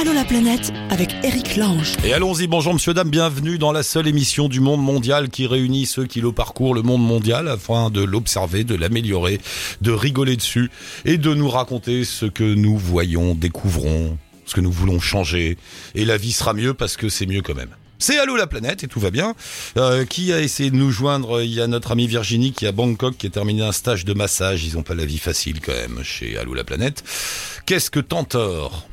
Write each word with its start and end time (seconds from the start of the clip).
Allô 0.00 0.14
la 0.14 0.24
planète 0.24 0.72
avec 0.88 1.10
Eric 1.22 1.56
Lange. 1.56 1.92
Et 2.04 2.14
allons-y, 2.14 2.46
bonjour 2.46 2.72
monsieur, 2.72 2.94
dame, 2.94 3.10
bienvenue 3.10 3.58
dans 3.58 3.70
la 3.70 3.82
seule 3.82 4.08
émission 4.08 4.48
du 4.48 4.58
monde 4.58 4.82
mondial 4.82 5.28
qui 5.28 5.46
réunit 5.46 5.84
ceux 5.84 6.06
qui 6.06 6.22
le 6.22 6.32
parcourent 6.32 6.72
le 6.72 6.80
monde 6.80 7.02
mondial 7.02 7.48
afin 7.48 7.90
de 7.90 8.02
l'observer, 8.02 8.64
de 8.64 8.74
l'améliorer, 8.74 9.42
de 9.82 9.92
rigoler 9.92 10.36
dessus 10.36 10.70
et 11.04 11.18
de 11.18 11.34
nous 11.34 11.50
raconter 11.50 12.04
ce 12.04 12.24
que 12.24 12.44
nous 12.44 12.78
voyons, 12.78 13.34
découvrons, 13.34 14.16
ce 14.46 14.54
que 14.54 14.62
nous 14.62 14.72
voulons 14.72 15.00
changer. 15.00 15.58
Et 15.94 16.06
la 16.06 16.16
vie 16.16 16.32
sera 16.32 16.54
mieux 16.54 16.72
parce 16.72 16.96
que 16.96 17.10
c'est 17.10 17.26
mieux 17.26 17.42
quand 17.42 17.54
même. 17.54 17.76
C'est 17.98 18.18
Allô 18.18 18.36
la 18.36 18.46
planète 18.46 18.82
et 18.82 18.88
tout 18.88 19.00
va 19.00 19.10
bien. 19.10 19.34
Euh, 19.76 20.06
qui 20.06 20.32
a 20.32 20.40
essayé 20.40 20.70
de 20.70 20.76
nous 20.76 20.90
joindre? 20.90 21.42
Il 21.42 21.52
y 21.52 21.60
a 21.60 21.66
notre 21.66 21.90
amie 21.90 22.06
Virginie 22.06 22.52
qui 22.52 22.64
est 22.64 22.68
à 22.68 22.72
Bangkok 22.72 23.18
qui 23.18 23.26
a 23.26 23.30
terminé 23.30 23.62
un 23.62 23.72
stage 23.72 24.06
de 24.06 24.14
massage. 24.14 24.64
Ils 24.64 24.78
ont 24.78 24.82
pas 24.82 24.94
la 24.94 25.04
vie 25.04 25.18
facile 25.18 25.60
quand 25.60 25.74
même 25.74 26.02
chez 26.02 26.38
Allô 26.38 26.54
la 26.54 26.64
planète. 26.64 27.04
Qu'est-ce 27.66 27.90
que 27.90 28.00
Tantor? 28.00 28.86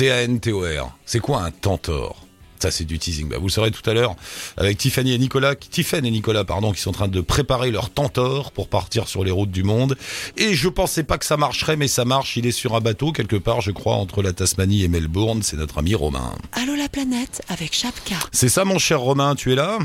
T-A-N-T-O-R. 0.00 0.96
C'est 1.04 1.20
quoi 1.20 1.42
un 1.42 1.50
Tantor 1.50 2.16
ça 2.58 2.70
c'est 2.70 2.84
du 2.84 2.98
teasing. 2.98 3.26
Bah, 3.26 3.36
vous 3.38 3.46
le 3.46 3.50
saurez 3.50 3.70
tout 3.70 3.88
à 3.88 3.94
l'heure 3.94 4.14
avec 4.58 4.76
Tiffany 4.76 5.14
et 5.14 5.18
Nicolas, 5.18 5.54
Tiffany 5.54 6.08
et 6.08 6.10
Nicolas 6.10 6.44
pardon, 6.44 6.72
qui 6.72 6.80
sont 6.82 6.90
en 6.90 6.92
train 6.92 7.08
de 7.08 7.22
préparer 7.22 7.70
leur 7.70 7.88
Tantor 7.88 8.52
pour 8.52 8.68
partir 8.68 9.08
sur 9.08 9.24
les 9.24 9.30
routes 9.30 9.50
du 9.50 9.62
monde. 9.62 9.96
Et 10.36 10.54
je 10.54 10.68
pensais 10.68 11.04
pas 11.04 11.16
que 11.16 11.24
ça 11.24 11.38
marcherait, 11.38 11.76
mais 11.76 11.88
ça 11.88 12.04
marche. 12.04 12.36
Il 12.36 12.46
est 12.46 12.52
sur 12.52 12.74
un 12.74 12.80
bateau 12.80 13.12
quelque 13.12 13.36
part, 13.36 13.62
je 13.62 13.70
crois, 13.70 13.94
entre 13.94 14.22
la 14.22 14.34
Tasmanie 14.34 14.84
et 14.84 14.88
Melbourne. 14.88 15.42
C'est 15.42 15.56
notre 15.56 15.78
ami 15.78 15.94
Romain. 15.94 16.34
Allô 16.52 16.74
la 16.74 16.90
planète 16.90 17.42
avec 17.48 17.74
Chapka. 17.74 18.16
C'est 18.30 18.50
ça, 18.50 18.66
mon 18.66 18.78
cher 18.78 19.00
Romain, 19.00 19.34
tu 19.34 19.52
es 19.52 19.54
là? 19.54 19.78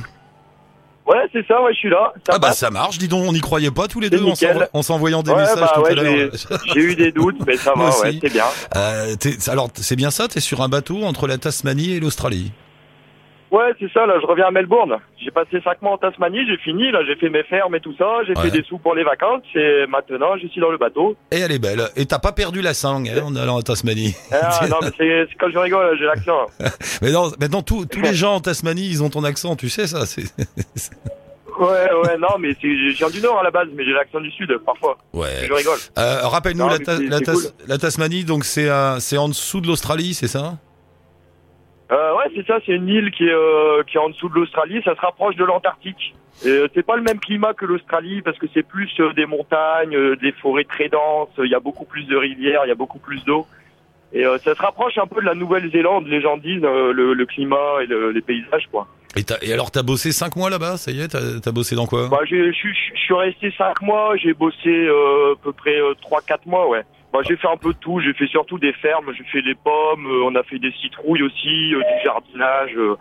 Ouais, 1.08 1.18
c'est 1.32 1.46
ça, 1.48 1.62
ouais, 1.62 1.72
je 1.74 1.78
suis 1.78 1.90
là. 1.90 2.14
Ça 2.26 2.34
Ah 2.36 2.40
bah 2.40 2.48
passe. 2.48 2.58
ça 2.60 2.72
marche. 2.72 2.98
Dis 2.98 3.08
donc, 3.08 3.26
on 3.28 3.34
n'y 3.34 3.40
croyait 3.42 3.70
pas 3.72 3.88
tous 3.88 4.00
les 4.00 4.10
deux 4.10 4.24
en 4.74 4.82
s'envoyant 4.82 5.22
des 5.22 5.32
Ouais, 5.32 5.38
messages 5.42 5.60
bah 5.60 5.72
tout 5.76 5.82
ouais, 5.82 5.92
à 5.92 5.94
l'heure. 5.94 6.32
j'ai 6.74 6.80
eu 6.82 6.96
des 6.96 7.12
doutes, 7.12 7.38
mais 7.46 7.58
ça 7.58 7.74
va, 7.76 7.90
ouais, 7.90 8.08
aussi. 8.08 8.20
c'est 8.24 8.32
bien. 8.34 8.46
Euh, 8.76 9.16
alors 9.48 9.70
c'est 9.76 9.96
bien 9.96 10.10
ça, 10.10 10.28
t'es 10.28 10.40
sur 10.40 10.62
un 10.62 10.70
bateau 10.70 11.04
entre 11.04 11.28
la 11.28 11.38
Tasmanie 11.38 11.92
et 11.94 12.00
l'Australie? 12.00 12.52
Ouais, 13.56 13.72
c'est 13.80 13.92
ça, 13.94 14.06
là, 14.06 14.16
je 14.22 14.26
reviens 14.26 14.48
à 14.48 14.52
Melbourne. 14.52 14.98
J'ai 15.24 15.32
passé 15.32 15.62
cinq 15.64 15.82
mois 15.82 15.94
en 15.94 15.98
Tasmanie, 15.98 16.46
j'ai 16.48 16.58
fini, 16.58 16.92
là, 16.92 17.00
j'ai 17.06 17.16
fait 17.16 17.30
mes 17.30 17.44
fermes 17.44 17.74
et 17.76 17.80
tout 17.80 17.96
ça, 17.98 18.06
j'ai 18.28 18.34
Ouais. 18.36 18.44
fait 18.44 18.52
des 18.52 18.64
sous 18.64 18.78
pour 18.80 18.96
les 18.96 19.04
vacances, 19.04 19.44
et 19.56 19.86
maintenant, 19.88 20.36
je 20.42 20.48
suis 20.48 20.60
dans 20.60 20.72
le 20.72 20.78
bateau. 20.78 21.16
Et 21.32 21.40
elle 21.40 21.52
est 21.52 21.60
belle. 21.60 21.82
Et 21.96 22.06
t'as 22.06 22.20
pas 22.20 22.32
perdu 22.34 22.62
la 22.62 22.74
sangle 22.74 23.10
hein, 23.10 23.24
en 23.26 23.36
allant 23.36 23.56
en 23.58 23.62
Tasmanie. 23.62 24.14
Ah, 24.32 24.60
non, 24.70 24.78
mais 24.82 24.90
c'est 24.98 25.28
quand 25.40 25.50
je 25.50 25.58
rigole, 25.58 25.98
j'ai 25.98 26.06
l'accent. 26.06 26.48
Mais 27.02 27.12
non, 27.12 27.32
maintenant 27.40 27.62
tous 27.62 27.86
tous 27.86 28.02
les 28.02 28.14
gens 28.14 28.36
en 28.36 28.40
Tasmanie, 28.42 28.88
ils 28.88 29.04
ont 29.04 29.10
ton 29.10 29.24
accent, 29.24 29.56
tu 29.56 29.70
sais 29.70 29.88
ça. 29.88 30.06
C'est 30.06 30.24
Ouais, 31.58 31.68
ouais, 31.68 32.18
non, 32.20 32.38
mais 32.38 32.50
c'est- 32.62 32.68
je 32.92 32.98
viens 32.98 33.10
du 33.10 33.22
Nord 33.22 33.40
à 33.40 33.44
la 33.44 33.50
base, 33.52 33.70
mais 33.74 33.86
j'ai 33.86 33.94
l'accent 33.94 34.20
du 34.20 34.30
Sud, 34.32 34.58
parfois. 34.66 34.98
ouais. 35.14 35.46
Je 35.48 35.54
rigole. 35.54 35.78
Euh, 35.98 36.20
Rappelle-nous 36.28 36.68
la, 36.68 36.80
Ta- 36.80 36.98
cool. 36.98 37.44
la 37.68 37.78
Tasmanie, 37.78 38.26
donc 38.26 38.44
c'est 38.44 38.68
euh, 38.70 39.00
c'est 39.00 39.18
en 39.18 39.30
dessous 39.30 39.62
de 39.62 39.68
l'Australie, 39.68 40.14
c'est 40.14 40.28
ça? 40.28 40.56
Euh, 41.92 42.16
ouais, 42.18 42.32
c'est 42.36 42.46
ça, 42.48 42.58
c'est 42.66 42.74
une 42.74 42.88
île 42.90 43.12
qui 43.12 43.26
est, 43.28 43.32
euh, 43.34 43.84
qui 43.84 43.98
est 43.98 44.00
en 44.00 44.10
dessous 44.10 44.28
de 44.30 44.36
l'Australie, 44.36 44.82
ça 44.84 44.96
se 44.96 45.02
rapproche 45.02 45.36
de 45.36 45.44
l'Antarctique. 45.46 46.16
Euh, 46.46 46.68
c'est 46.74 46.86
pas 46.86 46.96
le 46.98 47.04
même 47.04 47.20
climat 47.20 47.54
que 47.54 47.66
l'Australie 47.66 48.22
parce 48.22 48.38
que 48.38 48.48
c'est 48.54 48.64
plus 48.68 48.90
euh, 49.00 49.14
des 49.14 49.26
montagnes, 49.26 49.96
euh, 49.96 50.16
des 50.18 50.32
forêts 50.34 50.66
très 50.66 50.90
denses, 50.90 51.30
il 51.38 51.50
y 51.50 51.56
a 51.56 51.60
beaucoup 51.60 51.86
plus 51.86 52.04
de 52.06 52.16
rivières, 52.18 52.62
il 52.66 52.70
y 52.70 52.72
a 52.72 52.76
beaucoup 52.76 53.00
plus 53.00 53.24
d'eau. 53.24 53.46
Et 54.14 54.26
euh, 54.26 54.38
ça 54.40 54.56
se 54.56 54.62
rapproche 54.62 54.98
un 54.98 55.08
peu 55.08 55.22
de 55.22 55.26
la 55.26 55.36
Nouvelle-Zélande, 55.36 56.08
les 56.08 56.22
gens 56.22 56.38
disent, 56.38 56.64
euh, 56.64 56.92
le, 56.92 57.14
le 57.14 57.26
climat 57.26 57.82
et 57.84 57.86
le- 57.86 58.12
les 58.12 58.22
paysages, 58.22 58.68
quoi. 58.72 58.88
et, 59.16 59.24
t'as- 59.24 59.38
et 59.42 59.54
alors 59.54 59.72
t'as 59.72 59.84
bossé 59.84 60.12
cinq 60.12 60.36
mois 60.36 60.50
là-bas, 60.50 60.78
ça 60.78 60.92
y 60.92 61.02
est, 61.02 61.08
t'as 61.10 61.20
as 61.50 61.52
bossé 61.52 61.76
dans 61.76 61.86
quoi? 61.86 62.08
Bah, 62.10 62.20
j'ai- 62.26 62.52
je 62.52 62.58
suis- 62.58 63.14
resté 63.14 63.52
cinq 63.58 63.82
mois, 63.82 64.16
j'ai 64.18 64.34
bossé 64.34 64.68
euh, 64.70 65.34
à 65.34 65.36
peu 65.44 65.54
près 65.54 65.80
euh, 65.80 65.94
trois, 66.02 66.22
quatre 66.22 66.46
mois, 66.48 66.68
ouais. 66.68 66.82
Bah, 67.16 67.22
j'ai 67.28 67.38
fait 67.38 67.48
un 67.48 67.58
peu 67.58 67.72
de 67.74 67.78
tout, 67.80 68.00
j'ai 68.02 68.14
fait 68.14 68.28
surtout 68.28 68.60
des 68.60 68.74
fermes, 68.74 69.06
j'ai 69.18 69.24
fait 69.26 69.42
des 69.42 69.56
pommes, 69.56 70.06
euh, 70.06 70.26
on 70.30 70.36
a 70.36 70.44
fait 70.44 70.60
des 70.60 70.72
citrouilles 70.82 71.24
aussi, 71.24 71.74
euh, 71.74 71.80
du 71.80 72.04
jardinage. 72.04 72.72
euh, 72.78 72.96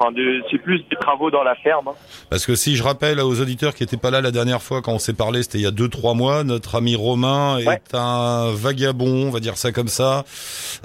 Enfin, 0.00 0.12
c'est 0.48 0.58
plus 0.58 0.78
des 0.88 0.94
travaux 0.94 1.28
dans 1.32 1.42
la 1.42 1.56
ferme. 1.56 1.88
hein. 1.88 1.94
Parce 2.30 2.46
que 2.46 2.54
si 2.54 2.76
je 2.76 2.84
rappelle 2.84 3.18
aux 3.18 3.40
auditeurs 3.40 3.74
qui 3.74 3.82
étaient 3.82 3.96
pas 3.96 4.12
là 4.12 4.20
la 4.20 4.30
dernière 4.30 4.62
fois 4.62 4.80
quand 4.80 4.92
on 4.92 5.00
s'est 5.00 5.12
parlé, 5.12 5.42
c'était 5.42 5.58
il 5.58 5.64
y 5.64 5.66
a 5.66 5.72
deux 5.72 5.88
trois 5.88 6.14
mois. 6.14 6.44
Notre 6.44 6.76
ami 6.76 6.94
Romain 6.94 7.58
est 7.58 7.94
un 7.94 8.52
vagabond, 8.52 9.26
on 9.26 9.30
va 9.30 9.40
dire 9.40 9.56
ça 9.56 9.72
comme 9.72 9.88
ça. 9.88 10.24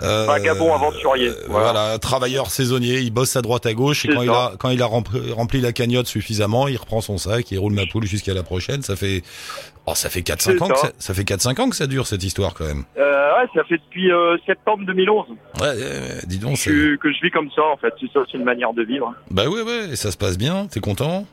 Euh, 0.01 0.25
Vagabond 0.25 0.73
aventurier, 0.73 1.27
euh, 1.29 1.33
voilà. 1.47 1.71
voilà. 1.73 1.99
travailleur 1.99 2.49
saisonnier. 2.49 3.01
Il 3.01 3.11
bosse 3.11 3.35
à 3.35 3.43
droite 3.43 3.67
à 3.67 3.75
gauche 3.75 4.03
et 4.05 4.07
quand 4.07 4.23
il 4.23 4.31
a 4.31 4.53
quand 4.57 4.71
il 4.71 4.81
a 4.81 4.87
rempli, 4.87 5.31
rempli 5.31 5.61
la 5.61 5.73
cagnotte 5.73 6.07
suffisamment, 6.07 6.67
il 6.67 6.77
reprend 6.77 7.01
son 7.01 7.19
sac, 7.19 7.51
il 7.51 7.59
roule 7.59 7.73
ma 7.73 7.85
poule 7.85 8.05
jusqu'à 8.05 8.33
la 8.33 8.41
prochaine. 8.41 8.81
Ça 8.81 8.95
fait 8.95 9.21
oh 9.85 9.95
ça 9.95 10.09
fait 10.09 10.21
4 10.21 10.41
5 10.41 10.51
C'est 10.53 10.61
ans 10.63 10.67
que 10.69 10.77
ça. 10.77 10.87
ça, 10.87 10.93
ça 10.99 11.13
fait 11.13 11.23
4 11.25 11.41
5 11.41 11.59
ans 11.59 11.69
que 11.69 11.75
ça 11.75 11.87
dure 11.87 12.07
cette 12.07 12.23
histoire 12.23 12.53
quand 12.53 12.65
même. 12.65 12.83
Euh, 12.97 13.01
ouais, 13.37 13.47
ça 13.55 13.63
fait 13.65 13.77
depuis 13.77 14.11
euh, 14.11 14.37
septembre 14.45 14.85
2011 14.85 15.25
Ouais, 15.61 15.75
dis 16.27 16.39
donc. 16.39 16.57
que, 16.63 16.95
que 16.95 17.11
je 17.11 17.21
vis 17.21 17.31
comme 17.31 17.49
ça, 17.51 17.63
en 17.63 17.77
fait. 17.77 17.93
C'est 17.99 18.11
ça, 18.11 18.21
c'est 18.31 18.37
une 18.37 18.43
manière 18.45 18.73
de 18.73 18.83
vivre. 18.83 19.13
Bah 19.31 19.47
ouais 19.49 19.61
ouais, 19.61 19.89
et 19.91 19.95
ça 19.95 20.11
se 20.11 20.17
passe 20.17 20.37
bien. 20.37 20.67
T'es 20.67 20.79
content? 20.79 21.25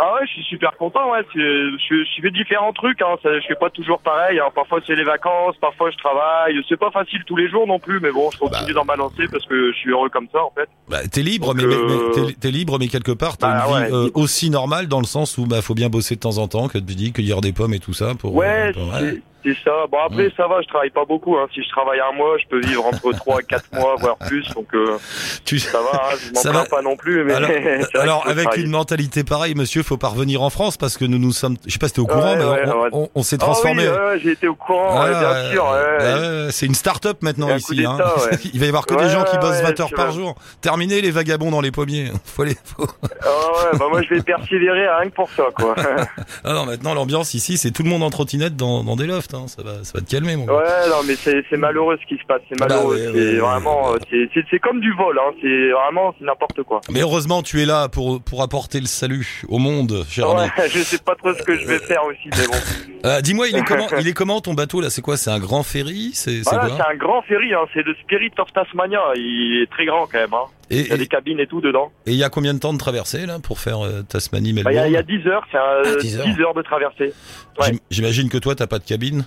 Ah 0.00 0.14
ouais, 0.14 0.26
je 0.26 0.32
suis 0.32 0.44
super 0.44 0.76
content, 0.76 1.10
ouais. 1.12 1.20
Je, 1.34 1.76
je 1.78 2.22
fais 2.22 2.30
différents 2.30 2.72
trucs, 2.72 3.00
hein. 3.02 3.16
Ça, 3.22 3.38
je 3.40 3.46
fais 3.46 3.54
pas 3.54 3.70
toujours 3.70 3.98
pareil. 4.00 4.38
Hein. 4.38 4.48
Parfois 4.54 4.80
c'est 4.86 4.94
les 4.94 5.04
vacances, 5.04 5.56
parfois 5.60 5.90
je 5.90 5.96
travaille. 5.96 6.54
C'est 6.68 6.78
pas 6.78 6.90
facile 6.90 7.22
tous 7.26 7.36
les 7.36 7.48
jours 7.48 7.66
non 7.66 7.78
plus, 7.78 8.00
mais 8.00 8.10
bon, 8.12 8.30
je 8.30 8.38
continue 8.38 8.68
Bah. 8.68 8.80
d'en 8.80 8.84
balancer 8.84 9.24
parce 9.30 9.44
que 9.46 9.72
je 9.72 9.76
suis 9.78 9.90
heureux 9.90 10.08
comme 10.08 10.28
ça, 10.32 10.42
en 10.44 10.52
fait. 10.54 10.68
Bah, 10.88 10.98
t'es 11.10 11.22
libre, 11.22 11.54
Donc, 11.54 11.64
mais, 11.66 11.74
euh, 11.74 11.86
mais 12.16 12.26
t'es, 12.28 12.32
t'es 12.40 12.50
libre, 12.50 12.78
mais 12.78 12.88
quelque 12.88 13.12
part, 13.12 13.36
t'as 13.36 13.48
Bah, 13.48 13.64
une 13.66 13.86
vie 13.86 13.92
ouais, 13.92 13.96
euh, 14.06 14.10
aussi 14.14 14.50
normale 14.50 14.86
dans 14.88 15.00
le 15.00 15.06
sens 15.06 15.36
où 15.38 15.46
bah 15.46 15.62
faut 15.62 15.74
bien 15.74 15.88
bosser 15.88 16.14
de 16.14 16.20
temps 16.20 16.38
en 16.38 16.48
temps, 16.48 16.68
que 16.68 16.78
tu 16.78 16.94
dis 16.94 17.12
cueillir 17.12 17.40
des 17.40 17.52
pommes 17.52 17.74
et 17.74 17.80
tout 17.80 17.92
ça 17.94 18.14
pour. 18.18 18.34
Ouais, 18.34 18.68
euh, 18.68 18.72
pour- 18.72 18.94
c'est 18.98 19.22
c'est 19.44 19.54
ça. 19.64 19.86
Bon 19.90 19.98
après 20.04 20.32
ça 20.36 20.48
va, 20.48 20.60
je 20.62 20.66
travaille 20.66 20.90
pas 20.90 21.04
beaucoup. 21.04 21.36
Hein. 21.38 21.46
Si 21.54 21.62
je 21.62 21.68
travaille 21.68 22.00
un 22.00 22.12
mois, 22.16 22.36
je 22.38 22.46
peux 22.48 22.58
vivre 22.60 22.84
entre 22.84 23.12
3 23.16 23.40
et 23.40 23.44
4 23.44 23.64
mois, 23.72 23.94
voire 23.96 24.16
plus. 24.18 24.44
Donc 24.52 24.66
euh, 24.74 24.98
Tu- 25.44 25.60
ça 25.60 25.78
va, 25.80 26.06
hein. 26.10 26.16
je 26.20 26.28
m'en 26.34 26.40
Ça 26.40 26.50
plains 26.50 26.62
va. 26.64 26.68
pas 26.68 26.82
non 26.82 26.96
plus. 26.96 27.22
Mais 27.24 27.34
Alors, 27.34 27.50
alors, 27.94 28.28
avec 28.28 28.56
une 28.56 28.68
mentalité 28.70 29.22
pareille, 29.22 29.54
monsieur, 29.54 29.84
faut 29.88 29.96
pas 29.96 30.08
revenir 30.08 30.42
en 30.42 30.50
France 30.50 30.76
parce 30.76 30.96
que 30.98 31.04
nous 31.04 31.18
nous 31.18 31.32
sommes. 31.32 31.56
Je 31.66 31.72
sais 31.72 31.78
pas 31.78 31.88
si 31.88 31.94
t'es 31.94 32.00
au 32.00 32.06
courant, 32.06 32.32
Ouais, 32.32 32.36
mais 32.36 32.44
ouais, 32.44 32.62
on, 32.66 32.80
ouais. 32.82 32.88
on- 32.92 33.08
on 33.14 33.22
s'est 33.22 33.36
Ah 33.40 33.44
transformé. 33.44 33.88
oui, 33.88 34.20
j'ai 34.22 34.32
été 34.32 34.46
au 34.48 34.54
courant, 34.54 35.00
Ah, 35.00 35.08
bien 35.08 35.50
sûr. 35.52 35.64
ouais, 35.64 36.48
c'est 36.50 36.66
une 36.66 36.74
start-up 36.74 37.18
maintenant 37.22 37.48
un 37.48 37.56
ici. 37.56 37.84
Hein. 37.84 37.96
Il 38.52 38.60
va 38.60 38.66
y 38.66 38.68
avoir 38.68 38.86
que 38.86 38.94
des 38.94 39.08
gens 39.08 39.24
qui 39.24 39.36
bossent 39.38 39.56
ouais, 39.62 39.62
20 39.74 39.80
heures 39.80 39.92
par 39.94 40.12
jour. 40.12 40.34
Terminez 40.60 41.00
les 41.00 41.10
vagabonds 41.10 41.50
dans 41.50 41.60
les 41.60 41.70
pommiers. 41.70 42.10
Faut 42.24 42.44
les. 42.44 42.54
faut- 42.64 42.86
Ah 43.22 43.76
bah 43.78 43.86
moi 43.90 44.02
je 44.02 44.14
vais 44.14 44.22
persévérer 44.22 44.88
rien 44.88 45.08
que 45.10 45.14
pour 45.14 45.30
ça, 45.30 45.44
quoi. 45.54 45.74
Ah 46.44 46.52
non, 46.52 46.66
maintenant 46.66 46.94
l'ambiance 46.94 47.34
ici, 47.34 47.56
c'est 47.56 47.70
tout 47.70 47.82
le 47.82 47.88
monde 47.88 48.02
en 48.02 48.10
trottinette 48.10 48.56
dans, 48.56 48.84
dans 48.84 48.96
des 48.96 49.06
lofts. 49.06 49.34
Hein. 49.34 49.46
Ça 49.48 49.62
va, 49.62 49.82
ça 49.84 49.92
va 49.94 50.00
te 50.00 50.10
calmer, 50.10 50.36
mon 50.36 50.44
gars. 50.44 50.54
Ouais, 50.54 50.88
non, 50.90 50.96
mais 51.06 51.14
c'est 51.16 51.56
malheureux 51.56 51.96
ce 52.02 52.06
qui 52.06 52.20
se 52.20 52.26
passe. 52.26 52.40
C'est 52.48 52.58
malheureux. 52.60 52.96
Bah 52.96 53.10
ouais, 53.12 53.12
c'est 53.14 53.36
vraiment, 53.38 53.92
c'est- 54.10 54.58
comme 54.58 54.80
du 54.80 54.92
vol. 54.94 55.18
Hein. 55.18 55.32
C'est 55.40 55.70
vraiment, 55.70 56.14
c'est 56.18 56.24
n'importe 56.24 56.62
quoi. 56.64 56.80
Mais 56.90 57.00
heureusement, 57.00 57.42
tu 57.42 57.62
es 57.62 57.66
là 57.66 57.88
pour, 57.88 58.20
pour 58.20 58.42
apporter 58.42 58.80
le 58.80 58.86
salut 58.86 59.42
au 59.48 59.58
monde, 59.58 59.77
cher 60.08 60.28
ami. 60.30 60.40
Ouais, 60.58 60.68
je 60.70 60.78
sais 60.80 60.98
pas 60.98 61.14
trop 61.14 61.32
ce 61.34 61.42
que 61.42 61.58
je 61.58 61.66
vais 61.66 61.78
faire 61.78 62.02
aussi, 62.04 62.28
mais 62.36 62.46
bon. 62.46 62.54
Euh, 63.04 63.20
Dis-moi, 63.20 63.46
il 63.46 63.56
est 63.56 63.62
comment 63.62 63.86
Il 64.00 64.08
est 64.08 64.12
comment 64.12 64.40
ton 64.40 64.54
bateau 64.54 64.80
là? 64.80 64.90
C'est 64.90 65.02
quoi? 65.02 65.16
C'est 65.16 65.30
un 65.30 65.38
grand 65.38 65.62
ferry? 65.62 66.10
C'est 66.14 66.42
c'est 66.42 66.50
Voilà, 66.50 66.66
quoi? 66.66 66.76
c'est 66.78 66.92
un 66.92 66.96
grand 66.96 67.22
ferry. 67.22 67.54
Hein. 67.54 67.60
C'est 67.72 67.82
le 67.84 67.94
Spirit 68.02 68.32
of 68.38 68.52
Tasmania. 68.52 68.98
Il 69.14 69.62
est 69.62 69.70
très 69.70 69.86
grand 69.86 70.06
quand 70.08 70.18
même. 70.18 70.34
Hein. 70.34 70.46
Et 70.68 70.80
Il 70.80 70.86
y 70.88 70.90
a 70.90 70.94
et- 70.96 70.98
des 70.98 71.06
cabines 71.06 71.38
et 71.38 71.46
tout 71.46 71.60
dedans. 71.60 71.92
et 72.06 72.10
il 72.10 72.16
y 72.16 72.24
a 72.24 72.28
combien 72.28 72.54
de 72.54 72.58
temps 72.58 72.72
de 72.72 72.78
traversée 72.78 73.24
là 73.24 73.38
pour 73.38 73.60
faire 73.60 73.84
euh, 73.86 74.02
Tasmanie 74.02 74.52
Bah, 74.52 74.62
Melbourne 74.72 74.74
il 74.74 74.92
y, 74.92 74.96
a- 74.96 75.02
il 75.04 75.12
y 75.12 75.16
a 75.16 75.20
10 75.20 75.28
heures. 75.28 75.46
C'est 75.52 75.58
un- 75.58 75.82
Ah, 75.84 75.96
10 76.00 76.16
10 76.18 76.40
heures. 76.40 76.54
de 76.54 76.62
traversée. 76.62 77.12
ouais. 77.60 77.78
J'imagine 77.88 78.28
que 78.28 78.38
toi 78.38 78.56
t'as 78.56 78.66
pas 78.66 78.80
de 78.80 78.84
cabine? 78.84 79.24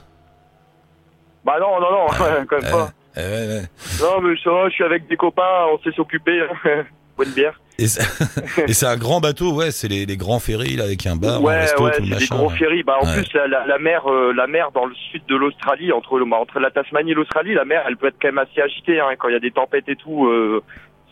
Bah 1.46 1.56
non, 1.62 1.80
non, 1.80 1.92
non, 1.92 2.08
quand 2.18 2.26
même 2.30 2.46
Euh, 2.52 2.72
pas. 2.72 2.92
euh, 3.18 3.56
ouais, 3.56 3.62
ouais. 3.62 3.68
Non, 4.02 4.20
mais 4.22 4.36
ça 4.44 4.68
je 4.68 4.74
suis 4.74 4.84
avec 4.84 5.08
des 5.08 5.16
copains. 5.16 5.66
On 5.74 5.80
sait 5.80 5.96
s'occuper. 5.96 6.42
hein. 6.66 6.84
Bonne 7.18 7.32
bière. 7.32 7.60
Et 8.68 8.74
c'est 8.74 8.86
un 8.86 8.98
grand 8.98 9.20
bateau, 9.22 9.54
ouais. 9.54 9.72
C'est 9.72 9.88
les, 9.88 10.06
les 10.06 10.18
grands 10.18 10.40
ferries 10.40 10.76
là 10.76 10.84
avec 10.84 11.06
un 11.08 11.16
bar, 11.16 11.38
un 11.38 11.42
ouais, 11.42 11.59
resto, 11.62 11.84
ouais, 11.84 11.92
tout 11.92 12.02
le 12.04 12.08
des 12.09 12.14
machin. 12.16 12.36
gros 12.38 12.50
ferries. 12.50 12.84
Bah, 12.84 12.98
en 13.02 13.06
Ouais. 13.06 13.22
plus, 13.24 13.34
la, 13.34 13.48
la, 13.48 13.66
la 13.66 13.80
mer, 13.80 14.04
euh, 14.12 14.34
la 14.36 14.48
mer 14.48 14.72
dans 14.74 14.86
le 14.86 14.94
sud 15.12 15.24
de 15.28 15.36
l'Australie, 15.36 15.92
entre 15.92 16.18
le, 16.20 16.26
entre 16.34 16.59
la 16.59 16.70
Tasmanie 16.72 17.12
et 17.12 17.16
l'Australie, 17.16 17.53
la 17.53 17.66
mer, 17.66 17.84
elle 17.88 17.97
peut 17.97 18.08
être 18.08 18.18
quand 18.22 18.28
même 18.28 18.38
assez 18.38 18.62
agitée. 18.62 19.00
Hein, 19.00 19.16
quand 19.18 19.29
il 19.29 19.34
y 19.34 19.38
a 19.38 19.40
des 19.40 19.52
tempêtes 19.52 19.88
et 19.90 19.96
tout, 19.96 20.28
euh, 20.28 20.62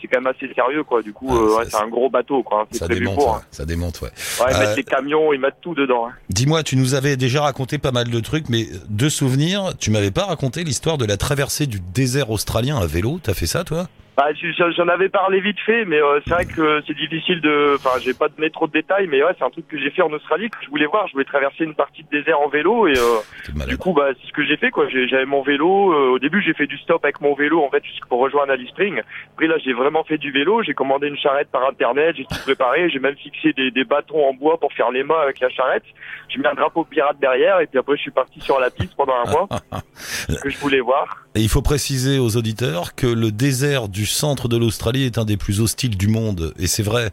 c'est 0.01 0.07
quand 0.07 0.21
même 0.21 0.27
assez 0.33 0.53
sérieux, 0.53 0.83
quoi. 0.83 1.01
Du 1.01 1.11
coup, 1.11 1.27
Ah, 1.31 1.61
euh, 1.61 1.65
c'est 1.69 1.81
un 1.81 1.87
gros 1.87 2.09
bateau, 2.09 2.43
quoi. 2.43 2.61
hein, 2.61 2.67
Ça 2.71 2.87
démonte, 2.87 3.15
pour. 3.15 3.33
ouais. 3.33 3.39
ça 3.51 3.65
démonte, 3.65 3.99
ouais. 4.01 4.09
hein. 4.39 4.43
Ouais, 4.45 4.51
ils 4.53 4.59
mettent 4.59 4.77
les 4.77 4.83
camions, 4.83 5.33
ils 5.33 5.39
mettent 5.39 5.59
tout 5.61 5.73
dedans. 5.75 6.07
hein. 6.07 6.13
Dis-moi, 6.29 6.63
tu 6.63 6.75
nous 6.77 6.93
avais 6.93 7.17
déjà 7.17 7.41
raconté 7.41 7.77
pas 7.79 7.91
mal 7.91 8.09
de 8.09 8.19
trucs, 8.19 8.47
mais 8.49 8.67
deux 8.89 9.09
souvenirs. 9.09 9.71
Tu 9.79 9.91
m'avais 9.91 10.11
pas 10.11 10.25
raconté 10.25 10.63
l'histoire 10.63 10.97
de 10.97 11.05
la 11.05 11.17
traversée 11.17 11.65
du 11.67 11.79
désert 11.79 12.29
australien 12.29 12.77
à 12.77 12.85
vélo. 12.85 13.19
T'as 13.21 13.33
fait 13.33 13.47
ça, 13.47 13.63
toi? 13.63 13.87
Bah, 14.19 14.33
je- 14.33 14.51
je- 14.51 14.71
j'en 14.75 14.89
avais 14.89 15.07
parlé 15.07 15.39
vite 15.39 15.59
fait, 15.65 15.85
mais 15.85 16.01
euh, 16.01 16.19
c'est 16.25 16.33
vrai 16.33 16.45
que 16.45 16.81
c'est 16.85 16.93
difficile 16.93 17.39
de. 17.39 17.75
Enfin, 17.75 17.97
j'ai 18.03 18.13
pas 18.13 18.27
donné 18.27 18.49
trop 18.49 18.67
de 18.67 18.73
détails, 18.73 19.07
mais 19.07 19.23
ouais, 19.23 19.31
c'est 19.37 19.45
un 19.45 19.49
truc 19.49 19.65
que 19.69 19.79
j'ai 19.79 19.91
fait 19.91 20.01
en 20.01 20.11
Australie 20.11 20.49
que 20.49 20.57
je 20.61 20.69
voulais 20.69 20.87
voir. 20.87 21.07
Je 21.07 21.13
voulais 21.13 21.23
traverser 21.23 21.63
une 21.63 21.73
partie 21.73 22.03
de 22.03 22.09
désert 22.09 22.37
en 22.41 22.49
vélo 22.49 22.85
et 22.87 22.97
euh, 22.97 23.65
du 23.65 23.77
coup, 23.77 23.93
bah, 23.93 24.09
c'est 24.19 24.27
ce 24.27 24.33
que 24.33 24.43
j'ai 24.45 24.57
fait. 24.57 24.71
quoi. 24.71 24.89
J'avais 24.89 25.23
mon 25.25 25.41
vélo. 25.41 25.93
euh, 25.93 26.09
au 26.15 26.19
début, 26.19 26.41
j'ai 26.41 26.53
fait 26.53 26.67
du 26.67 26.77
stop 26.79 27.05
avec 27.05 27.21
mon 27.21 27.33
vélo 27.33 27.63
en 27.63 27.69
fait 27.69 27.81
pour 28.09 28.19
rejoindre 28.19 28.51
Alice 28.51 28.67
Spring. 28.71 28.99
Après 29.35 29.47
là, 29.47 29.55
j'ai 29.63 29.71
vraiment 29.71 30.03
fait 30.03 30.17
du 30.17 30.31
vélo. 30.31 30.63
J'ai 30.63 30.73
commandé 30.73 31.07
une 31.07 31.17
charrette 31.17 31.49
par 31.49 31.65
internet. 31.65 32.17
J'ai 32.17 32.25
tout 32.25 32.41
préparé. 32.43 32.89
J'ai 32.89 32.99
même 32.99 33.15
fixé 33.15 33.53
des, 33.53 33.71
des 33.71 33.85
bâtons 33.85 34.27
en 34.27 34.33
bois 34.33 34.59
pour 34.59 34.73
faire 34.73 34.91
les 34.91 35.03
mains 35.03 35.21
avec 35.23 35.39
la 35.39 35.47
charrette. 35.49 35.83
J'ai 36.27 36.39
mis 36.39 36.45
un 36.45 36.55
drapeau 36.55 36.83
pirate 36.83 37.17
derrière 37.21 37.61
et 37.61 37.67
puis 37.67 37.79
après, 37.79 37.95
je 37.95 38.01
suis 38.01 38.11
parti 38.11 38.41
sur 38.41 38.59
la 38.59 38.69
piste 38.69 38.95
pendant 38.97 39.13
un 39.25 39.31
mois 39.31 39.47
que 40.43 40.49
je 40.49 40.57
voulais 40.57 40.81
voir. 40.81 41.23
Et 41.35 41.41
il 41.41 41.49
faut 41.49 41.61
préciser 41.61 42.19
aux 42.19 42.35
auditeurs 42.35 42.95
que 42.95 43.07
le 43.07 43.31
désert 43.31 43.87
du 43.87 44.05
centre 44.11 44.47
de 44.47 44.57
l'Australie 44.57 45.03
est 45.05 45.17
un 45.17 45.25
des 45.25 45.37
plus 45.37 45.61
hostiles 45.61 45.97
du 45.97 46.07
monde. 46.07 46.53
Et 46.59 46.67
c'est 46.67 46.83
vrai. 46.83 47.09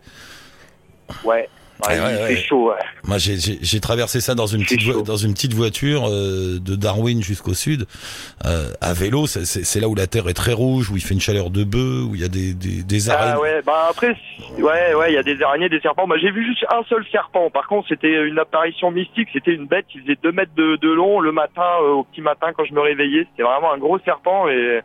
Ouais. 1.25 1.49
Ouais, 1.87 2.01
Ouais, 2.01 2.29
fait 2.29 2.37
chaud. 2.37 2.73
Moi, 3.05 3.19
j'ai- 3.19 3.81
traversé 3.81 4.23
ça 4.23 4.35
dans 4.35 4.47
une 4.47 4.61
C'est 4.61 4.77
petite, 4.77 4.83
vo- 4.87 4.93
chaud. 4.95 5.03
dans 5.03 5.19
une 5.19 5.35
petite 5.35 5.53
voiture 5.53 6.07
euh, 6.09 6.59
de 6.59 6.75
Darwin 6.75 7.23
jusqu'au 7.23 7.53
sud. 7.53 7.85
Euh, 8.47 8.71
à 8.81 8.95
vélo, 8.95 9.27
c'est- 9.27 9.45
c'est 9.45 9.63
c'est 9.63 9.79
là 9.79 9.87
où 9.87 9.95
la 9.95 10.07
terre 10.07 10.27
est 10.31 10.33
très 10.35 10.55
rouge, 10.55 10.91
où 10.91 10.97
il 10.97 11.03
fait 11.03 11.13
une 11.13 11.21
chaleur 11.21 11.51
de 11.51 11.65
bœuf, 11.65 12.07
où 12.09 12.15
il 12.15 12.23
y 12.23 12.25
a 12.25 12.29
des, 12.29 12.55
des, 12.55 12.83
des 12.83 13.11
Ah 13.11 13.19
araignées. 13.21 13.41
ouais, 13.43 13.61
bah 13.63 13.89
après, 13.91 14.17
c'est- 14.57 14.63
ouais, 14.63 14.95
ouais, 14.95 15.13
il 15.13 15.17
y 15.17 15.19
a 15.19 15.23
des 15.23 15.41
araignées, 15.43 15.69
des 15.69 15.81
serpents. 15.81 16.07
Bah, 16.09 16.15
j'ai 16.19 16.31
vu 16.31 16.47
juste 16.47 16.65
un 16.71 16.83
seul 16.89 17.05
serpent. 17.13 17.51
Par 17.51 17.69
contre, 17.69 17.89
c'était 17.91 18.27
une 18.27 18.39
apparition 18.39 18.91
mystique. 18.91 19.29
C'était 19.35 19.53
une 19.53 19.67
bête 19.67 19.85
qui 19.93 19.99
faisait 20.01 20.17
deux 20.23 20.33
mètres 20.33 20.55
de, 20.57 20.77
de 20.77 20.89
long 20.91 21.21
le 21.21 21.31
matin, 21.33 21.69
euh, 21.83 21.91
au 21.91 22.05
petit 22.05 22.23
matin 22.23 22.53
quand 22.57 22.65
je 22.65 22.73
me 22.73 22.81
réveillais. 22.81 23.27
C'était 23.33 23.43
vraiment 23.47 23.71
un 23.75 23.79
gros 23.79 23.99
serpent 23.99 24.49
et, 24.49 24.81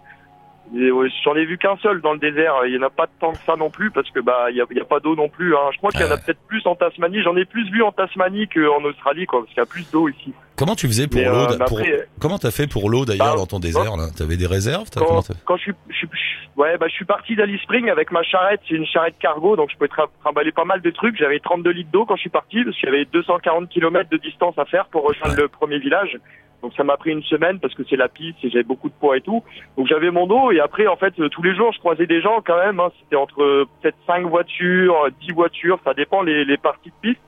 j'en 0.73 1.35
ai 1.35 1.45
vu 1.45 1.57
qu'un 1.57 1.75
seul 1.77 2.01
dans 2.01 2.13
le 2.13 2.19
désert. 2.19 2.53
Il 2.65 2.73
y 2.73 2.77
en 2.77 2.81
a 2.83 2.89
pas 2.89 3.07
tant 3.19 3.31
que 3.33 3.39
ça 3.45 3.55
non 3.55 3.69
plus 3.69 3.91
parce 3.91 4.09
que 4.11 4.19
bah 4.19 4.47
il 4.49 4.55
y 4.57 4.61
a, 4.61 4.85
pas 4.85 4.99
d'eau 4.99 5.15
non 5.15 5.29
plus. 5.29 5.55
Hein. 5.55 5.69
Je 5.73 5.77
crois 5.77 5.91
qu'il 5.91 6.01
y 6.01 6.03
en 6.05 6.11
a 6.11 6.17
peut-être 6.17 6.41
plus 6.47 6.65
en 6.65 6.75
Tasmanie. 6.75 7.21
J'en 7.23 7.35
ai 7.35 7.45
plus 7.45 7.69
vu 7.71 7.83
en 7.83 7.91
Tasmanie 7.91 8.47
qu'en 8.47 8.83
Australie, 8.83 9.25
quoi, 9.25 9.39
parce 9.41 9.49
qu'il 9.49 9.57
y 9.59 9.63
a 9.63 9.65
plus 9.65 9.89
d'eau 9.91 10.07
ici. 10.09 10.33
Comment 10.57 10.75
tu 10.75 10.87
faisais 10.87 11.07
pour 11.07 11.21
l'eau 11.21 11.25
euh, 11.25 11.57
pour- 11.65 11.79
après, 11.79 12.07
Comment 12.19 12.37
t'as 12.37 12.51
fait 12.51 12.67
pour 12.67 12.89
l'eau 12.89 13.03
d'ailleurs 13.05 13.33
Bah, 13.33 13.35
dans 13.37 13.47
ton 13.47 13.59
désert 13.59 13.97
là? 13.97 14.07
T'avais 14.15 14.37
des 14.37 14.45
réserves 14.47 14.89
quand, 14.95 15.21
quand 15.45 15.57
je 15.57 15.61
suis, 15.63 15.73
je 15.89 15.95
suis, 15.95 16.07
ouais, 16.55 16.77
bah, 16.77 16.85
je 16.87 16.93
suis 16.93 17.05
parti 17.05 17.35
d'Alice 17.35 17.61
Spring 17.61 17.89
avec 17.89 18.11
ma 18.11 18.21
charrette. 18.23 18.61
C'est 18.69 18.75
une 18.75 18.85
charrette 18.85 19.15
cargo, 19.19 19.55
donc 19.55 19.69
je 19.71 19.85
tra- 19.87 20.07
trimballer 20.21 20.51
pas 20.51 20.65
mal 20.65 20.81
de 20.81 20.89
trucs. 20.91 21.17
J'avais 21.17 21.39
32 21.39 21.71
litres 21.71 21.89
d'eau 21.91 22.05
quand 22.05 22.15
je 22.15 22.21
suis 22.21 22.29
parti, 22.29 22.63
parce 22.63 22.77
qu'il 22.77 22.87
y 22.89 22.91
avait 22.91 23.05
240 23.05 23.69
km 23.69 24.09
de 24.09 24.17
distance 24.17 24.57
à 24.57 24.65
faire 24.65 24.85
pour 24.85 25.03
rejoindre 25.07 25.35
le 25.35 25.47
premier 25.47 25.79
village. 25.79 26.17
Donc 26.61 26.73
ça 26.75 26.83
m'a 26.83 26.97
pris 26.97 27.11
une 27.11 27.23
semaine 27.23 27.59
parce 27.59 27.73
que 27.73 27.83
c'est 27.89 27.95
la 27.95 28.07
piste 28.07 28.37
et 28.43 28.49
j'avais 28.49 28.63
beaucoup 28.63 28.89
de 28.89 28.93
poids 28.93 29.17
et 29.17 29.21
tout. 29.21 29.43
Donc 29.77 29.87
j'avais 29.87 30.11
mon 30.11 30.29
eau 30.29 30.51
et 30.51 30.59
après 30.59 30.87
en 30.87 30.95
fait 30.95 31.19
euh, 31.19 31.29
tous 31.29 31.41
les 31.41 31.55
jours 31.55 31.71
je 31.73 31.79
croisais 31.79 32.05
des 32.05 32.21
gens 32.21 32.41
quand 32.45 32.57
même. 32.57 32.79
hein. 32.79 32.91
C'était 32.99 33.15
entre 33.15 33.41
euh, 33.41 33.65
peut-être 33.81 33.97
5 34.05 34.27
voitures, 34.27 35.05
euh, 35.05 35.09
10 35.21 35.33
voitures, 35.33 35.79
ça 35.83 35.93
dépend 35.93 36.21
les, 36.21 36.45
les 36.45 36.57
parties 36.57 36.89
de 36.89 37.09
piste. 37.09 37.21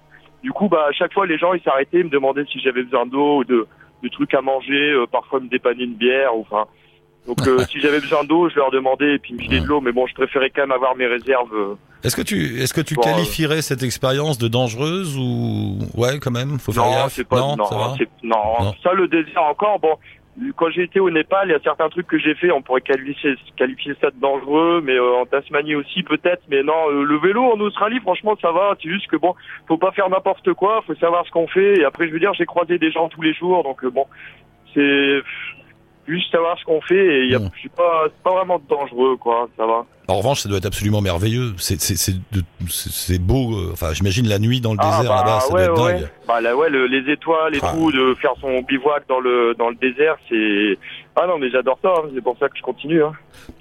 Du 0.44 0.52
coup 0.52 0.68
bah 0.70 0.86
à 0.90 0.92
chaque 0.92 1.14
fois 1.14 1.26
les 1.26 1.38
gens 1.38 1.54
ils 1.54 1.62
s'arrêtaient, 1.64 2.00
ils 2.00 2.06
me 2.06 2.10
demandaient 2.10 2.46
si 2.46 2.60
j'avais 2.60 2.84
besoin 2.84 3.06
d'eau 3.06 3.40
ou 3.40 3.44
de, 3.44 3.66
de 4.04 4.10
trucs 4.10 4.34
à 4.34 4.42
manger, 4.42 4.92
euh, 4.92 5.06
parfois 5.12 5.40
me 5.40 5.48
dépanner 5.48 5.86
une 5.86 5.96
bière 5.96 6.36
ou 6.36 6.42
enfin. 6.42 6.66
Donc 7.28 7.38
euh, 7.48 7.60
si 7.70 7.80
j'avais 7.80 8.00
besoin 8.00 8.24
d'eau, 8.24 8.50
je 8.50 8.56
leur 8.56 8.72
demandais 8.72 9.16
et 9.16 9.20
puis 9.20 9.32
ils 9.32 9.36
me 9.38 9.42
filaient 9.42 9.60
de 9.62 9.66
l'eau. 9.68 9.82
Mais 9.82 9.92
bon, 9.92 10.06
je 10.08 10.14
préférais 10.14 10.50
quand 10.50 10.62
même 10.64 10.72
avoir 10.72 10.96
mes 10.96 11.08
réserves. 11.08 11.54
euh. 11.54 11.76
Est-ce 12.04 12.16
que 12.18 12.22
tu 12.22 12.60
est-ce 12.62 12.74
que 12.74 12.82
tu 12.82 12.96
Bon, 12.96 13.02
euh, 13.02 13.06
qualifierais 13.06 13.62
cette 13.62 13.82
expérience 13.84 14.38
de 14.38 14.48
dangereuse 14.50 15.18
ou 15.18 15.80
ouais 15.96 16.20
quand 16.20 16.32
même 16.32 16.60
faut 16.60 16.72
faire 16.74 16.84
Non, 16.84 16.92
gaffe 16.92 17.14
c'est 17.14 17.28
pas. 17.28 17.38
non, 17.40 17.56
Non, 17.56 17.66
ça 17.66 17.76
va 17.78 17.94
c'est- 17.98 18.10
non, 18.24 18.38
Non. 18.60 18.74
ça 18.84 18.92
le 18.94 19.08
désert 19.08 19.44
encore. 19.44 19.80
Bon, 19.80 19.96
quand 20.58 20.70
j'ai 20.72 20.82
été 20.84 21.00
au 21.00 21.10
Népal, 21.12 21.48
il 21.48 21.52
y 21.52 21.56
a 21.56 21.60
certains 21.64 21.88
trucs 21.90 22.08
que 22.08 22.18
j'ai 22.18 22.34
fait, 22.34 22.52
on 22.52 22.62
pourrait 22.64 22.82
qualifier, 22.82 23.36
qualifier 23.56 23.94
ça 24.02 24.10
de 24.10 24.20
dangereux, 24.20 24.82
mais 24.84 24.96
euh, 24.96 25.22
en 25.22 25.26
Tasmanie 25.28 25.76
aussi 25.76 26.02
peut-être. 26.04 26.42
Mais 26.50 26.62
non, 26.64 26.90
euh, 26.90 27.04
le 27.04 27.18
vélo 27.20 27.44
en 27.54 27.60
Australie, 27.62 28.00
franchement, 28.02 28.36
ça 28.42 28.52
va. 28.52 28.76
C'est 28.82 28.90
juste 28.90 29.08
que 29.08 29.16
bon, 29.16 29.34
faut 29.68 29.78
pas 29.78 29.92
faire 29.92 30.10
n'importe 30.10 30.52
quoi, 30.54 30.82
faut 30.86 30.96
savoir 30.96 31.26
ce 31.26 31.32
qu'on 31.32 31.48
fait. 31.48 31.80
Et 31.80 31.86
après, 31.86 32.08
je 32.08 32.14
veux 32.14 32.20
dire, 32.20 32.34
j'ai 32.34 32.46
croisé 32.48 32.80
des 32.80 32.92
gens 32.92 33.08
tous 33.10 33.22
les 33.22 33.34
jours, 33.34 33.64
donc 33.64 33.82
euh, 33.86 33.90
bon, 33.92 34.08
c'est 34.74 35.20
juste 36.08 36.32
savoir 36.32 36.58
ce 36.60 36.66
qu'on 36.66 36.82
fait. 36.82 36.96
Et 37.22 37.24
il 37.26 37.32
y 37.32 37.36
a, 37.36 37.40
Mm. 37.40 37.50
je 37.54 37.60
suis 37.60 37.70
pas, 37.70 38.04
c'est 38.08 38.24
pas 38.24 38.32
vraiment 38.32 38.62
dangereux, 38.70 39.18
quoi. 39.18 39.48
Ça 39.58 39.66
va. 39.66 39.86
En 40.10 40.18
revanche, 40.18 40.42
ça 40.42 40.50
doit 40.50 40.58
être 40.58 40.66
absolument 40.66 41.00
merveilleux. 41.00 41.54
C'est 41.58 41.80
c'est 41.80 41.96
c'est 41.96 42.12
de- 42.32 42.44
c'est- 42.70 42.92
c'est 42.92 43.20
beau. 43.20 43.54
euh, 43.58 43.70
Enfin, 43.72 43.94
j'imagine 43.94 44.28
la 44.28 44.38
nuit 44.38 44.60
dans 44.60 44.74
le 44.74 44.80
Ah, 44.82 44.98
désert 44.98 45.12
bah, 45.12 45.16
là-bas, 45.24 45.40
ça 45.40 45.54
ouais, 45.54 45.66
doit 45.68 45.74
être 45.76 45.84
ouais. 45.86 46.00
dingue. 46.02 46.10
Bah 46.28 46.42
là, 46.42 46.56
ouais, 46.58 46.70
le- 46.70 46.88
les 46.88 47.10
étoiles 47.12 47.56
et 47.56 47.60
Ah. 47.62 47.72
tout, 47.74 47.92
de 47.92 48.14
faire 48.16 48.34
son 48.42 48.62
bivouac 48.64 49.04
dans 49.08 49.20
le 49.22 49.56
dans 49.58 49.70
le 49.70 49.76
désert, 49.76 50.18
c'est 50.30 50.78
ah 51.16 51.26
non 51.28 51.38
mais 51.38 51.50
j'adore 51.52 51.80
ça. 51.82 51.94
hein. 51.98 52.10
C'est 52.14 52.22
pour 52.22 52.38
ça 52.38 52.50
que 52.50 52.58
je 52.58 52.62
continue. 52.64 53.02
Hein. 53.04 53.14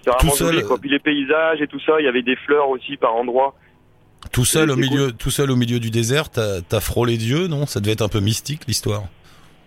C'est 0.05 0.11
vraiment 0.11 0.33
Tout 0.33 0.37
seul, 0.37 0.55
joli, 0.55 0.67
quoi. 0.67 0.79
Puis 0.79 0.91
les 0.91 0.99
paysages 0.99 1.61
et 1.61 1.69
tout 1.69 1.81
ça, 1.87 1.93
il 2.01 2.05
y 2.05 2.09
avait 2.09 2.23
des 2.23 2.37
fleurs 2.37 2.69
aussi 2.71 2.97
par 2.97 3.15
endroits. 3.15 3.55
Tout 4.33 4.45
seul 4.45 4.71
au 4.71 4.77
milieu, 4.77 5.13
tout 5.13 5.31
seul 5.31 5.51
au 5.51 5.57
milieu 5.57 5.79
du 5.79 5.91
désert, 5.91 6.29
t'as 6.31 6.61
t'as 6.61 6.81
frôlé 6.81 7.17
Dieu, 7.19 7.47
non? 7.49 7.67
Ça 7.67 7.79
devait 7.81 7.93
être 7.93 8.03
un 8.03 8.09
peu 8.09 8.21
mystique 8.21 8.63
l'histoire. 8.67 9.03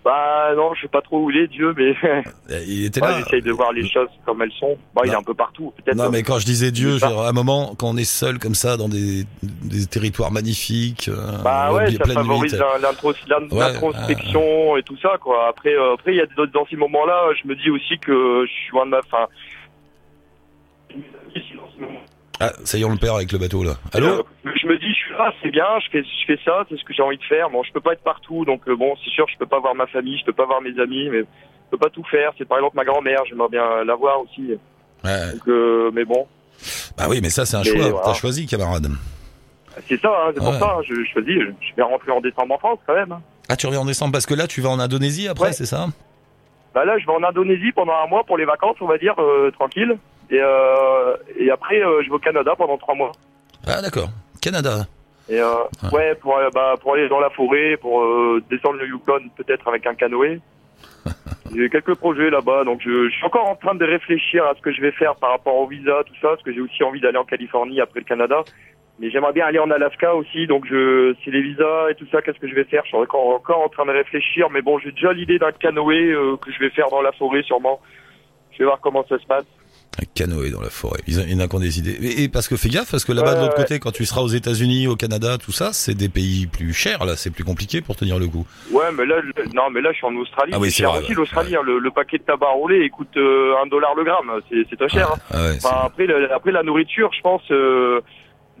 Bah 0.06 0.54
non, 0.54 0.72
je 0.74 0.82
sais 0.82 0.88
pas 0.88 1.02
trop 1.02 1.18
où 1.24 1.30
il 1.32 1.36
est 1.38 1.48
Dieu, 1.48 1.74
mais 1.76 1.92
Euh, 2.50 2.62
Il 2.64 2.84
était 2.84 3.02
ouais, 3.02 3.08
là. 3.10 3.18
j'essaye 3.18 3.42
de 3.42 3.50
voir 3.50 3.72
les 3.72 3.88
choses 3.88 4.06
comme 4.24 4.40
elles 4.40 4.52
sont. 4.52 4.78
Bah 4.94 5.02
il 5.04 5.10
est 5.10 5.16
un 5.16 5.22
peu 5.22 5.34
partout, 5.34 5.72
peut-être. 5.76 5.96
Non, 5.96 6.10
mais 6.10 6.22
quand 6.22 6.38
je 6.38 6.44
disais 6.46 6.70
Dieu, 6.70 6.96
est 6.96 7.00
pas- 7.00 7.08
genre, 7.08 7.22
à 7.24 7.28
un 7.30 7.32
moment, 7.32 7.74
quand 7.76 7.88
on 7.88 7.96
est 7.96 8.04
seul 8.04 8.38
comme 8.38 8.54
ça 8.54 8.76
dans 8.76 8.88
des, 8.88 9.24
des 9.42 9.84
territoires 9.86 10.30
magnifiques, 10.30 11.08
euh, 11.08 11.42
Bah 11.42 11.72
ouais, 11.72 11.90
ça 11.90 12.04
favorise 12.04 12.52
nuit, 12.52 12.60
l'in- 12.60 12.78
l'intros- 12.88 13.16
l'in- 13.28 13.48
Ouais, 13.50 13.72
l'introspection 13.72 14.76
et 14.76 14.84
tout 14.84 14.96
ça, 14.98 15.16
quoi. 15.20 15.48
Après, 15.48 15.74
euh, 15.74 15.94
après, 15.94 16.12
il 16.12 16.18
y 16.18 16.20
a 16.20 16.26
d'autres- 16.26 16.52
dans 16.52 16.66
ces 16.70 16.76
moments-là, 16.76 17.30
je 17.42 17.48
me 17.48 17.56
dis 17.56 17.68
aussi 17.70 17.98
que 17.98 18.44
je 18.46 18.52
suis 18.52 18.70
loin 18.72 18.86
de 18.86 18.90
ma 18.92 19.02
fin. 19.02 19.26
Ah, 22.40 22.52
ça 22.64 22.76
y 22.76 22.82
est, 22.82 22.84
on 22.84 22.90
le 22.90 22.98
perd 22.98 23.16
avec 23.16 23.32
le 23.32 23.38
bateau 23.38 23.64
là. 23.64 23.74
Allô 23.92 24.06
Euh, 24.08 24.22
Je 24.44 24.66
me 24.66 24.78
dis, 24.78 24.88
je 24.90 24.94
suis 24.94 25.12
là, 25.14 25.32
c'est 25.42 25.50
bien, 25.50 25.64
je 25.84 25.90
fais, 25.90 26.02
je 26.02 26.26
fais 26.26 26.38
ça, 26.44 26.64
c'est 26.68 26.76
ce 26.76 26.84
que 26.84 26.92
j'ai 26.92 27.02
envie 27.02 27.16
de 27.16 27.22
faire. 27.24 27.48
Bon, 27.50 27.62
je 27.62 27.72
peux 27.72 27.80
pas 27.80 27.92
être 27.94 28.02
partout, 28.02 28.44
donc 28.44 28.62
euh, 28.68 28.76
bon, 28.76 28.94
c'est 29.02 29.10
sûr, 29.10 29.26
je 29.32 29.38
peux 29.38 29.46
pas 29.46 29.58
voir 29.58 29.74
ma 29.74 29.86
famille, 29.86 30.18
je 30.18 30.24
peux 30.24 30.32
pas 30.34 30.44
voir 30.44 30.60
mes 30.60 30.78
amis, 30.80 31.08
mais 31.10 31.20
je 31.20 31.70
peux 31.70 31.78
pas 31.78 31.88
tout 31.90 32.04
faire. 32.04 32.32
C'est 32.36 32.46
par 32.46 32.58
exemple 32.58 32.76
ma 32.76 32.84
grand-mère, 32.84 33.22
j'aimerais 33.28 33.48
bien 33.48 33.84
la 33.84 33.94
voir 33.94 34.20
aussi. 34.20 34.52
Ouais. 35.04 35.32
Donc, 35.32 35.48
euh, 35.48 35.90
mais 35.94 36.04
bon, 36.04 36.26
Bah 36.98 37.04
oui, 37.08 37.20
mais 37.22 37.30
ça 37.30 37.46
c'est 37.46 37.56
un 37.56 37.60
Mais 37.62 37.70
choix. 37.70 37.88
voilà. 37.90 38.04
T'as 38.04 38.14
choisi, 38.14 38.46
camarade. 38.46 38.88
c'est 39.88 40.00
ça, 40.00 40.08
hein, 40.26 40.30
c'est 40.34 40.40
pour 40.40 40.54
ça. 40.54 40.76
Je, 40.86 40.94
je 40.94 41.10
choisis, 41.12 41.34
je, 41.60 41.74
vais 41.76 41.82
rentrer 41.82 42.12
en 42.12 42.20
décembre 42.20 42.54
en 42.54 42.58
France 42.58 42.78
quand 42.86 42.94
même. 42.94 43.12
hein. 43.12 43.22
Ah, 43.48 43.56
tu 43.56 43.66
reviens 43.66 43.80
en 43.80 43.84
décembre 43.86 44.12
parce 44.12 44.26
que 44.26 44.34
là, 44.34 44.46
tu 44.46 44.60
vas 44.60 44.70
en 44.70 44.78
Indonésie 44.80 45.28
après, 45.28 45.46
Ouais. 45.46 45.52
c'est 45.52 45.66
ça 45.66 45.86
Bah 46.74 46.84
là, 46.84 46.98
je 46.98 47.06
vais 47.06 47.12
en 47.12 47.22
Indonésie 47.22 47.72
pendant 47.72 47.94
un 47.94 48.06
mois 48.08 48.24
pour 48.24 48.36
les 48.36 48.44
vacances, 48.44 48.76
on 48.80 48.86
va 48.86 48.98
dire, 48.98 49.14
tranquille. 49.54 49.96
Et, 50.30 50.40
euh, 50.40 51.16
et 51.38 51.50
après, 51.50 51.80
euh, 51.82 52.02
je 52.02 52.08
vais 52.08 52.14
au 52.14 52.18
Canada 52.18 52.54
pendant 52.56 52.78
trois 52.78 52.94
mois. 52.94 53.12
Ah, 53.66 53.80
d'accord. 53.80 54.08
Canada. 54.40 54.86
Et 55.28 55.40
euh, 55.40 55.54
ouais, 55.92 56.14
pour, 56.16 56.36
euh, 56.36 56.50
bah, 56.54 56.74
pour 56.80 56.94
aller 56.94 57.08
dans 57.08 57.20
la 57.20 57.30
forêt, 57.30 57.76
pour 57.76 58.02
euh, 58.02 58.42
descendre 58.48 58.78
le 58.78 58.86
Yukon, 58.86 59.28
peut-être 59.36 59.66
avec 59.68 59.86
un 59.86 59.94
canoë. 59.94 60.40
J'ai 61.54 61.68
quelques 61.70 61.94
projets 61.94 62.30
là-bas, 62.30 62.64
donc 62.64 62.80
je, 62.84 63.08
je 63.08 63.14
suis 63.14 63.24
encore 63.24 63.48
en 63.48 63.56
train 63.56 63.74
de 63.74 63.84
réfléchir 63.84 64.44
à 64.44 64.54
ce 64.54 64.60
que 64.60 64.72
je 64.72 64.80
vais 64.80 64.92
faire 64.92 65.14
par 65.16 65.30
rapport 65.30 65.56
au 65.56 65.66
visa, 65.66 66.02
tout 66.04 66.14
ça, 66.20 66.28
parce 66.28 66.42
que 66.42 66.52
j'ai 66.52 66.60
aussi 66.60 66.82
envie 66.82 67.00
d'aller 67.00 67.18
en 67.18 67.24
Californie 67.24 67.80
après 67.80 68.00
le 68.00 68.04
Canada. 68.04 68.42
Mais 68.98 69.10
j'aimerais 69.10 69.32
bien 69.32 69.46
aller 69.46 69.58
en 69.58 69.70
Alaska 69.70 70.14
aussi, 70.14 70.46
donc 70.46 70.66
je, 70.66 71.14
c'est 71.24 71.30
les 71.30 71.42
visas 71.42 71.90
et 71.90 71.94
tout 71.94 72.06
ça, 72.10 72.22
qu'est-ce 72.22 72.38
que 72.38 72.48
je 72.48 72.54
vais 72.54 72.64
faire? 72.64 72.82
Je 72.84 72.88
suis 72.88 72.96
encore, 72.96 73.28
encore 73.28 73.62
en 73.62 73.68
train 73.68 73.86
de 73.86 73.92
réfléchir, 73.92 74.48
mais 74.50 74.62
bon, 74.62 74.78
j'ai 74.78 74.90
déjà 74.90 75.12
l'idée 75.12 75.38
d'un 75.38 75.52
canoë 75.52 76.12
euh, 76.12 76.36
que 76.36 76.50
je 76.50 76.58
vais 76.58 76.70
faire 76.70 76.88
dans 76.88 77.02
la 77.02 77.12
forêt 77.12 77.42
sûrement. 77.42 77.80
Je 78.52 78.58
vais 78.58 78.64
voir 78.64 78.80
comment 78.80 79.04
ça 79.06 79.18
se 79.18 79.26
passe. 79.26 79.46
Un 79.98 80.04
canoë 80.14 80.50
dans 80.50 80.60
la 80.60 80.68
forêt. 80.68 81.00
Il 81.06 81.14
y 81.14 81.34
en 81.34 81.40
a 81.40 81.48
qui 81.48 81.56
ont 81.56 81.58
des 81.60 81.78
idées. 81.78 81.96
Et, 82.02 82.24
et 82.24 82.28
parce 82.28 82.48
que 82.48 82.56
fais 82.56 82.68
gaffe, 82.68 82.90
parce 82.90 83.06
que 83.06 83.12
là-bas 83.12 83.30
Ouais, 83.30 83.36
de 83.36 83.40
l'autre 83.46 83.56
ouais. 83.56 83.62
côté, 83.64 83.78
quand 83.78 83.92
tu 83.92 84.04
seras 84.04 84.20
aux 84.20 84.28
États-Unis, 84.28 84.88
au 84.88 84.96
Canada, 84.96 85.38
tout 85.38 85.52
ça, 85.52 85.72
c'est 85.72 85.94
des 85.94 86.10
pays 86.10 86.46
plus 86.46 86.74
chers. 86.74 87.04
Là, 87.06 87.16
c'est 87.16 87.30
plus 87.30 87.44
compliqué 87.44 87.80
pour 87.80 87.96
tenir 87.96 88.18
le 88.18 88.26
coup. 88.26 88.46
Ouais, 88.70 88.84
mais 88.92 89.06
là, 89.06 89.16
je- 89.24 89.42
non, 89.54 89.70
mais 89.70 89.80
là, 89.80 89.92
je 89.92 89.96
suis 89.96 90.06
en 90.06 90.14
Australie. 90.16 90.52
Ah 90.54 90.58
oui, 90.58 90.70
c'est 90.70 90.82
cher 90.82 90.90
vrai, 90.90 90.98
aussi 90.98 91.08
ouais. 91.10 91.14
l'Australie. 91.14 91.56
hein. 91.56 91.62
Le, 91.64 91.78
le 91.78 91.90
paquet 91.90 92.18
de 92.18 92.24
tabac 92.24 92.48
roulé 92.50 92.90
coûte 92.90 93.16
euh, 93.16 93.54
un 93.62 93.66
dollar 93.68 93.94
le 93.94 94.04
gramme. 94.04 94.30
C'est, 94.50 94.76
très 94.76 94.88
cher. 94.90 95.08
hein. 95.12 95.16
Ah 95.30 95.52
c'est- 95.52 95.66
Enfin, 95.66 95.76
après, 95.86 96.04
le- 96.06 96.30
après 96.30 96.52
la 96.52 96.62
nourriture, 96.62 97.10
je 97.16 97.20
pense. 97.22 97.42
euh, 97.50 98.00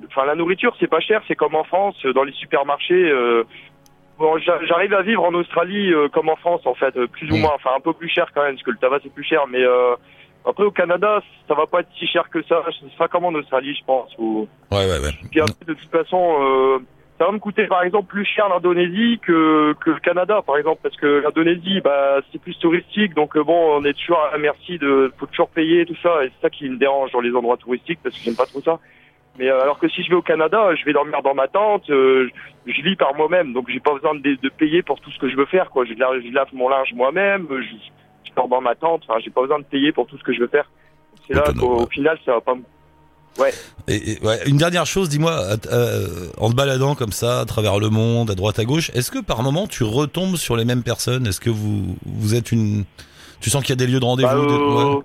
Enfin, 0.08 0.24
la 0.26 0.34
nourriture, 0.34 0.74
c'est 0.80 0.88
pas 0.88 1.00
cher. 1.00 1.22
C'est 1.28 1.36
comme 1.36 1.54
en 1.54 1.64
France, 1.64 1.96
euh, 2.06 2.12
dans 2.14 2.22
les 2.24 2.32
supermarchés. 2.32 2.94
euh, 3.10 3.44
bon, 4.18 4.38
j'a- 4.38 4.60
j'arrive 4.66 4.92
à 4.94 5.02
vivre 5.02 5.22
en 5.24 5.34
Australie 5.34 5.92
euh, 5.92 6.08
comme 6.08 6.28
en 6.30 6.36
France, 6.36 6.62
en 6.64 6.74
fait, 6.74 6.94
plus 7.12 7.30
ou 7.30 7.36
Mm. 7.36 7.40
moins. 7.40 7.52
Enfin, 7.54 7.70
un 7.76 7.80
peu 7.80 7.92
plus 7.92 8.08
cher 8.08 8.26
quand 8.34 8.42
même, 8.42 8.52
parce 8.54 8.62
que 8.64 8.70
le 8.70 8.78
tabac 8.78 9.00
c'est 9.02 9.12
plus 9.12 9.24
cher. 9.24 9.42
Mais 9.50 9.62
euh, 9.62 9.94
après, 10.46 10.64
au 10.64 10.70
Canada, 10.70 11.20
ça 11.48 11.54
va 11.54 11.66
pas 11.66 11.80
être 11.80 11.88
si 11.98 12.06
cher 12.06 12.28
que 12.30 12.42
ça. 12.44 12.62
Ce 12.70 12.88
sera 12.90 13.08
comme 13.08 13.24
en 13.24 13.34
Australie, 13.34 13.74
je 13.74 13.84
pense. 13.84 14.14
Ou... 14.18 14.48
ouais, 14.70 14.78
ouais, 14.78 15.00
ouais. 15.00 15.12
Puis 15.30 15.40
après, 15.40 15.64
de 15.66 15.74
toute 15.74 15.90
façon, 15.90 16.36
euh, 16.40 16.78
ça 17.18 17.26
va 17.26 17.32
me 17.32 17.38
coûter 17.38 17.66
par 17.66 17.82
exemple 17.82 18.08
plus 18.08 18.24
cher 18.24 18.48
l'Indonésie 18.48 19.18
que, 19.26 19.74
que 19.80 19.90
le 19.90 20.00
Canada, 20.00 20.42
par 20.46 20.58
exemple, 20.58 20.80
parce 20.82 20.96
que 20.96 21.22
l'Indonésie, 21.24 21.80
bah, 21.80 22.18
c'est 22.30 22.40
plus 22.40 22.58
touristique, 22.58 23.14
donc 23.14 23.36
euh, 23.36 23.42
bon, 23.42 23.78
on 23.80 23.84
est 23.84 23.94
toujours 23.94 24.20
à 24.20 24.32
la 24.32 24.38
merci 24.38 24.78
de, 24.78 25.12
faut 25.18 25.26
toujours 25.26 25.48
payer 25.48 25.86
tout 25.86 25.96
ça, 26.02 26.24
et 26.24 26.28
c'est 26.28 26.42
ça 26.42 26.50
qui 26.50 26.68
me 26.68 26.76
dérange 26.76 27.10
dans 27.12 27.20
les 27.20 27.34
endroits 27.34 27.56
touristiques, 27.56 28.00
parce 28.02 28.14
que 28.16 28.22
j'aime 28.22 28.36
pas 28.36 28.46
trop 28.46 28.60
ça. 28.62 28.78
Mais 29.38 29.48
euh, 29.48 29.62
alors 29.62 29.78
que 29.78 29.88
si 29.88 30.02
je 30.02 30.10
vais 30.10 30.14
au 30.16 30.22
Canada, 30.22 30.74
je 30.74 30.84
vais 30.84 30.92
dormir 30.92 31.22
dans 31.22 31.34
ma 31.34 31.48
tente, 31.48 31.88
euh, 31.90 32.28
je, 32.66 32.72
je 32.72 32.82
vis 32.82 32.96
par 32.96 33.14
moi-même, 33.14 33.52
donc 33.52 33.68
j'ai 33.70 33.80
pas 33.80 33.94
besoin 33.94 34.14
de, 34.14 34.20
de 34.20 34.48
payer 34.50 34.82
pour 34.82 35.00
tout 35.00 35.10
ce 35.10 35.18
que 35.18 35.28
je 35.28 35.36
veux 35.36 35.46
faire, 35.46 35.70
quoi. 35.70 35.84
Je, 35.86 35.94
lave- 35.94 36.22
je 36.22 36.32
lave 36.32 36.48
mon 36.52 36.68
linge 36.68 36.92
moi-même, 36.94 37.46
je, 37.50 37.76
dans 38.36 38.60
ma 38.60 38.74
tente, 38.74 39.02
enfin, 39.08 39.18
j'ai 39.24 39.30
pas 39.30 39.40
besoin 39.42 39.58
de 39.58 39.64
payer 39.64 39.92
pour 39.92 40.06
tout 40.06 40.18
ce 40.18 40.22
que 40.24 40.32
je 40.32 40.40
veux 40.40 40.48
faire. 40.48 40.70
C'est 41.26 41.34
là 41.34 41.44
qu'au 41.58 41.80
ouais. 41.80 41.86
final, 41.90 42.18
ça 42.24 42.32
va 42.34 42.40
pas 42.40 42.54
me 42.54 42.62
Ouais. 43.38 43.50
Et, 43.86 44.12
et- 44.12 44.20
ouais, 44.24 44.38
une 44.46 44.56
dernière 44.56 44.86
chose, 44.86 45.10
dis-moi, 45.10 45.32
euh, 45.70 46.06
en 46.38 46.48
te 46.50 46.54
baladant 46.54 46.94
comme 46.94 47.12
ça, 47.12 47.40
à 47.40 47.44
travers 47.44 47.78
le 47.78 47.90
monde, 47.90 48.30
à 48.30 48.34
droite 48.34 48.58
à 48.58 48.64
gauche, 48.64 48.90
est-ce 48.94 49.10
que 49.10 49.18
par 49.18 49.42
moment 49.42 49.66
tu 49.66 49.82
retombes 49.84 50.36
sur 50.36 50.56
les 50.56 50.64
mêmes 50.64 50.82
personnes? 50.82 51.26
Est-ce 51.26 51.40
que 51.40 51.50
vous 51.50 51.96
vous 52.06 52.34
êtes 52.34 52.50
une, 52.52 52.84
tu 53.40 53.50
sens 53.50 53.62
qu'il 53.62 53.70
y 53.70 53.72
a 53.74 53.84
des 53.84 53.90
lieux 53.92 54.00
de 54.00 54.04
rendez-vous 54.06 54.28
Bah, 54.28 54.34
euh, 54.54 54.94
ouais. 54.94 55.02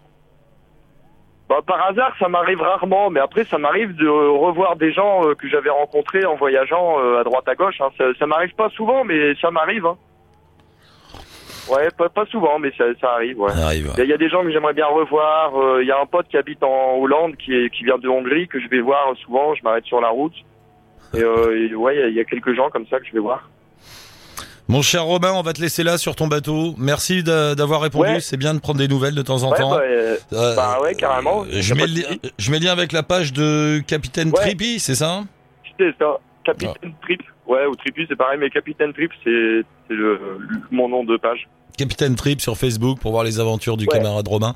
bah, 1.49 1.59
par 1.67 1.85
hasard, 1.87 2.13
ça 2.19 2.29
m'arrive 2.29 2.61
rarement, 2.61 3.09
mais 3.09 3.19
après, 3.19 3.43
ça 3.43 3.57
m'arrive 3.57 3.95
de 3.97 4.07
revoir 4.07 4.77
des 4.77 4.93
gens 4.93 5.25
euh, 5.27 5.35
que 5.35 5.49
j'avais 5.49 5.69
rencontrés 5.69 6.23
en 6.25 6.35
voyageant 6.37 6.99
euh, 6.99 7.19
à 7.19 7.23
droite 7.25 7.47
à 7.49 7.55
gauche. 7.55 7.81
hein. 7.81 7.89
Ça, 7.97 8.05
ça 8.17 8.25
m'arrive 8.27 8.53
pas 8.55 8.69
souvent, 8.69 9.03
mais 9.03 9.35
ça 9.41 9.51
m'arrive. 9.51 9.85
Hein. 9.85 9.97
Ouais, 11.69 11.89
pas, 11.97 12.09
pas 12.09 12.25
souvent, 12.25 12.59
mais 12.59 12.71
ça, 12.77 12.85
ça 12.99 13.11
arrive. 13.13 13.39
Ouais. 13.39 13.51
Ça 13.51 13.65
arrive. 13.67 13.93
Il 13.97 14.05
y, 14.05 14.13
a- 14.13 14.17
des 14.17 14.29
gens 14.29 14.43
que 14.43 14.51
j'aimerais 14.51 14.73
bien 14.73 14.87
revoir. 14.87 15.55
Euh, 15.55 15.81
Il 15.83 15.87
y 15.87 15.91
a 15.91 15.99
un 16.01 16.05
pote 16.05 16.27
qui 16.27 16.37
habite 16.37 16.63
en 16.63 16.97
Hollande, 16.99 17.35
qui, 17.37 17.53
est, 17.53 17.69
qui 17.69 17.83
vient 17.83 17.97
de 17.97 18.07
Hongrie, 18.09 18.47
que 18.47 18.59
je 18.59 18.67
vais 18.67 18.81
voir 18.81 19.13
souvent. 19.23 19.53
Je 19.55 19.63
m'arrête 19.63 19.85
sur 19.85 20.01
la 20.01 20.09
route. 20.09 20.33
Et, 21.13 21.21
euh, 21.23 21.69
et 21.69 21.75
ouais, 21.75 21.95
il 21.95 21.99
y 21.99 22.03
a- 22.03 22.07
il 22.07 22.15
y, 22.15 22.19
a 22.19 22.23
quelques 22.25 22.53
gens 22.55 22.69
comme 22.69 22.87
ça 22.87 22.99
que 22.99 23.05
je 23.05 23.11
vais 23.13 23.19
voir. 23.19 23.49
Mon 24.67 24.81
cher 24.81 25.03
Robin, 25.03 25.33
on 25.33 25.41
va 25.41 25.51
te 25.53 25.59
laisser 25.61 25.83
là 25.83 25.97
sur 25.97 26.15
ton 26.15 26.27
bateau. 26.27 26.73
Merci 26.77 27.23
d'a- 27.23 27.55
d'avoir 27.55 27.81
répondu. 27.81 28.09
Ouais. 28.09 28.19
C'est 28.21 28.37
bien 28.37 28.53
de 28.53 28.59
prendre 28.59 28.79
des 28.79 28.87
nouvelles 28.87 29.15
de 29.15 29.21
temps 29.21 29.43
en 29.43 29.51
Ouais, 29.51 29.57
temps. 29.57 29.71
bah, 29.71 29.81
euh, 29.83 30.15
Euh, 30.33 30.55
bah 30.55 30.79
ouais, 30.81 30.95
carrément. 30.95 31.43
Je 31.49 31.73
mets, 31.73 31.85
je 32.37 32.51
mets 32.51 32.59
le 32.59 32.65
lien 32.65 32.71
avec 32.71 32.91
la 32.93 33.03
page 33.03 33.33
de 33.33 33.79
Capitaine 33.85 34.29
Ouais. 34.29 34.39
Trippy, 34.39 34.79
c'est 34.79 34.95
ça? 34.95 35.23
C'est 35.77 35.93
ça. 35.99 36.17
Capitaine 36.43 36.93
Trip. 37.01 37.21
Ouais, 37.47 37.65
ou 37.65 37.75
Trippy, 37.75 38.05
c'est 38.07 38.15
pareil, 38.15 38.37
mais 38.39 38.49
Capitaine 38.49 38.93
Trip, 38.93 39.11
c'est 39.23 39.61
mon 40.71 40.87
nom 40.89 41.03
de 41.03 41.17
page. 41.17 41.47
Capitaine 41.77 42.15
Trip 42.15 42.41
sur 42.41 42.57
Facebook 42.57 42.99
pour 42.99 43.11
voir 43.11 43.23
les 43.23 43.39
aventures 43.39 43.77
du 43.77 43.85
Ouais. 43.85 43.97
camarade 43.97 44.27
Romain. 44.27 44.53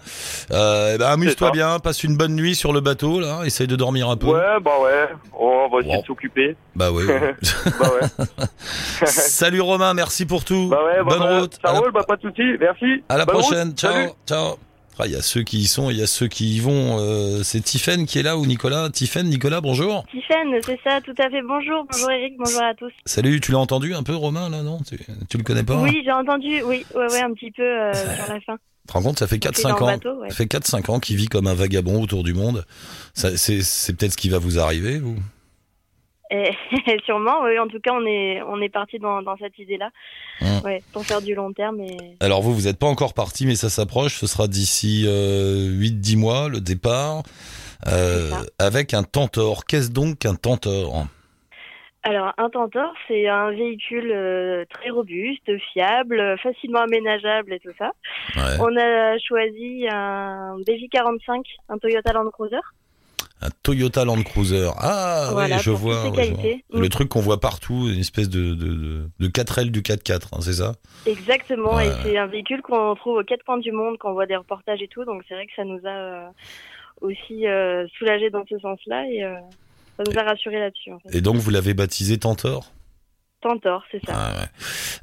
Euh, 0.51 0.91
eh 0.95 0.97
ben, 0.97 1.07
amuse-toi 1.07 1.51
bien, 1.51 1.79
passe 1.79 2.03
une 2.03 2.17
bonne 2.17 2.35
nuit 2.35 2.55
sur 2.55 2.71
le 2.73 2.81
bateau 2.81 3.19
là, 3.19 3.41
essaye 3.45 3.67
de 3.67 3.75
dormir 3.75 4.09
un 4.09 4.17
peu. 4.17 4.27
Ouais, 4.27 4.59
bah 4.61 4.71
ouais. 4.83 5.07
Oh, 5.33 5.65
on 5.65 5.73
va 5.73 5.79
essayer 5.79 5.95
Wow. 5.95 6.01
de 6.01 6.05
s'occuper. 6.07 6.55
Bah 6.75 6.91
oui. 6.91 7.03
bah 7.79 7.89
ouais. 8.01 8.45
Salut 9.05 9.61
Romain, 9.61 9.93
merci 9.93 10.25
pour 10.25 10.43
tout. 10.43 10.67
Bah 10.69 10.83
ouais, 10.85 11.03
bonne 11.03 11.19
bah, 11.19 11.39
route. 11.39 11.53
Ça 11.53 11.71
la, 11.73 11.79
roule, 11.79 11.91
bah 11.91 12.03
pas 12.07 12.17
de 12.17 12.21
soucis. 12.21 12.57
Merci. 12.59 13.03
à 13.09 13.17
la 13.17 13.25
Bonne 13.25 13.35
route. 13.37 13.45
prochaine. 13.45 13.73
Ciao. 13.75 13.91
Salut. 13.93 14.09
Ciao. 14.27 14.55
Ah, 14.97 15.07
Il 15.07 15.11
y 15.11 15.15
a 15.15 15.21
ceux 15.21 15.43
qui 15.43 15.57
y 15.59 15.65
sont, 15.67 15.89
il 15.89 15.97
y 15.97 16.01
a 16.01 16.07
ceux 16.07 16.27
qui 16.27 16.55
y 16.55 16.59
vont. 16.59 16.97
Euh, 16.99 17.43
c'est 17.43 17.59
Tiffen 17.61 18.05
qui 18.05 18.19
est 18.19 18.23
là 18.23 18.37
ou 18.37 18.45
Nicolas 18.45 18.89
Tiffen, 18.89 19.27
Nicolas, 19.27 19.59
bonjour. 19.61 20.05
Tiffen, 20.09 20.57
c'est 20.65 20.79
ça, 20.83 21.01
tout 21.01 21.13
à 21.17 21.29
fait. 21.29 21.41
Bonjour, 21.41 21.85
bonjour 21.91 22.11
Eric, 22.11 22.35
bonjour 22.37 22.61
à 22.63 22.73
tous. 22.75 22.91
Salut, 23.05 23.41
tu 23.41 23.51
l'as 23.51 23.59
entendu 23.59 23.93
un 23.93 24.03
peu 24.03 24.15
Romain 24.15 24.49
là, 24.49 24.61
non? 24.63 24.79
Tu, 24.87 24.97
tu 25.29 25.37
le 25.37 25.43
connais 25.43 25.63
pas? 25.63 25.75
Oui, 25.81 26.01
j'ai 26.05 26.11
entendu, 26.11 26.61
oui, 26.63 26.85
ouais, 26.95 27.11
ouais, 27.11 27.21
un 27.21 27.33
petit 27.33 27.51
peu 27.51 27.63
euh, 27.63 27.93
sur 28.23 28.33
la 28.33 28.39
fin. 28.41 28.55
Tu 28.55 28.87
te 28.87 28.93
rends 28.93 29.01
compte, 29.01 29.19
ça 29.19 29.27
fait 29.27 29.39
C'est 29.43 29.49
4-5 29.63 29.63
dans 29.63 29.77
le 29.77 29.83
ans. 29.83 29.85
bateau, 29.87 30.13
ouais. 30.21 30.29
Ça 30.29 30.35
fait 30.35 30.45
4-5 30.45 30.91
ans 30.91 30.99
qu'il 30.99 31.17
vit 31.17 31.27
comme 31.27 31.47
un 31.47 31.53
vagabond 31.55 32.01
autour 32.01 32.23
du 32.23 32.33
monde. 32.33 32.65
C'est, 33.15 33.35
c'est 33.37 33.93
peut-être 33.93 34.11
ce 34.13 34.17
qui 34.17 34.29
va 34.29 34.37
vous 34.37 34.59
arriver, 34.59 34.99
vous? 34.99 35.15
Et, 36.31 36.51
sûrement, 37.05 37.43
oui, 37.43 37.59
en 37.59 37.67
tout 37.67 37.79
cas, 37.79 37.91
on 37.93 38.05
est, 38.05 38.41
on 38.43 38.61
est 38.61 38.69
parti 38.69 38.99
dans, 38.99 39.21
dans 39.21 39.37
cette 39.37 39.57
idée-là, 39.59 39.91
ouais, 40.63 40.81
pour 40.91 41.05
faire 41.05 41.21
du 41.21 41.35
long 41.35 41.53
terme. 41.53 41.79
Et... 41.81 42.15
Alors 42.19 42.41
vous, 42.41 42.53
vous 42.53 42.63
n'êtes 42.63 42.79
pas 42.79 42.87
encore 42.87 43.13
parti, 43.13 43.45
mais 43.45 43.55
ça 43.55 43.69
s'approche. 43.69 44.15
Ce 44.15 44.27
sera 44.27 44.47
d'ici 44.47 45.05
euh, 45.07 45.69
8-10 45.69 46.17
mois, 46.17 46.49
le 46.49 46.61
départ, 46.61 47.23
euh, 47.87 48.31
avec 48.59 48.93
un 48.93 49.03
Tentor. 49.03 49.65
Qu'est-ce 49.65 49.91
donc 49.91 50.19
qu'un 50.19 50.35
Tentor? 50.35 51.05
Alors, 52.01 52.33
un 52.37 52.49
Tentor, 52.51 52.93
c'est 53.07 53.27
un 53.27 53.49
véhicule 53.49 54.11
euh, 54.11 54.63
très 54.69 54.91
robuste, 54.91 55.49
fiable, 55.73 56.37
facilement 56.37 56.81
aménageable 56.81 57.53
et 57.53 57.59
tout 57.59 57.73
ça. 57.79 57.93
Ouais. 58.35 58.57
On 58.59 58.77
a 58.77 59.17
choisi 59.17 59.87
un 59.89 60.57
BJ45, 60.67 61.41
un 61.69 61.77
Toyota 61.79 62.13
Land 62.13 62.29
Cruiser. 62.29 62.61
Un 63.41 63.49
Toyota 63.63 64.05
Land 64.05 64.23
Cruiser. 64.23 64.69
Ah 64.77 65.29
Voilà, 65.33 65.57
oui, 65.57 65.61
je 65.61 65.69
vois. 65.71 66.09
ouais, 66.09 66.33
je. 66.71 66.77
Le 66.79 66.85
Mm. 66.85 66.89
truc 66.89 67.09
qu'on 67.09 67.19
voit 67.21 67.39
partout, 67.39 67.87
une 67.89 67.99
espèce 67.99 68.29
de, 68.29 68.53
de, 68.55 68.67
de, 68.73 69.09
de 69.19 69.27
4L 69.27 69.71
du 69.71 69.81
4x4, 69.81 70.29
hein, 70.33 70.39
c'est 70.41 70.53
ça? 70.53 70.73
Exactement, 71.05 71.75
Ouais. 71.75 71.87
et 71.87 71.91
c'est 72.01 72.17
un 72.17 72.25
véhicule 72.27 72.61
qu'on 72.61 72.95
trouve 72.95 73.17
aux 73.19 73.23
quatre 73.23 73.43
coins 73.43 73.59
du 73.59 73.71
monde, 73.71 73.97
qu'on 73.99 74.13
voit 74.13 74.25
des 74.25 74.35
reportages 74.35 74.81
et 74.81 74.87
tout, 74.87 75.05
donc 75.05 75.23
c'est 75.27 75.35
vrai 75.35 75.45
que 75.45 75.51
ça 75.55 75.63
nous 75.63 75.79
a 75.85 75.89
euh, 75.89 76.27
aussi 77.01 77.45
euh, 77.45 77.85
soulagé 77.99 78.29
dans 78.29 78.43
ce 78.49 78.57
sens-là 78.57 79.03
et 79.11 79.23
euh, 79.23 79.35
ça 79.97 80.03
nous 80.09 80.17
a 80.17 80.23
rassuré 80.23 80.57
là-dessus. 80.59 80.91
En 80.93 80.99
fait. 80.99 81.15
Et 81.15 81.21
donc 81.21 81.35
vous 81.35 81.51
l'avez 81.51 81.73
baptisé 81.73 82.17
Tentor? 82.17 82.71
Tentor, 83.45 83.83
c'est 83.91 84.03
ça. 84.03 84.13
Ah 84.15 84.31
ouais. 84.39 84.47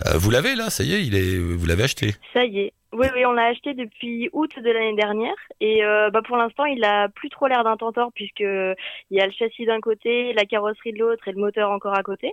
Euh, 0.09 0.19
Vous 0.19 0.31
l'avez 0.31 0.57
là, 0.57 0.69
ça 0.69 0.83
y 0.83 0.95
est, 0.95 1.05
il 1.05 1.15
est, 1.15 1.39
vous 1.39 1.65
l'avez 1.65 1.85
acheté. 1.85 2.11
Ça 2.33 2.45
y 2.45 2.59
est. 2.59 2.73
Oui, 2.93 3.07
oui, 3.15 3.25
on 3.25 3.33
l'a 3.33 3.45
acheté 3.47 3.73
depuis 3.73 4.29
août 4.33 4.51
de 4.59 4.69
l'année 4.69 4.97
dernière 4.97 5.37
et 5.61 5.85
euh, 5.85 6.11
bah, 6.11 6.23
pour 6.27 6.37
l'instant, 6.37 6.65
il 6.65 6.83
a 6.83 7.09
plus 7.09 7.31
trop 7.31 7.47
l'air 7.47 7.63
d'un 7.63 7.77
Tentor 7.77 8.11
puisque 8.15 8.41
il 8.41 8.77
y 9.13 9.21
a 9.21 9.27
le 9.27 9.33
châssis 9.33 9.65
d'un 9.65 9.81
côté, 9.81 10.33
la 10.33 10.45
carrosserie 10.45 10.93
de 10.93 10.99
l'autre 10.99 11.27
et 11.29 11.33
le 11.33 11.41
moteur 11.41 11.71
encore 11.71 11.97
à 11.97 12.03
côté. 12.03 12.33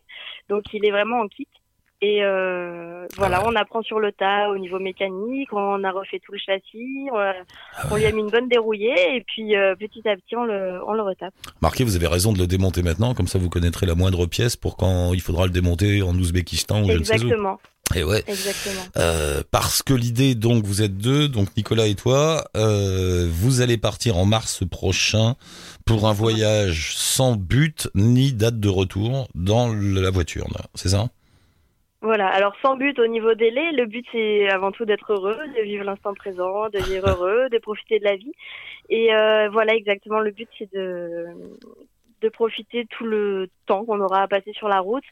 Donc 0.50 0.64
il 0.74 0.84
est 0.84 0.92
vraiment 0.92 1.20
en 1.20 1.28
kit. 1.28 1.48
Et 2.02 2.24
euh, 2.24 3.06
voilà, 3.18 3.40
Ah 3.40 3.44
ouais. 3.44 3.52
on 3.54 3.56
apprend 3.58 3.82
sur 3.82 4.00
le 4.00 4.14
tas 4.14 4.50
au 4.52 4.58
niveau 4.58 4.80
mécanique, 4.80 5.52
on 5.52 5.84
a 5.84 5.92
refait 5.92 6.20
tout 6.26 6.32
le 6.32 6.38
châssis, 6.38 7.08
on, 7.12 7.32
on 7.92 7.96
lui 7.98 8.06
a 8.06 8.12
mis 8.14 8.22
une 8.22 8.30
bonne 8.30 8.48
dérouillée 8.48 9.18
et 9.18 9.22
puis 9.28 9.56
euh, 9.58 9.76
petit 9.76 10.08
à 10.08 10.16
petit 10.16 10.36
on 10.38 10.46
le, 10.46 10.80
on 10.88 10.94
le 10.94 11.02
retape. 11.02 11.34
Marquez, 11.62 11.84
vous 11.84 11.98
avez 11.98 12.08
raison 12.08 12.32
de 12.32 12.38
le 12.40 12.48
démonter 12.48 12.84
maintenant, 12.84 13.14
comme 13.14 13.28
ça 13.28 13.38
vous 13.38 13.50
connaîtrez 13.50 13.86
la 13.86 13.96
moindre 13.96 14.28
pièce 14.28 14.56
pour 14.56 14.78
quand 14.78 15.14
il 15.14 15.20
faudra 15.20 15.46
le 15.46 15.52
démonter 15.52 16.02
en 16.02 16.16
Ouzbékistan 16.16 16.84
ou 16.84 16.88
je 16.88 16.94
ne 17.00 17.04
sais 17.04 17.12
où. 17.12 17.16
Exactement, 17.16 17.60
Et 17.94 18.04
ouais. 18.06 18.24
exactement. 18.28 18.82
Euh, 18.96 19.42
parce 19.52 19.84
que 19.84 19.94
l'idée, 19.94 20.36
donc, 20.36 20.64
vous 20.64 20.82
êtes 20.82 20.98
deux, 20.98 21.28
donc 21.28 21.50
Nicolas 21.58 21.88
et 21.88 21.96
toi, 21.96 22.46
euh, 22.56 23.28
vous 23.30 23.60
allez 23.60 23.78
partir 23.78 24.18
en 24.18 24.24
mars 24.24 24.64
prochain 24.72 25.36
pour 25.86 26.08
un 26.08 26.14
voyage 26.14 26.94
sans 26.96 27.36
but 27.36 27.90
ni 27.94 28.32
date 28.32 28.60
de 28.62 28.70
retour 28.70 29.28
dans 29.36 29.68
la 29.74 30.12
voiture, 30.12 30.48
c'est 30.76 30.90
ça? 30.90 31.10
Voilà, 32.02 32.28
alors 32.28 32.56
sans 32.62 32.78
but 32.78 32.98
au 32.98 33.08
niveau 33.08 33.34
délai, 33.34 33.72
le 33.74 33.86
but 33.86 34.06
c'est 34.14 34.50
avant 34.50 34.72
tout 34.72 34.86
d'être 34.86 35.12
heureux, 35.12 35.36
de 35.58 35.62
vivre 35.64 35.84
l'instant 35.84 36.14
présent, 36.14 36.70
de 36.70 36.80
vivre 36.80 37.10
heureux, 37.10 37.50
de 37.50 37.58
profiter 37.58 38.00
de 38.00 38.06
la 38.06 38.16
vie. 38.16 38.32
Et 38.90 39.14
euh, 39.14 39.50
voilà 39.50 39.76
exactement 39.76 40.20
le 40.20 40.32
but 40.32 40.48
c'est 40.58 40.72
de 40.74 41.26
de 42.22 42.28
profiter 42.28 42.86
tout 42.90 43.06
le 43.06 43.48
temps 43.66 43.86
qu'on 43.86 44.02
aura 44.02 44.24
à 44.24 44.28
passer 44.28 44.52
sur 44.52 44.68
la 44.68 44.82
route 44.82 45.06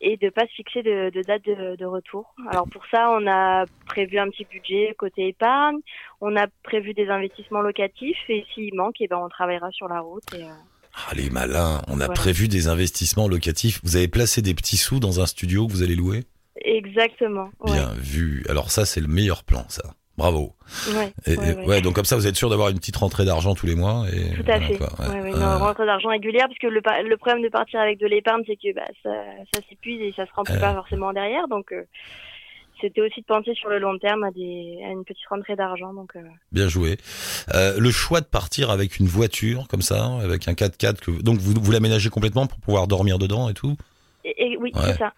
et 0.00 0.16
de 0.16 0.30
pas 0.30 0.42
se 0.46 0.52
fixer 0.52 0.84
de, 0.84 1.10
de 1.10 1.22
date 1.22 1.44
de, 1.44 1.74
de 1.74 1.84
retour. 1.84 2.34
Alors 2.48 2.68
pour 2.68 2.84
ça, 2.88 3.10
on 3.10 3.26
a 3.26 3.64
prévu 3.86 4.16
un 4.18 4.28
petit 4.30 4.44
budget 4.44 4.94
côté 4.96 5.26
épargne, 5.26 5.78
on 6.20 6.36
a 6.36 6.46
prévu 6.62 6.94
des 6.94 7.08
investissements 7.08 7.62
locatifs 7.62 8.16
et 8.28 8.44
s'il 8.54 8.74
manque, 8.76 8.94
eh 9.00 9.08
ben 9.08 9.16
on 9.18 9.28
travaillera 9.28 9.72
sur 9.72 9.88
la 9.88 9.98
route. 10.00 10.22
Et, 10.36 10.44
euh, 10.44 10.52
Ah, 10.94 11.14
les 11.16 11.30
malins, 11.30 11.80
on 11.88 11.94
a 11.94 12.06
Voilà. 12.06 12.12
prévu 12.12 12.46
des 12.46 12.68
investissements 12.68 13.26
locatifs. 13.26 13.80
Vous 13.82 13.96
avez 13.96 14.06
placé 14.08 14.40
des 14.40 14.54
petits 14.54 14.76
sous 14.76 15.00
dans 15.00 15.20
un 15.20 15.26
studio 15.26 15.66
que 15.66 15.72
vous 15.72 15.82
allez 15.82 15.96
louer? 15.96 16.20
Exactement. 16.64 17.50
Ouais. 17.60 17.72
Bien 17.72 17.90
vu. 17.96 18.44
Alors 18.48 18.70
ça, 18.70 18.84
c'est 18.86 19.00
le 19.00 19.08
meilleur 19.08 19.44
plan, 19.44 19.64
ça. 19.68 19.82
Bravo. 20.18 20.54
Ouais, 20.94 21.12
Et, 21.26 21.36
ouais, 21.36 21.50
et- 21.52 21.54
ouais. 21.54 21.64
ouais, 21.66 21.80
donc 21.80 21.94
comme 21.94 22.04
ça, 22.04 22.16
vous 22.16 22.26
êtes 22.26 22.36
sûr 22.36 22.50
d'avoir 22.50 22.68
une 22.68 22.78
petite 22.78 22.96
rentrée 22.96 23.24
d'argent 23.24 23.54
tous 23.54 23.66
les 23.66 23.74
mois. 23.74 24.04
Et 24.12 24.34
Tout 24.34 24.42
à 24.42 24.58
voilà, 24.58 24.66
fait. 24.68 24.78
Euh, 24.82 25.24
une 25.24 25.42
rentrée 25.42 25.86
d'argent 25.86 26.10
régulière, 26.10 26.46
parce 26.48 26.58
que 26.58 26.66
le, 26.66 26.82
problème 27.16 27.42
de 27.42 27.48
partir 27.48 27.80
avec 27.80 27.98
de 27.98 28.06
l'épargne, 28.06 28.42
c'est 28.46 28.56
que 28.56 28.74
bah, 28.74 28.82
ça, 29.02 29.10
ça 29.54 29.60
s'épuise 29.70 30.00
et 30.02 30.12
ça 30.14 30.26
se 30.26 30.30
remplit 30.34 30.54
Euh. 30.56 30.60
pas 30.60 30.74
forcément 30.74 31.12
derrière. 31.14 31.48
Donc, 31.48 31.72
euh, 31.72 31.82
c'était 32.82 33.00
aussi 33.00 33.20
de 33.22 33.26
penser 33.26 33.54
sur 33.54 33.70
le 33.70 33.78
long 33.78 33.96
terme 33.98 34.22
à, 34.24 34.30
des, 34.32 34.78
à 34.84 34.90
une 34.90 35.04
petite 35.04 35.26
rentrée 35.30 35.56
d'argent. 35.56 35.94
Donc, 35.94 36.10
euh, 36.16 36.20
Bien 36.52 36.68
joué. 36.68 36.98
Euh, 37.54 37.78
le 37.78 37.90
choix 37.90 38.20
de 38.20 38.26
partir 38.26 38.70
avec 38.70 38.98
une 38.98 39.06
voiture 39.06 39.66
comme 39.66 39.82
ça, 39.82 40.18
avec 40.22 40.46
un 40.46 40.52
4x4, 40.52 41.00
que, 41.00 41.22
donc 41.22 41.38
vous, 41.38 41.54
vous 41.58 41.72
l'aménagez 41.72 42.10
complètement 42.10 42.46
pour 42.46 42.58
pouvoir 42.58 42.86
dormir 42.86 43.18
dedans 43.18 43.48
et 43.48 43.54
tout? 43.54 43.76
Et, 44.24 44.52
et 44.52 44.56
oui, 44.56 44.72
Ouais. 44.74 44.80
c'est 44.86 44.98
ça. 44.98 45.12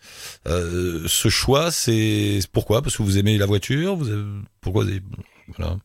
Euh, 0.46 1.02
ce 1.06 1.28
choix, 1.28 1.70
c'est 1.70 2.40
pourquoi? 2.52 2.82
Parce 2.82 2.96
que 2.96 3.02
vous 3.02 3.18
aimez 3.18 3.36
la 3.38 3.46
voiture? 3.46 3.96
Vous 3.96 4.10
avez- 4.10 4.22
Pourquoi 4.60 4.84
vous 4.84 4.90
avez- 4.90 5.00
voilà. 5.58 5.76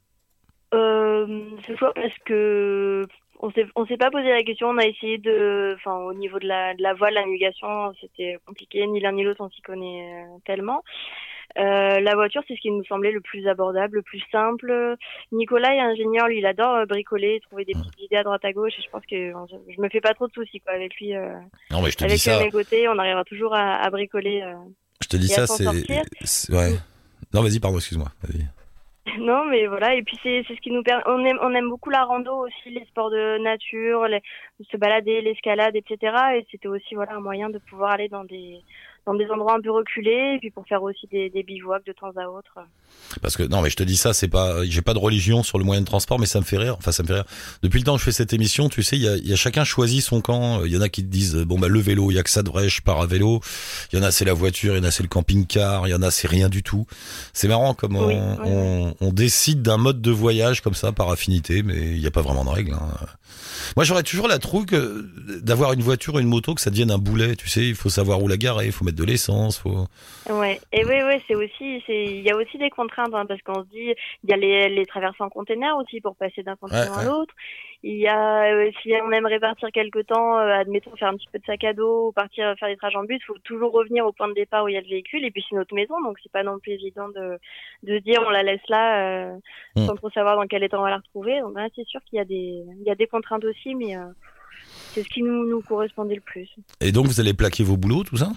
Euh, 0.73 1.41
ce 1.67 1.75
choix 1.75 1.93
parce 1.93 2.13
que 2.25 3.05
on 3.41 3.51
s'est 3.51 3.65
on 3.75 3.85
s'est 3.85 3.97
pas 3.97 4.11
posé 4.11 4.29
la 4.29 4.43
question. 4.43 4.67
On 4.67 4.77
a 4.77 4.85
essayé 4.85 5.17
de, 5.17 5.73
enfin, 5.77 5.95
au 5.97 6.13
niveau 6.13 6.39
de 6.39 6.47
la 6.47 6.73
de 6.75 6.83
la 6.83 6.93
voile, 6.93 7.13
la 7.15 7.21
navigation, 7.25 7.93
c'était 8.01 8.37
compliqué. 8.45 8.85
Ni 8.85 8.99
l'un 8.99 9.11
ni 9.13 9.23
l'autre, 9.23 9.41
on 9.43 9.49
s'y 9.49 9.61
connaît 9.61 10.25
euh, 10.25 10.37
tellement. 10.45 10.83
Euh, 11.57 11.99
la 11.99 12.15
voiture, 12.15 12.41
c'est 12.47 12.55
ce 12.55 12.61
qui 12.61 12.71
nous 12.71 12.83
semblait 12.85 13.11
le 13.11 13.21
plus 13.21 13.47
abordable, 13.47 13.97
le 13.97 14.01
plus 14.03 14.21
simple. 14.31 14.95
Nicolas 15.31 15.73
est 15.73 15.79
ingénieur, 15.79 16.27
lui, 16.27 16.37
il 16.39 16.45
adore 16.45 16.75
euh, 16.75 16.85
bricoler, 16.85 17.39
trouver 17.41 17.65
des 17.65 17.73
petites 17.73 18.01
idées 18.01 18.17
à 18.17 18.23
droite 18.23 18.45
à 18.45 18.53
gauche. 18.53 18.73
Et 18.77 18.81
je 18.83 18.89
pense 18.89 19.05
que 19.05 19.33
je 19.75 19.81
me 19.81 19.89
fais 19.89 20.01
pas 20.01 20.13
trop 20.13 20.27
de 20.27 20.33
soucis 20.33 20.59
quoi 20.59 20.73
avec 20.73 20.95
lui. 20.95 21.15
euh, 21.15 21.33
Non, 21.71 21.81
mais 21.81 21.89
je 21.91 21.97
te 21.97 22.03
avec 22.03 22.15
dis 22.15 22.19
ça. 22.21 22.39
mes 22.39 22.51
côtés, 22.51 22.87
on 22.87 22.97
arrivera 22.99 23.23
toujours 23.23 23.55
à, 23.55 23.75
à 23.83 23.89
bricoler. 23.89 24.41
euh. 24.43 24.53
Je 25.01 25.07
te 25.07 25.17
dis 25.17 25.27
ça, 25.27 25.47
c'est. 25.47 25.65
Ouais. 26.53 26.71
Non, 27.33 27.41
vas-y, 27.41 27.59
pardon, 27.59 27.77
excuse-moi. 27.77 28.07
Vas-y. 28.23 28.45
Non, 29.17 29.45
mais 29.45 29.65
voilà. 29.65 29.95
Et 29.95 30.03
puis 30.03 30.17
c'est 30.21 30.43
c'est 30.47 30.53
ce 30.55 30.61
qui 30.61 30.69
nous 30.69 30.83
permet. 30.83 31.01
On 31.07 31.25
aime 31.25 31.39
on 31.41 31.51
aime 31.55 31.67
beaucoup 31.67 31.89
la 31.89 32.03
rando 32.03 32.45
aussi, 32.45 32.69
les 32.69 32.85
sports 32.85 33.09
de 33.09 33.39
nature, 33.39 34.05
les, 34.07 34.21
se 34.71 34.77
balader, 34.77 35.21
l'escalade, 35.21 35.75
etc. 35.75 36.13
Et 36.35 36.45
c'était 36.51 36.67
aussi 36.67 36.93
voilà 36.93 37.13
un 37.15 37.19
moyen 37.19 37.49
de 37.49 37.57
pouvoir 37.57 37.91
aller 37.93 38.07
dans 38.07 38.23
des 38.23 38.59
dans 39.11 39.17
des 39.17 39.27
endroits 39.31 39.55
un 39.55 39.61
peu 39.61 39.71
reculés, 39.71 40.35
et 40.35 40.39
puis 40.39 40.51
pour 40.51 40.65
faire 40.67 40.83
aussi 40.83 41.07
des, 41.11 41.29
des 41.31 41.41
bivouacs 41.43 41.85
de 41.85 41.93
temps 41.93 42.11
à 42.15 42.27
autre. 42.27 42.53
Parce 43.21 43.35
que 43.35 43.43
non, 43.43 43.61
mais 43.61 43.69
je 43.71 43.75
te 43.75 43.81
dis 43.83 43.97
ça, 43.97 44.13
c'est 44.13 44.27
pas, 44.27 44.63
j'ai 44.65 44.81
pas 44.83 44.93
de 44.93 44.99
religion 44.99 45.41
sur 45.41 45.57
le 45.57 45.63
moyen 45.63 45.81
de 45.81 45.85
transport, 45.85 46.19
mais 46.19 46.27
ça 46.27 46.39
me 46.39 46.45
fait 46.45 46.57
rire. 46.57 46.75
Enfin, 46.77 46.91
ça 46.91 47.01
me 47.01 47.07
fait 47.07 47.15
rire. 47.15 47.25
Depuis 47.63 47.79
le 47.79 47.85
temps 47.85 47.93
que 47.93 47.99
je 47.99 48.03
fais 48.05 48.11
cette 48.11 48.33
émission, 48.33 48.69
tu 48.69 48.83
sais, 48.83 48.97
il 48.97 49.01
y 49.03 49.07
a, 49.07 49.15
y 49.17 49.33
a 49.33 49.35
chacun 49.35 49.63
choisit 49.63 50.03
son 50.03 50.21
camp. 50.21 50.63
Il 50.63 50.71
y 50.71 50.77
en 50.77 50.81
a 50.81 50.89
qui 50.89 51.01
te 51.03 51.07
disent, 51.09 51.35
bon 51.37 51.57
bah 51.57 51.67
le 51.69 51.79
vélo, 51.79 52.11
il 52.11 52.15
y 52.15 52.19
a 52.19 52.23
que 52.23 52.29
ça 52.29 52.43
de 52.43 52.49
vrai, 52.49 52.69
je 52.69 52.81
pars 52.83 53.01
à 53.01 53.07
vélo. 53.07 53.39
Il 53.91 53.97
y 53.97 54.01
en 54.01 54.05
a 54.05 54.11
c'est 54.11 54.25
la 54.25 54.33
voiture, 54.33 54.75
il 54.75 54.77
y 54.77 54.81
en 54.81 54.87
a 54.87 54.91
c'est 54.91 55.03
le 55.03 55.09
camping-car, 55.09 55.87
il 55.87 55.91
y 55.91 55.93
en 55.95 56.03
a 56.03 56.11
c'est 56.11 56.27
rien 56.27 56.49
du 56.49 56.61
tout. 56.61 56.85
C'est 57.33 57.47
marrant 57.47 57.73
comme 57.73 57.95
Oui, 57.95 58.13
on, 58.15 58.33
oui, 58.35 58.41
on, 58.45 58.95
on 59.01 59.11
décide 59.11 59.63
d'un 59.63 59.77
mode 59.77 60.01
de 60.01 60.11
voyage 60.11 60.61
comme 60.61 60.75
ça 60.75 60.91
par 60.91 61.09
affinité, 61.09 61.63
mais 61.63 61.77
il 61.95 61.99
n'y 61.99 62.07
a 62.07 62.11
pas 62.11 62.21
vraiment 62.21 62.43
de 62.45 62.49
règles. 62.49 62.73
hein. 62.73 62.91
Moi, 63.75 63.85
j'aurais 63.85 64.03
toujours 64.03 64.27
la 64.27 64.39
trouille 64.39 64.65
que 64.65 65.05
d'avoir 65.41 65.73
une 65.73 65.81
voiture 65.81 66.15
ou 66.15 66.19
une 66.19 66.27
moto, 66.27 66.55
que 66.55 66.61
ça 66.61 66.69
devienne 66.69 66.91
un 66.91 66.97
boulet. 66.97 67.35
Tu 67.35 67.47
sais, 67.47 67.67
il 67.67 67.75
faut 67.75 67.89
savoir 67.89 68.21
où 68.21 68.27
la 68.27 68.37
garer, 68.37 68.65
il 68.65 68.71
faut 68.71 68.85
mettre 68.85 68.97
de 68.97 69.03
l'essence, 69.03 69.57
faut. 69.57 69.85
Ouais, 70.29 70.59
et 70.71 70.85
oui, 70.85 70.95
oui, 71.05 71.21
c'est 71.27 71.35
aussi, 71.35 71.81
il 71.87 72.21
y 72.21 72.31
a 72.31 72.35
aussi 72.35 72.57
des 72.57 72.69
contraintes, 72.69 73.13
hein, 73.13 73.25
parce 73.27 73.41
qu'on 73.41 73.63
se 73.63 73.69
dit, 73.69 73.93
il 74.23 74.29
y 74.29 74.33
a 74.33 74.37
les, 74.37 74.69
les 74.69 74.85
traversées 74.85 75.21
en 75.23 75.29
container 75.29 75.75
aussi 75.77 76.01
pour 76.01 76.15
passer 76.15 76.43
d'un 76.43 76.55
continent 76.55 76.81
Ouais, 76.81 76.89
ouais. 76.89 76.97
à 76.97 77.03
l'autre. 77.05 77.33
Il 77.81 77.95
y 77.97 78.07
a, 78.07 78.53
euh, 78.53 78.69
si 78.81 78.93
on 79.03 79.11
aimerait 79.11 79.39
partir 79.39 79.71
quelque 79.71 79.99
temps, 79.99 80.37
euh, 80.37 80.51
admettons 80.51 80.95
faire 80.97 81.07
un 81.07 81.15
petit 81.15 81.29
peu 81.31 81.39
de 81.39 81.45
sac 81.45 81.63
à 81.63 81.73
dos, 81.73 82.07
ou 82.07 82.11
partir 82.11 82.53
faire 82.59 82.67
des 82.67 82.75
trajets 82.75 82.97
en 82.97 83.05
bus, 83.05 83.21
faut 83.25 83.37
toujours 83.45 83.71
revenir 83.71 84.05
au 84.05 84.11
point 84.11 84.27
de 84.27 84.33
départ 84.33 84.65
où 84.65 84.67
il 84.67 84.73
y 84.73 84.77
a 84.77 84.81
le 84.81 84.87
véhicule, 84.87 85.23
et 85.23 85.31
puis 85.31 85.45
c'est 85.49 85.55
notre 85.55 85.73
maison, 85.73 85.95
donc 86.03 86.17
c'est 86.21 86.31
pas 86.31 86.43
non 86.43 86.59
plus 86.59 86.73
évident 86.73 87.07
de, 87.09 87.39
de 87.83 87.99
dire 87.99 88.21
on 88.27 88.31
la 88.31 88.43
laisse 88.43 88.67
là, 88.67 89.29
euh, 89.31 89.35
Mm. 89.75 89.85
sans 89.85 89.95
trop 89.95 90.09
savoir 90.09 90.35
dans 90.35 90.47
quel 90.47 90.63
état 90.63 90.79
on 90.79 90.83
va 90.83 90.89
la 90.89 90.97
retrouver. 90.97 91.39
Donc 91.41 91.55
c'est 91.75 91.85
sûr 91.87 92.01
qu'il 92.05 92.17
y 92.17 92.19
a 92.19 92.25
des, 92.25 92.63
il 92.79 92.83
y 92.85 92.91
a 92.91 92.95
des 92.95 93.07
contraintes 93.07 93.45
aussi, 93.45 93.75
mais 93.75 93.95
euh, 93.95 94.05
c'est 94.91 95.03
ce 95.03 95.09
qui 95.09 95.21
nous, 95.21 95.45
nous 95.47 95.61
correspondait 95.61 96.15
le 96.15 96.21
plus. 96.21 96.49
Et 96.81 96.91
donc, 96.91 97.05
vous 97.05 97.19
allez 97.19 97.33
plaquer 97.33 97.63
vos 97.63 97.77
boulots, 97.77 98.03
tout 98.03 98.17
ça? 98.17 98.29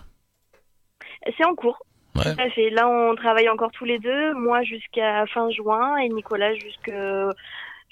C'est 1.37 1.45
en 1.45 1.55
cours. 1.55 1.79
Ouais. 2.15 2.35
Tout 2.35 2.41
à 2.41 2.51
fait. 2.51 2.71
Là, 2.71 2.89
on 2.89 3.15
travaille 3.15 3.49
encore 3.49 3.71
tous 3.73 3.87
les 3.87 3.99
deux. 3.99 4.35
Moi, 4.35 4.63
jusqu'à 4.63 5.25
fin 5.27 5.51
juin 5.51 5.97
et 5.97 6.09
Nicolas 6.09 6.55
jusque, 6.55 6.93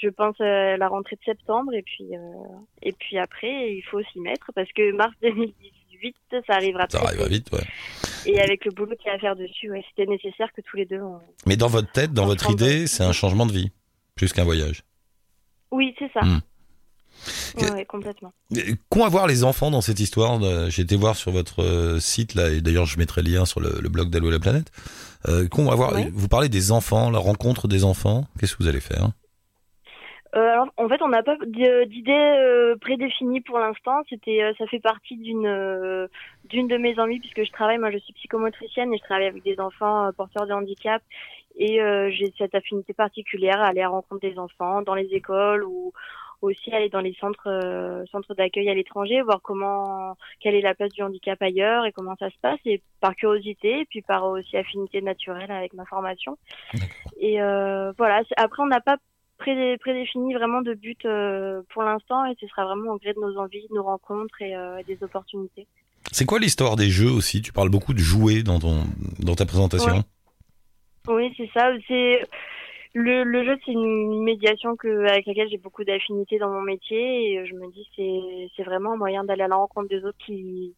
je 0.02 0.08
pense, 0.08 0.36
euh, 0.40 0.76
la 0.76 0.88
rentrée 0.88 1.16
de 1.16 1.24
septembre. 1.24 1.72
Et 1.74 1.82
puis, 1.82 2.06
euh, 2.12 2.18
et 2.82 2.92
puis 2.92 3.18
après, 3.18 3.74
il 3.74 3.82
faut 3.82 4.00
s'y 4.12 4.20
mettre 4.20 4.50
parce 4.54 4.70
que 4.72 4.92
mars 4.92 5.12
2018, 5.22 6.14
ça 6.46 6.54
arrivera 6.54 6.86
Ça 6.88 7.00
arrivera 7.02 7.28
vite, 7.28 7.50
ouais. 7.52 7.64
Et 8.26 8.40
avec 8.40 8.64
le 8.64 8.70
boulot 8.72 8.94
qu'il 8.96 9.06
y 9.06 9.10
a 9.10 9.14
à 9.14 9.18
faire 9.18 9.36
dessus, 9.36 9.70
ouais, 9.70 9.84
c'était 9.90 10.10
nécessaire 10.10 10.48
que 10.56 10.60
tous 10.62 10.76
les 10.76 10.86
deux. 10.86 11.00
on- 11.00 11.20
Mais 11.46 11.56
dans 11.56 11.68
votre 11.68 11.90
tête, 11.92 12.12
dans 12.12 12.26
votre 12.26 12.50
idée, 12.50 12.86
c'est 12.86 13.02
un 13.04 13.12
changement 13.12 13.46
de 13.46 13.52
vie, 13.52 13.70
plus 14.14 14.32
qu'un 14.32 14.44
voyage. 14.44 14.82
Oui, 15.70 15.94
c'est 15.98 16.10
ça. 16.12 16.22
Mm. 16.22 16.40
Ouais, 17.58 17.70
ouais, 17.72 17.84
complètement. 17.84 18.32
Qu'ont 18.88 19.04
à 19.04 19.08
voir 19.08 19.26
les 19.26 19.44
enfants 19.44 19.70
dans 19.70 19.80
cette 19.82 20.00
histoire? 20.00 20.38
De- 20.38 20.70
J'ai 20.70 20.82
été 20.82 20.96
voir 20.96 21.16
sur 21.16 21.32
votre 21.32 21.62
euh, 21.62 22.00
site 22.00 22.34
là, 22.34 22.48
et 22.50 22.60
d'ailleurs 22.62 22.86
je 22.86 22.98
mettrai 22.98 23.22
le 23.22 23.30
lien 23.30 23.44
sur 23.44 23.60
le, 23.60 23.78
le 23.80 23.88
blog 23.90 24.08
d'Allo 24.10 24.30
la 24.30 24.38
planète. 24.38 24.70
Euh, 25.28 25.46
qu'ont 25.48 25.70
à 25.70 25.74
voir? 25.74 25.92
Ouais. 25.92 26.10
Vous 26.14 26.28
parlez 26.28 26.48
des 26.48 26.72
enfants, 26.72 27.10
la 27.10 27.18
rencontre 27.18 27.68
des 27.68 27.84
enfants. 27.84 28.26
Qu'est-ce 28.38 28.56
que 28.56 28.62
vous 28.62 28.68
allez 28.68 28.80
faire? 28.80 29.04
Euh, 29.04 29.08
alors, 30.32 30.68
en 30.76 30.88
fait, 30.88 31.02
on 31.02 31.08
n'a 31.08 31.22
pas 31.22 31.36
d'idée 31.44 32.12
euh, 32.12 32.76
prédéfinie 32.76 33.40
pour 33.40 33.58
l'instant. 33.58 34.02
C'était, 34.08 34.42
euh, 34.42 34.52
ça 34.58 34.66
fait 34.66 34.78
partie 34.78 35.16
d'une 35.16 35.46
euh, 35.46 36.06
d'une 36.44 36.68
de 36.68 36.76
mes 36.76 36.98
envies 37.00 37.18
puisque 37.18 37.44
je 37.44 37.52
travaille. 37.52 37.78
Moi, 37.78 37.90
je 37.90 37.98
suis 37.98 38.12
psychomotricienne 38.12 38.92
et 38.94 38.98
je 38.98 39.02
travaille 39.02 39.26
avec 39.26 39.42
des 39.42 39.58
enfants 39.58 40.06
euh, 40.06 40.12
porteurs 40.12 40.46
de 40.46 40.52
handicap. 40.52 41.02
Et 41.56 41.82
euh, 41.82 42.10
j'ai 42.10 42.32
cette 42.38 42.54
affinité 42.54 42.94
particulière 42.94 43.60
à 43.60 43.66
aller 43.66 43.82
à 43.82 43.88
rencontre 43.88 44.20
des 44.20 44.38
enfants 44.38 44.82
dans 44.82 44.94
les 44.94 45.12
écoles 45.12 45.64
ou 45.64 45.92
aussi 46.42 46.72
aller 46.72 46.88
dans 46.88 47.00
les 47.00 47.14
centres 47.14 47.48
euh, 47.48 48.04
centres 48.10 48.34
d'accueil 48.34 48.70
à 48.70 48.74
l'étranger, 48.74 49.20
voir 49.20 49.40
comment 49.42 50.16
quelle 50.40 50.54
est 50.54 50.62
la 50.62 50.74
place 50.74 50.92
du 50.92 51.02
handicap 51.02 51.40
ailleurs 51.42 51.84
et 51.84 51.92
comment 51.92 52.16
ça 52.18 52.30
se 52.30 52.38
passe. 52.40 52.60
Et 52.64 52.80
par 53.00 53.14
curiosité, 53.14 53.80
et 53.80 53.84
puis 53.84 54.00
par 54.00 54.24
aussi 54.24 54.56
affinité 54.56 55.02
naturelle 55.02 55.50
avec 55.50 55.74
ma 55.74 55.84
formation. 55.84 56.38
Et 57.18 57.42
euh, 57.42 57.92
voilà. 57.98 58.22
Après, 58.36 58.62
on 58.62 58.66
n'a 58.66 58.80
pas 58.80 58.96
pré- 59.40 59.76
prédéfini 59.78 60.34
vraiment 60.34 60.62
de 60.62 60.74
but 60.74 61.04
euh, 61.04 61.62
pour 61.72 61.82
l'instant 61.82 62.24
et 62.26 62.34
ce 62.40 62.46
sera 62.46 62.64
vraiment 62.64 62.92
au 62.92 62.98
gré 62.98 63.12
de 63.12 63.20
nos 63.20 63.36
envies, 63.38 63.66
de 63.68 63.74
nos 63.74 63.82
rencontres 63.82 64.40
et 64.40 64.54
euh, 64.54 64.82
des 64.86 64.98
opportunités. 65.02 65.66
C'est 66.12 66.24
quoi 66.24 66.38
l'histoire 66.38 66.76
des 66.76 66.88
jeux 66.88 67.10
aussi? 67.10 67.42
Tu 67.42 67.52
parles 67.52 67.68
beaucoup 67.76 67.94
de 67.94 68.04
jouer 68.12 68.42
dans 68.42 68.58
ton 68.58 68.84
dans 69.18 69.34
ta 69.34 69.46
présentation. 69.46 70.02
Oui, 71.08 71.32
c'est 71.36 71.50
ça. 71.52 71.72
C'est 71.88 72.22
le, 72.94 73.24
le 73.24 73.44
jeu, 73.44 73.56
c'est 73.64 73.72
une 73.72 74.22
médiation 74.24 74.76
que 74.76 75.06
avec 75.06 75.26
laquelle 75.26 75.48
j'ai 75.50 75.58
beaucoup 75.58 75.84
d'affinités 75.84 76.38
dans 76.38 76.50
mon 76.50 76.62
métier 76.62 77.32
et 77.32 77.46
je 77.46 77.54
me 77.54 77.70
dis 77.70 77.86
c'est 77.96 78.48
c'est 78.56 78.64
vraiment 78.70 78.92
un 78.94 78.96
moyen 78.96 79.24
d'aller 79.24 79.42
à 79.42 79.48
la 79.48 79.56
rencontre 79.56 79.88
des 79.88 80.02
autres 80.04 80.18
qui 80.26 80.74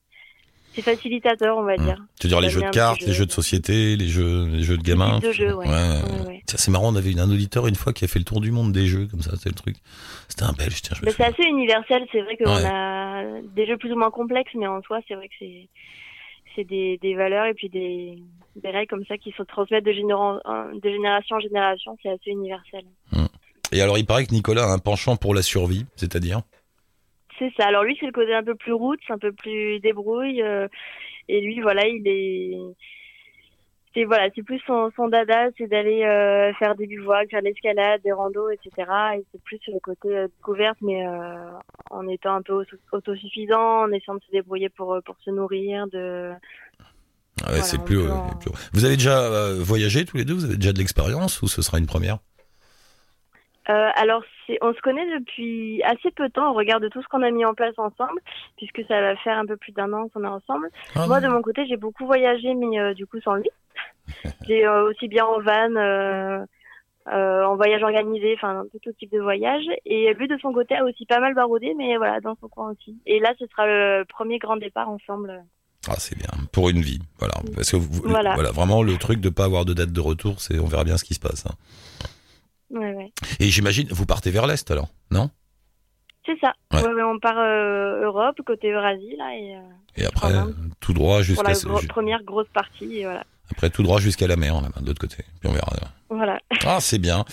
c'est 0.75 0.83
facilitateur, 0.83 1.57
on 1.59 1.63
va 1.63 1.77
Mmh. 1.77 1.85
dire. 1.85 1.97
Tu 2.21 2.27
veux 2.27 2.29
dire 2.31 2.41
les 2.41 2.51
jeux 2.51 2.63
de 2.63 2.71
cartes, 2.71 3.01
les 3.03 3.13
jeux. 3.13 3.27
de 3.27 3.33
société, 3.33 3.97
les 3.97 4.09
jeux 4.09 4.47
les 4.47 4.63
jeux 4.63 4.77
de 4.77 4.83
gamins. 4.83 5.19
de 5.19 5.33
jeux, 5.33 5.55
ouais. 5.55 5.67
ouais. 5.69 5.73
Ouais, 5.75 6.27
ouais. 6.29 6.43
Tiens, 6.47 6.57
c'est 6.59 6.71
marrant, 6.71 6.93
on 6.93 6.97
avait 6.97 7.19
un 7.19 7.31
auditeur 7.31 7.67
une 7.67 7.75
fois 7.77 7.93
qui 7.93 8.05
a 8.05 8.09
fait 8.09 8.19
le 8.19 8.25
tour 8.25 8.41
du 8.41 8.51
monde 8.51 8.73
des 8.73 8.87
jeux 8.87 9.07
comme 9.07 9.21
ça, 9.23 9.33
c'est 9.39 9.49
le 9.49 9.55
truc. 9.55 9.77
C'était 10.29 10.45
un 10.45 10.53
belge, 10.53 10.83
tiens, 10.83 10.97
c'est 11.17 11.25
assez 11.25 11.43
universel. 11.45 12.05
C'est 12.13 12.23
vrai 12.23 12.37
qu'on 12.37 12.51
a 12.51 13.23
des 13.55 13.67
jeux 13.67 13.77
plus 13.77 13.93
ou 13.93 13.97
moins 13.97 14.11
complexes, 14.11 14.53
mais 14.55 14.67
en 14.67 14.81
soi, 14.83 15.01
c'est 15.09 15.15
vrai 15.15 15.29
que 15.29 15.35
c'est 15.39 15.69
c'est 16.55 16.65
des, 16.65 16.99
des 17.01 17.15
valeurs 17.15 17.47
et 17.47 17.55
puis 17.55 17.71
des, 17.71 18.19
des 18.57 18.69
règles 18.69 18.89
comme 18.89 19.07
ça 19.07 19.17
qui 19.17 19.33
se 19.33 19.43
transmettent 19.43 19.87
de, 19.87 19.93
généra- 19.93 20.39
de 20.75 20.91
génération 20.91 21.37
en 21.37 21.41
génération. 21.41 21.97
C'est 22.03 22.11
assez 22.11 22.31
universel. 22.31 22.83
Et 23.73 23.81
alors 23.81 23.97
il 23.97 24.05
paraît 24.05 24.27
que 24.27 24.33
Nicolas 24.35 24.65
a 24.65 24.73
un 24.73 24.79
penchant 24.79 25.17
pour 25.17 25.35
la 25.35 25.41
survie, 25.41 25.87
c'est-à-dire? 25.97 26.43
C'est 27.43 27.53
ça. 27.57 27.67
Alors 27.67 27.83
lui, 27.83 27.97
c'est 27.99 28.07
le 28.07 28.13
côté 28.13 28.33
un 28.35 28.45
peu 28.45 28.55
plus 28.55 28.73
roots, 28.73 29.01
un 29.09 29.19
peu 29.19 29.33
plus 29.33 29.81
débrouille. 29.81 30.43
euh, 30.43 30.69
et 31.29 31.41
lui, 31.41 31.61
voilà, 31.61 31.87
il 31.87 32.03
est. 32.07 32.57
C'est 33.95 34.05
voilà, 34.05 34.29
c'est 34.35 34.43
plus 34.43 34.61
son, 34.67 34.91
son 34.97 35.09
dada, 35.09 35.49
c'est 35.59 35.67
d'aller 35.67 36.05
euh, 36.05 36.53
faire 36.55 36.75
des 36.77 36.87
bivouacs, 36.87 37.29
faire 37.31 37.41
de 37.43 37.47
l'escalade, 37.49 38.01
des 38.03 38.13
randos, 38.13 38.49
etc. 38.51 38.91
Et 39.19 39.25
c'est 39.33 39.43
plus 39.43 39.61
le 39.69 39.81
côté 39.81 40.09
euh, 40.17 40.29
découverte, 40.29 40.79
mais 40.81 41.07
euh, 41.07 41.51
en 41.91 42.07
étant 42.09 42.37
un 42.37 42.43
peu 42.43 42.55
auto- 42.55 42.77
autosuffisant, 42.93 43.83
en 43.83 43.93
essayant 43.93 44.15
de 44.15 44.23
se 44.25 44.31
débrouiller 44.31 44.69
pour 44.71 44.97
pour 45.05 45.17
se 45.25 45.31
nourrir, 45.31 45.89
de. 45.89 46.31
Ouais, 46.31 47.47
Voilà, 47.49 47.63
c'est 47.65 47.85
plus, 47.85 47.97
peut 47.97 48.13
en- 48.13 48.37
plus- 48.39 48.53
Vous 48.73 48.85
avez 48.85 48.95
déjà 48.97 49.53
voyagé 49.59 50.05
tous 50.05 50.17
les 50.17 50.25
deux? 50.25 50.35
Vous 50.35 50.45
avez 50.45 50.57
déjà 50.57 50.73
de 50.73 50.79
l'expérience 50.79 51.43
ou 51.43 51.49
ce 51.49 51.61
sera 51.61 51.79
une 51.79 51.87
première? 51.87 52.19
Euh, 53.69 53.89
alors, 53.95 54.23
on 54.61 54.75
se 54.75 54.81
connaît 54.81 55.07
depuis 55.19 55.83
assez 55.85 56.11
peu 56.11 56.29
de 56.29 56.33
temps. 56.33 56.51
On 56.51 56.55
regarde 56.55 56.89
tout 56.91 57.01
ce 57.03 57.09
qu'on 57.09 57.23
a 57.23 57.31
mis 57.31 57.45
en 57.45 57.55
place 57.55 57.79
ensemble, 57.79 58.21
puisque 58.57 58.83
ça 58.89 59.01
va 59.01 59.15
faire 59.17 59.39
un 59.39 59.47
peu 59.47 59.57
plus 59.57 59.73
d'un 59.73 59.93
an 59.93 60.09
qu'on 60.09 60.25
est 60.25 60.27
ensemble. 60.29 60.69
Ah, 60.97 61.07
Moi, 61.07 61.21
de 61.21 61.29
mon 61.29 61.43
côté, 61.43 61.65
j'ai 61.67 61.77
beaucoup 61.77 62.05
voyagé, 62.07 62.55
mais 62.55 62.79
euh, 62.81 62.93
du 62.95 63.07
coup 63.07 63.21
sans 63.21 63.35
lui. 63.37 63.49
J'ai 64.49 64.67
euh, 64.67 64.89
aussi 64.91 65.07
bien 65.07 65.25
en 65.25 65.41
van, 65.41 66.45
en 67.07 67.57
voyage 67.57 67.83
organisé, 67.83 68.35
enfin 68.37 68.65
tout, 68.73 68.79
tout 68.81 68.93
type 68.99 69.13
de 69.13 69.21
voyage. 69.21 69.65
Et 69.87 70.13
lui, 70.15 70.27
de 70.29 70.37
son 70.39 70.53
côté, 70.53 70.75
a 70.77 70.85
aussi 70.85 71.07
pas 71.07 71.21
mal 71.21 71.35
baroudé, 71.35 71.73
mais 71.77 71.97
voilà, 71.97 72.21
dans 72.21 72.37
son 72.41 72.49
coin 72.49 72.73
aussi. 72.73 72.97
Et 73.07 73.21
là, 73.21 73.33
ce 73.39 73.47
sera 73.47 73.67
le 73.67 74.05
premier 74.09 74.39
grand 74.39 74.57
départ 74.57 74.89
ensemble. 74.89 75.43
Ah, 75.89 75.95
c'est 75.99 76.17
bien. 76.17 76.29
Pour 76.53 76.69
une 76.69 76.81
vie, 76.81 77.01
voilà. 77.19 77.35
Parce 77.55 77.71
que 77.71 77.77
vous- 77.77 78.03
Voilà. 78.05 78.35
voilà, 78.35 78.51
vraiment 78.53 78.83
le 78.83 78.97
truc 78.99 79.21
de 79.21 79.31
pas 79.31 79.45
avoir 79.45 79.65
de 79.65 79.73
date 79.73 79.93
de 79.93 80.01
retour, 80.01 80.41
c'est 80.41 80.59
on 80.61 80.67
verra 80.67 80.85
bien 80.85 80.97
ce 80.97 81.05
qui 81.05 81.15
se 81.15 81.21
passe. 81.21 81.45
hein. 81.47 81.55
Ouais, 82.73 82.95
ouais. 82.95 83.13
Et 83.39 83.49
j'imagine, 83.49 83.87
vous 83.91 84.07
partez 84.07 84.31
vers 84.31 84.47
l'est 84.47 84.69
alors, 84.71 84.89
non? 85.11 85.31
C'est 86.25 86.39
ça. 86.41 86.53
Ouais. 86.73 86.83
On 87.05 87.19
part 87.19 87.39
euh, 87.39 88.05
Europe, 88.05 88.37
côté 88.47 88.71
Eurasie, 88.71 89.17
là, 89.17 89.37
et 89.37 89.57
euh, 89.57 89.61
Et 89.97 90.05
après, 90.07 90.33
tout 90.81 90.93
droit 90.93 91.17
pour 91.17 91.23
jusqu'à 91.25 91.43
la 91.43 91.55
gro- 91.55 91.87
première 91.89 92.23
grosse 92.23 92.49
partie, 92.55 92.99
et 93.01 93.05
voilà. 93.05 93.25
après 93.51 93.71
tout 93.71 93.83
droit 93.83 93.99
jusqu'à 94.01 94.27
la 94.27 94.37
mer, 94.37 94.55
là-bas, 94.63 94.81
de 94.81 94.87
l'autre 94.87 95.01
côté. 95.01 95.25
Puis 95.41 95.49
on 95.51 95.53
verra. 95.53 95.67
Voilà. 95.71 95.93
Ah, 96.65 96.79
c'est 96.81 97.01
bien. 97.01 97.25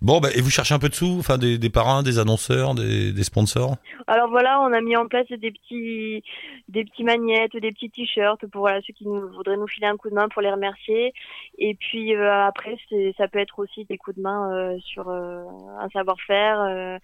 Bon, 0.00 0.18
bah, 0.20 0.28
et 0.34 0.40
vous 0.40 0.50
cherchez 0.50 0.74
un 0.74 0.78
peu 0.78 0.88
de 0.88 0.94
sous, 0.94 1.16
enfin 1.18 1.36
des, 1.36 1.58
des 1.58 1.70
parrains, 1.70 2.02
des 2.02 2.18
annonceurs, 2.18 2.74
des, 2.74 3.12
des 3.12 3.24
sponsors? 3.24 3.76
Alors 4.06 4.30
voilà, 4.30 4.60
on 4.62 4.72
a 4.72 4.80
mis 4.80 4.96
en 4.96 5.06
place 5.06 5.26
des 5.28 5.50
petits, 5.50 6.22
des 6.68 6.84
petits 6.84 7.04
magnettes, 7.04 7.54
des 7.56 7.72
petits 7.72 7.90
t-shirts 7.90 8.46
pour 8.46 8.62
voilà, 8.62 8.80
ceux 8.86 8.94
qui 8.94 9.04
voudraient 9.04 9.56
nous 9.56 9.68
filer 9.68 9.86
un 9.86 9.96
coup 9.96 10.08
de 10.08 10.14
main 10.14 10.28
pour 10.28 10.40
les 10.40 10.50
remercier. 10.50 11.12
Et 11.58 11.74
puis 11.74 12.14
euh, 12.14 12.46
après, 12.46 12.76
ça 13.18 13.28
peut 13.28 13.38
être 13.38 13.58
aussi 13.58 13.84
des 13.84 13.98
coups 13.98 14.16
de 14.16 14.22
main 14.22 14.50
euh, 14.52 14.78
sur 14.80 15.10
euh, 15.10 15.44
un 15.80 15.88
savoir-faire. 15.90 16.98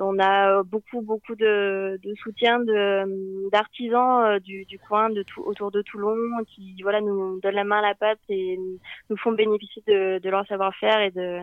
On 0.00 0.18
a 0.18 0.58
euh, 0.58 0.62
beaucoup, 0.62 1.00
beaucoup 1.02 1.34
de, 1.34 1.98
de 2.02 2.14
soutien 2.16 2.60
de, 2.60 3.50
d'artisans 3.50 4.24
euh, 4.24 4.38
du, 4.38 4.64
du 4.64 4.78
coin, 4.78 5.10
de 5.10 5.22
tout, 5.22 5.42
autour 5.42 5.70
de 5.70 5.82
Toulon, 5.82 6.16
qui 6.46 6.80
voilà 6.82 7.00
nous 7.00 7.40
donnent 7.40 7.54
la 7.54 7.64
main 7.64 7.78
à 7.78 7.88
la 7.88 7.94
pâte 7.94 8.18
et 8.28 8.58
nous 9.10 9.16
font 9.16 9.32
bénéficier 9.32 9.82
de, 9.86 10.18
de 10.18 10.30
leur 10.30 10.46
savoir-faire 10.46 11.00
et 11.00 11.10
de, 11.10 11.40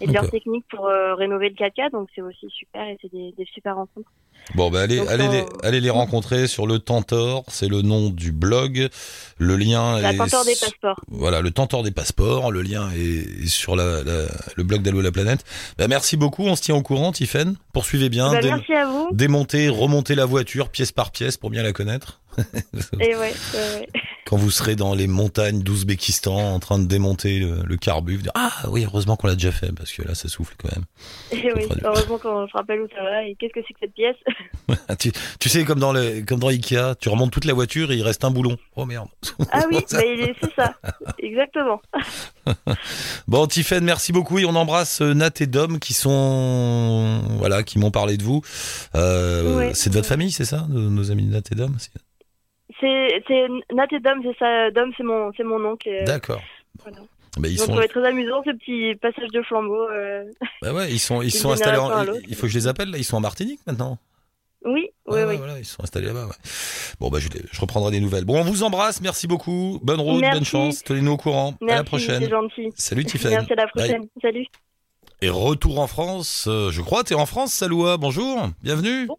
et 0.00 0.06
de 0.06 0.12
leur 0.12 0.30
technique 0.30 0.66
pour 0.68 0.86
euh, 0.86 1.14
rénover 1.14 1.48
le 1.48 1.54
4x4. 1.54 1.90
Donc 1.90 2.08
c'est 2.14 2.22
aussi 2.22 2.48
super 2.50 2.86
et 2.88 2.98
c'est 3.00 3.12
des, 3.12 3.32
des 3.32 3.44
super 3.44 3.76
rencontres. 3.76 4.10
Bon, 4.54 4.70
bah, 4.70 4.80
allez, 4.80 4.96
Donc, 4.98 5.08
allez, 5.10 5.28
les, 5.28 5.44
allez 5.62 5.80
les 5.80 5.90
rencontrer 5.90 6.46
sur 6.46 6.66
le 6.66 6.78
Tentor, 6.78 7.44
c'est 7.48 7.68
le 7.68 7.82
nom 7.82 8.08
du 8.08 8.32
blog. 8.32 8.88
Le 9.36 9.56
lien 9.56 10.00
La 10.00 10.12
est 10.12 10.16
tenteur 10.16 10.44
des 10.44 10.56
passeports. 10.56 11.00
Voilà, 11.08 11.42
le 11.42 11.50
tenteur 11.50 11.82
des 11.82 11.90
passeports. 11.90 12.50
Le 12.50 12.62
lien 12.62 12.88
est, 12.96 13.46
sur 13.46 13.76
la, 13.76 14.02
la- 14.02 14.26
le 14.56 14.62
blog 14.64 14.80
d'Allo 14.82 15.02
la 15.02 15.12
planète. 15.12 15.44
Bah, 15.76 15.86
merci 15.86 16.16
beaucoup. 16.16 16.44
On 16.46 16.56
se 16.56 16.62
tient 16.62 16.74
au 16.74 16.82
courant, 16.82 17.12
Tiffaine. 17.12 17.56
Poursuivez 17.74 18.08
bien. 18.08 18.32
Bah, 18.32 18.40
dé- 18.40 18.48
merci 18.48 18.72
à 18.72 18.86
vous. 18.86 19.08
démonter, 19.12 19.68
remonter 19.68 20.14
la 20.14 20.24
voiture 20.24 20.70
pièce 20.70 20.92
par 20.92 21.10
pièce 21.10 21.36
pour 21.36 21.50
bien 21.50 21.62
la 21.62 21.72
connaître. 21.72 22.20
Et 23.00 23.14
ouais, 23.14 23.16
ouais, 23.16 23.34
ouais. 23.54 23.88
quand 24.26 24.36
vous 24.36 24.50
serez 24.50 24.76
dans 24.76 24.94
les 24.94 25.06
montagnes 25.06 25.62
d'Ouzbékistan 25.62 26.36
en 26.54 26.58
train 26.60 26.78
de 26.78 26.86
démonter 26.86 27.38
le, 27.40 27.62
le 27.64 27.76
carbu, 27.76 28.16
vous 28.16 28.22
dire, 28.22 28.32
ah 28.34 28.52
oui, 28.68 28.84
heureusement 28.84 29.16
qu'on 29.16 29.26
l'a 29.26 29.34
déjà 29.34 29.52
fait 29.52 29.72
parce 29.74 29.92
que 29.92 30.02
là 30.02 30.14
ça 30.14 30.28
souffle 30.28 30.54
quand 30.58 30.70
même. 30.74 30.84
Et 31.32 31.52
oui, 31.52 31.66
heureusement 31.84 32.18
qu'on 32.18 32.46
se 32.46 32.52
rappelle 32.52 32.80
où 32.82 32.88
ça 32.94 33.02
va 33.02 33.24
et 33.24 33.36
qu'est-ce 33.38 33.52
que 33.52 33.60
c'est 33.66 33.74
que 33.74 33.80
cette 33.80 33.94
pièce. 33.94 34.16
tu, 34.98 35.12
tu 35.40 35.48
sais 35.48 35.64
comme 35.64 35.80
dans 35.80 35.92
les 35.92 36.24
comme 36.24 36.40
dans 36.40 36.48
Ikea, 36.48 36.94
tu 37.00 37.08
remontes 37.08 37.30
toute 37.32 37.44
la 37.44 37.54
voiture 37.54 37.90
et 37.92 37.96
il 37.96 38.02
reste 38.02 38.24
un 38.24 38.30
boulon. 38.30 38.56
Oh 38.76 38.84
merde. 38.86 39.08
Ah 39.52 39.62
oui, 39.70 39.78
c'est 39.88 40.54
ça, 40.56 40.74
exactement. 41.18 41.80
Bon, 43.26 43.46
Tiffaine, 43.46 43.84
merci 43.84 44.12
beaucoup 44.12 44.38
et 44.38 44.44
on 44.46 44.54
embrasse 44.54 45.02
euh, 45.02 45.12
Nat 45.14 45.30
et 45.40 45.46
Dom 45.46 45.78
qui 45.78 45.92
sont 45.94 47.20
voilà, 47.38 47.62
qui 47.62 47.78
m'ont 47.78 47.90
parlé 47.90 48.16
de 48.16 48.22
vous. 48.22 48.42
Euh, 48.94 49.56
Ouais. 49.56 49.70
c'est 49.74 49.90
de 49.90 49.94
votre 49.94 50.06
famille, 50.08 50.30
c'est 50.32 50.44
ça, 50.44 50.66
de- 50.68 50.78
nos 50.88 51.10
amis 51.10 51.24
Nat 51.26 51.40
et 51.50 51.54
Dom? 51.54 51.76
C'est- 52.80 53.48
Nat 53.72 53.86
et 53.92 54.00
Dom, 54.00 54.20
c'est 54.22 54.38
ça. 54.38 54.70
Dom, 54.70 54.92
c'est 54.96 55.02
mon, 55.02 55.32
c'est 55.36 55.44
mon 55.44 55.64
oncle. 55.64 55.88
euh, 55.88 56.04
D'accord. 56.04 56.40
voilà. 56.82 56.98
Bah, 57.38 57.48
ils 57.48 57.60
ont 57.62 57.66
sont, 57.66 57.72
trouvé 57.72 57.88
très 57.88 58.04
amusant 58.06 58.42
ce 58.44 58.50
petit 58.52 58.94
passage 59.00 59.28
de 59.32 59.42
flambeau. 59.42 59.88
euh. 59.90 60.24
bah 60.62 60.72
ouais, 60.72 60.90
ils 60.90 60.98
sont, 60.98 61.22
ils 61.22 61.30
sont 61.30 61.50
installés. 61.52 61.78
En, 61.78 62.04
il 62.26 62.34
faut 62.34 62.42
que 62.42 62.48
je 62.48 62.58
les 62.58 62.66
appelle 62.66 62.90
là. 62.90 62.98
Ils 62.98 63.04
sont 63.04 63.16
en 63.16 63.20
Martinique 63.20 63.60
maintenant. 63.66 63.98
Oui, 64.64 64.88
oui, 65.06 65.20
oui. 65.24 65.36
voilà, 65.36 65.56
ils 65.58 65.64
sont 65.64 65.82
installés 65.84 66.06
là-bas. 66.08 66.26
Ouais. 66.26 66.32
Bon, 66.98 67.10
bah 67.10 67.18
je, 67.20 67.28
les- 67.28 67.44
je 67.52 67.60
reprendrai 67.60 67.92
des 67.92 68.00
nouvelles. 68.00 68.24
Bon, 68.24 68.40
on 68.40 68.42
vous 68.44 68.64
embrasse. 68.64 69.00
Merci 69.00 69.28
beaucoup. 69.28 69.78
Bonne 69.84 70.00
route, 70.00 70.20
Merci. 70.20 70.36
bonne 70.38 70.44
chance. 70.44 70.82
Tenez-nous 70.82 71.12
au 71.12 71.16
courant. 71.16 71.54
à 71.68 71.74
la 71.76 71.84
prochaine. 71.84 72.28
gentil. 72.28 72.70
Salut 72.74 73.04
Tiffaine. 73.06 73.30
Merci 73.32 73.52
à 73.52 73.56
la 73.56 73.66
prochaine. 73.68 74.08
Salut. 74.20 74.46
Et 75.22 75.28
retour 75.28 75.78
en 75.78 75.86
France. 75.86 76.46
euh, 76.48 76.70
je 76.72 76.80
crois, 76.82 77.04
t'es 77.04 77.14
en 77.14 77.26
France, 77.26 77.52
Saloua. 77.52 77.98
Bonjour. 77.98 78.48
Bienvenue. 78.62 79.06
Bonjour. 79.06 79.18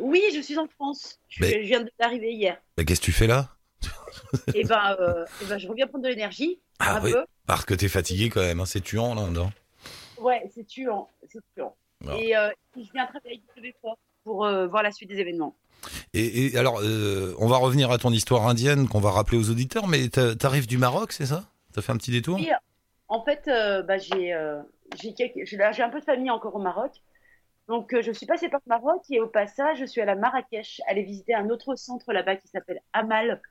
Oui, 0.00 0.22
je 0.34 0.40
suis 0.40 0.58
en 0.58 0.66
France. 0.68 1.18
Je, 1.28 1.42
Mais- 1.42 1.62
je 1.62 1.68
viens 1.68 1.84
d'arriver 1.98 2.32
hier. 2.32 2.58
Qu'est-ce 2.76 3.00
que 3.00 3.04
tu 3.06 3.12
fais 3.12 3.26
là? 3.26 3.48
Et, 4.54 4.64
ben, 4.64 4.96
euh, 5.00 5.24
eh 5.42 5.44
ben, 5.46 5.58
je 5.58 5.68
reviens 5.68 5.86
prendre 5.86 6.04
de 6.04 6.08
l'énergie. 6.08 6.60
Ah 6.80 6.96
un 6.96 7.02
oui. 7.04 7.12
peu. 7.12 7.24
Parce 7.46 7.64
que 7.64 7.74
t'es 7.74 7.88
fatigué 7.88 8.28
quand 8.30 8.40
même. 8.40 8.60
Hein. 8.60 8.66
C'est 8.66 8.80
tuant 8.80 9.14
là. 9.14 9.26
Non? 9.30 9.50
Ouais, 10.18 10.50
c'est 10.54 10.66
tuant. 10.66 11.08
C'est 11.30 11.38
tuant. 11.54 11.74
Ah. 12.06 12.16
Et 12.18 12.36
euh, 12.36 12.50
je 12.76 12.90
viens 12.92 13.06
travailler 13.06 13.42
avec 13.56 13.76
Fort 13.80 13.98
pour 14.24 14.44
euh, 14.44 14.66
voir 14.66 14.82
la 14.82 14.90
suite 14.92 15.08
des 15.08 15.18
événements. 15.18 15.54
Et, 16.12 16.46
et 16.46 16.56
alors, 16.58 16.80
euh, 16.82 17.34
on 17.38 17.46
va 17.46 17.56
revenir 17.56 17.90
à 17.90 17.98
ton 17.98 18.10
histoire 18.12 18.46
indienne 18.48 18.88
qu'on 18.88 19.00
va 19.00 19.10
rappeler 19.10 19.38
aux 19.38 19.50
auditeurs, 19.50 19.86
mais 19.86 20.08
t'a- 20.08 20.34
t'arrives 20.34 20.66
du 20.66 20.76
Maroc, 20.78 21.12
c'est 21.12 21.26
ça? 21.26 21.44
T'as 21.72 21.82
fait 21.82 21.92
un 21.92 21.96
petit 21.96 22.10
détour? 22.10 22.36
Oui. 22.36 22.50
En 23.08 23.24
fait, 23.24 23.42
euh, 23.48 23.82
bah, 23.82 23.96
j'ai 23.98 24.32
euh, 24.34 24.60
j'ai 25.00 25.14
quelques- 25.14 25.44
j'ai 25.46 25.56
j'ai 25.72 25.82
un 25.82 25.88
peu 25.88 26.00
de 26.00 26.04
famille 26.04 26.30
encore 26.30 26.54
au 26.54 26.58
Maroc. 26.60 26.90
Donc, 27.68 27.92
euh, 27.92 28.00
je 28.02 28.12
suis 28.12 28.24
passée 28.26 28.48
par 28.48 28.60
le 28.66 28.70
Maroc 28.70 29.02
et 29.10 29.20
au 29.20 29.26
passage, 29.26 29.78
je 29.80 29.84
suis 29.84 30.00
allée 30.00 30.12
à 30.12 30.14
Marrakech, 30.16 30.80
aller 30.88 31.02
visiter 31.02 31.34
un 31.34 31.50
autre 31.50 31.74
centre 31.76 32.12
là-bas 32.12 32.36
qui 32.36 32.48
s'appelle 32.48 32.80
Amal 32.94 33.42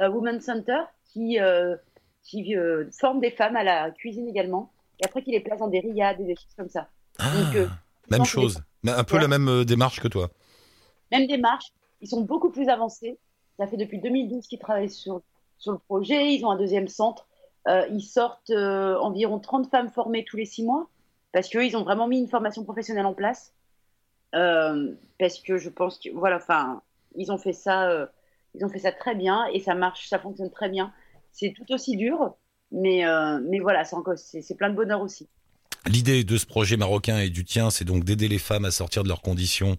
euh, 0.00 0.08
Women 0.08 0.40
Center, 0.40 0.78
qui, 1.12 1.40
euh, 1.40 1.76
qui 2.22 2.56
euh, 2.56 2.88
forme 2.92 3.18
des 3.20 3.32
femmes 3.32 3.56
à 3.56 3.64
la 3.64 3.90
cuisine 3.90 4.28
également. 4.28 4.70
Et 5.00 5.04
après, 5.06 5.22
qui 5.22 5.32
les 5.32 5.40
place 5.40 5.58
dans 5.58 5.66
des 5.68 5.80
riades 5.80 6.20
et 6.20 6.24
des 6.24 6.36
choses 6.36 6.54
comme 6.56 6.68
ça. 6.68 6.88
Ah, 7.18 7.30
Donc, 7.34 7.68
Même 8.10 8.24
chose, 8.24 8.62
mais 8.84 8.92
un 8.92 9.02
peu 9.04 9.16
Ouais. 9.16 9.22
la 9.22 9.28
même 9.28 9.64
démarche 9.64 10.00
que 10.00 10.08
toi. 10.08 10.30
même 11.10 11.26
démarche. 11.26 11.66
Ils 12.00 12.08
sont 12.08 12.20
beaucoup 12.20 12.50
plus 12.50 12.68
avancés. 12.68 13.18
Ça 13.58 13.66
fait 13.66 13.76
depuis 13.76 13.98
2012 13.98 14.46
qu'ils 14.46 14.60
travaillent 14.60 14.90
sur, 14.90 15.20
sur 15.58 15.72
le 15.72 15.78
projet. 15.78 16.32
Ils 16.32 16.44
ont 16.44 16.50
un 16.50 16.56
deuxième 16.56 16.86
centre. 16.86 17.26
Ils 17.66 18.02
sortent 18.02 18.50
environ 18.50 19.40
30 19.40 19.68
femmes 19.68 19.90
formées 19.90 20.24
tous 20.24 20.36
les 20.36 20.44
six 20.44 20.62
mois 20.64 20.88
parce 21.32 21.48
qu'ils 21.48 21.76
ont 21.76 21.84
vraiment 21.84 22.08
mis 22.08 22.18
une 22.18 22.28
formation 22.28 22.64
professionnelle 22.64 23.06
en 23.06 23.14
place. 23.14 23.52
Euh, 24.34 24.92
parce 25.18 25.40
que 25.40 25.56
je 25.56 25.70
pense 25.70 25.98
que, 25.98 26.10
voilà, 26.14 26.36
enfin, 26.36 26.82
ils 27.16 27.32
ont 27.32 27.38
fait 27.38 27.54
ça, 27.54 27.88
euh, 27.88 28.06
ils 28.54 28.64
ont 28.64 28.68
fait 28.68 28.78
ça 28.78 28.92
très 28.92 29.14
bien 29.14 29.46
et 29.54 29.60
ça 29.60 29.74
marche, 29.74 30.08
ça 30.08 30.18
fonctionne 30.18 30.50
très 30.50 30.68
bien. 30.68 30.92
C'est 31.32 31.54
tout 31.56 31.72
aussi 31.72 31.96
dur, 31.96 32.34
mais, 32.70 33.06
euh, 33.06 33.40
mais 33.48 33.58
voilà, 33.58 33.84
c'est 33.84 34.54
plein 34.54 34.68
de 34.68 34.74
bonheur 34.74 35.00
aussi. 35.00 35.26
L'idée 35.86 36.24
de 36.24 36.36
ce 36.36 36.44
projet 36.44 36.76
marocain 36.76 37.20
et 37.20 37.30
du 37.30 37.44
tien, 37.44 37.70
c'est 37.70 37.84
donc 37.84 38.04
d'aider 38.04 38.28
les 38.28 38.38
femmes 38.38 38.66
à 38.66 38.70
sortir 38.70 39.02
de 39.02 39.08
leurs 39.08 39.22
conditions 39.22 39.78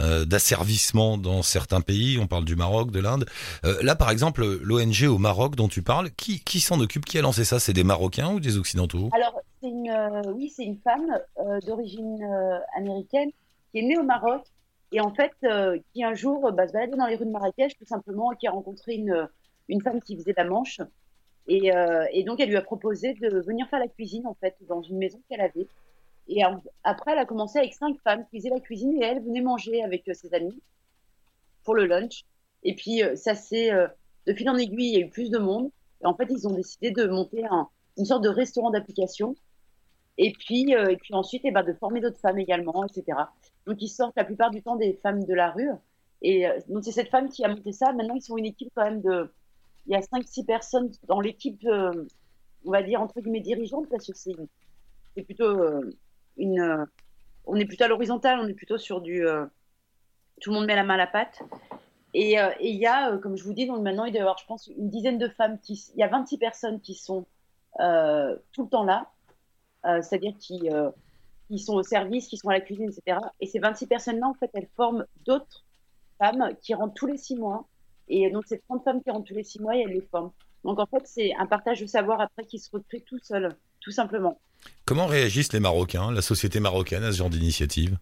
euh, 0.00 0.24
d'asservissement 0.24 1.18
dans 1.18 1.42
certains 1.42 1.80
pays. 1.80 2.18
On 2.20 2.28
parle 2.28 2.44
du 2.44 2.54
Maroc, 2.54 2.92
de 2.92 3.00
l'Inde. 3.00 3.26
Euh, 3.64 3.82
là, 3.82 3.96
par 3.96 4.10
exemple, 4.10 4.44
l'ONG 4.62 5.02
au 5.08 5.18
Maroc 5.18 5.56
dont 5.56 5.66
tu 5.66 5.82
parles, 5.82 6.10
qui, 6.12 6.40
qui 6.40 6.60
s'en 6.60 6.78
occupe? 6.78 7.04
Qui 7.04 7.18
a 7.18 7.22
lancé 7.22 7.44
ça? 7.44 7.58
C'est 7.58 7.72
des 7.72 7.82
Marocains 7.82 8.30
ou 8.30 8.38
des 8.38 8.58
Occidentaux? 8.58 9.08
Alors, 9.12 9.40
c'est 9.60 9.68
une, 9.68 9.90
euh, 9.90 10.32
oui, 10.32 10.48
c'est 10.48 10.64
une 10.64 10.78
femme 10.78 11.18
euh, 11.38 11.60
d'origine 11.60 12.22
euh, 12.22 12.58
américaine 12.76 13.30
qui 13.70 13.78
est 13.78 13.82
née 13.82 13.98
au 13.98 14.02
Maroc 14.02 14.42
et 14.92 15.00
en 15.00 15.14
fait, 15.14 15.32
qui 15.92 16.02
un 16.02 16.14
jour 16.14 16.50
bah, 16.50 16.66
se 16.66 16.72
baladait 16.72 16.96
dans 16.96 17.06
les 17.06 17.14
rues 17.14 17.24
de 17.24 17.30
Marrakech 17.30 17.78
tout 17.78 17.84
simplement 17.84 18.32
et 18.32 18.36
qui 18.36 18.48
a 18.48 18.50
rencontré 18.50 18.94
une, 18.94 19.28
une 19.68 19.80
femme 19.80 20.02
qui 20.02 20.16
faisait 20.16 20.34
la 20.36 20.42
manche. 20.42 20.80
Et, 21.46 21.70
et 22.12 22.24
donc, 22.24 22.40
elle 22.40 22.48
lui 22.48 22.56
a 22.56 22.60
proposé 22.60 23.14
de 23.14 23.38
venir 23.38 23.68
faire 23.68 23.78
la 23.78 23.86
cuisine 23.86 24.26
en 24.26 24.34
fait 24.34 24.56
dans 24.68 24.82
une 24.82 24.98
maison 24.98 25.20
qu'elle 25.28 25.42
avait. 25.42 25.68
Et 26.26 26.42
après, 26.82 27.12
elle 27.12 27.20
a 27.20 27.24
commencé 27.24 27.60
avec 27.60 27.72
cinq 27.72 28.00
femmes 28.02 28.26
qui 28.28 28.38
faisaient 28.38 28.50
la 28.50 28.58
cuisine 28.58 29.00
et 29.00 29.04
elle 29.04 29.22
venait 29.22 29.42
manger 29.42 29.80
avec 29.84 30.10
ses 30.12 30.34
amis 30.34 30.60
pour 31.62 31.76
le 31.76 31.86
lunch. 31.86 32.24
Et 32.64 32.74
puis, 32.74 33.02
ça 33.14 33.36
s'est, 33.36 33.70
de 34.26 34.32
fil 34.32 34.50
en 34.50 34.56
aiguille, 34.56 34.88
il 34.88 34.98
y 34.98 35.00
a 35.00 35.06
eu 35.06 35.08
plus 35.08 35.30
de 35.30 35.38
monde. 35.38 35.70
Et 36.02 36.06
en 36.06 36.16
fait, 36.16 36.26
ils 36.30 36.48
ont 36.48 36.52
décidé 36.52 36.90
de 36.90 37.06
monter 37.06 37.46
un, 37.46 37.68
une 37.96 38.06
sorte 38.06 38.24
de 38.24 38.28
restaurant 38.28 38.70
d'application. 38.70 39.36
Et 40.22 40.32
puis, 40.32 40.76
euh, 40.76 40.90
et 40.90 40.98
puis 40.98 41.14
ensuite, 41.14 41.40
eh 41.44 41.50
ben, 41.50 41.62
de 41.62 41.72
former 41.72 42.02
d'autres 42.02 42.18
femmes 42.18 42.38
également, 42.38 42.84
etc. 42.84 43.18
Donc, 43.66 43.80
ils 43.80 43.88
sortent 43.88 44.16
la 44.18 44.24
plupart 44.24 44.50
du 44.50 44.62
temps 44.62 44.76
des 44.76 44.92
femmes 45.02 45.24
de 45.24 45.32
la 45.32 45.50
rue. 45.50 45.70
Et 46.20 46.46
euh, 46.46 46.58
donc, 46.68 46.84
c'est 46.84 46.92
cette 46.92 47.08
femme 47.08 47.30
qui 47.30 47.42
a 47.42 47.48
monté 47.48 47.72
ça. 47.72 47.94
Maintenant, 47.94 48.14
ils 48.14 48.22
sont 48.22 48.36
une 48.36 48.44
équipe 48.44 48.70
quand 48.74 48.84
même 48.84 49.00
de. 49.00 49.32
Il 49.86 49.92
y 49.92 49.96
a 49.96 50.00
5-6 50.00 50.44
personnes 50.44 50.90
dans 51.08 51.22
l'équipe, 51.22 51.64
euh, 51.64 52.04
on 52.66 52.70
va 52.70 52.82
dire, 52.82 53.00
entre 53.00 53.18
guillemets, 53.18 53.40
dirigeante, 53.40 53.88
parce 53.88 54.06
que 54.06 54.12
c'est 54.14 55.22
plutôt 55.22 55.58
une. 56.36 56.86
on 57.46 57.56
est 57.56 57.64
plutôt 57.64 57.84
à 57.84 57.88
l'horizontale, 57.88 58.40
on 58.40 58.46
est 58.46 58.52
plutôt 58.54 58.76
sur 58.76 59.00
du. 59.00 59.24
tout 60.42 60.50
le 60.50 60.54
monde 60.54 60.66
met 60.66 60.76
la 60.76 60.84
main 60.84 60.94
à 60.94 60.98
la 60.98 61.06
pâte. 61.06 61.40
Et 62.12 62.36
il 62.60 62.76
y 62.76 62.86
a, 62.86 63.16
comme 63.16 63.38
je 63.38 63.44
vous 63.44 63.54
dis, 63.54 63.66
donc 63.66 63.80
maintenant, 63.80 64.04
il 64.04 64.12
doit 64.12 64.18
y 64.18 64.20
avoir, 64.20 64.36
je 64.36 64.44
pense, 64.44 64.66
une 64.66 64.90
dizaine 64.90 65.16
de 65.16 65.28
femmes 65.28 65.58
Il 65.66 65.96
y 65.96 66.02
a 66.02 66.08
26 66.08 66.36
personnes 66.36 66.80
qui 66.82 66.94
sont 66.94 67.22
tout 67.78 68.64
le 68.64 68.68
temps 68.68 68.84
là, 68.84 69.10
c'est-à-dire 70.02 70.34
qui, 70.38 70.70
euh, 70.70 70.90
qui 71.48 71.58
sont 71.58 71.74
au 71.74 71.82
service, 71.82 72.28
qui 72.28 72.36
sont 72.36 72.48
à 72.48 72.54
la 72.54 72.60
cuisine, 72.60 72.90
etc. 72.90 73.18
Et 73.40 73.46
ces 73.46 73.58
26 73.58 73.86
personnes-là, 73.86 74.28
en 74.28 74.34
fait, 74.34 74.50
elles 74.54 74.68
forment 74.76 75.04
d'autres 75.26 75.64
femmes 76.18 76.50
qui 76.62 76.74
rentrent 76.74 76.94
tous 76.94 77.06
les 77.06 77.16
six 77.16 77.36
mois. 77.36 77.66
Et 78.08 78.30
donc, 78.30 78.44
c'est 78.46 78.62
30 78.68 78.84
femmes 78.84 79.02
qui 79.02 79.10
rentrent 79.10 79.26
tous 79.26 79.34
les 79.34 79.44
six 79.44 79.60
mois 79.60 79.76
et 79.76 79.80
elles 79.80 79.92
les 79.92 80.06
forment. 80.10 80.32
Donc, 80.64 80.78
en 80.78 80.86
fait, 80.86 81.02
c'est 81.06 81.32
un 81.38 81.46
partage 81.46 81.80
de 81.80 81.86
savoir 81.86 82.20
après 82.20 82.44
qui 82.44 82.58
se 82.58 82.70
recrée 82.70 83.00
tout 83.00 83.18
seul, 83.22 83.56
tout 83.80 83.90
simplement. 83.90 84.38
Comment 84.84 85.06
réagissent 85.06 85.52
les 85.52 85.60
Marocains, 85.60 86.12
la 86.12 86.20
société 86.20 86.60
marocaine 86.60 87.02
à 87.02 87.12
ce 87.12 87.16
genre 87.16 87.30
d'initiative? 87.30 87.96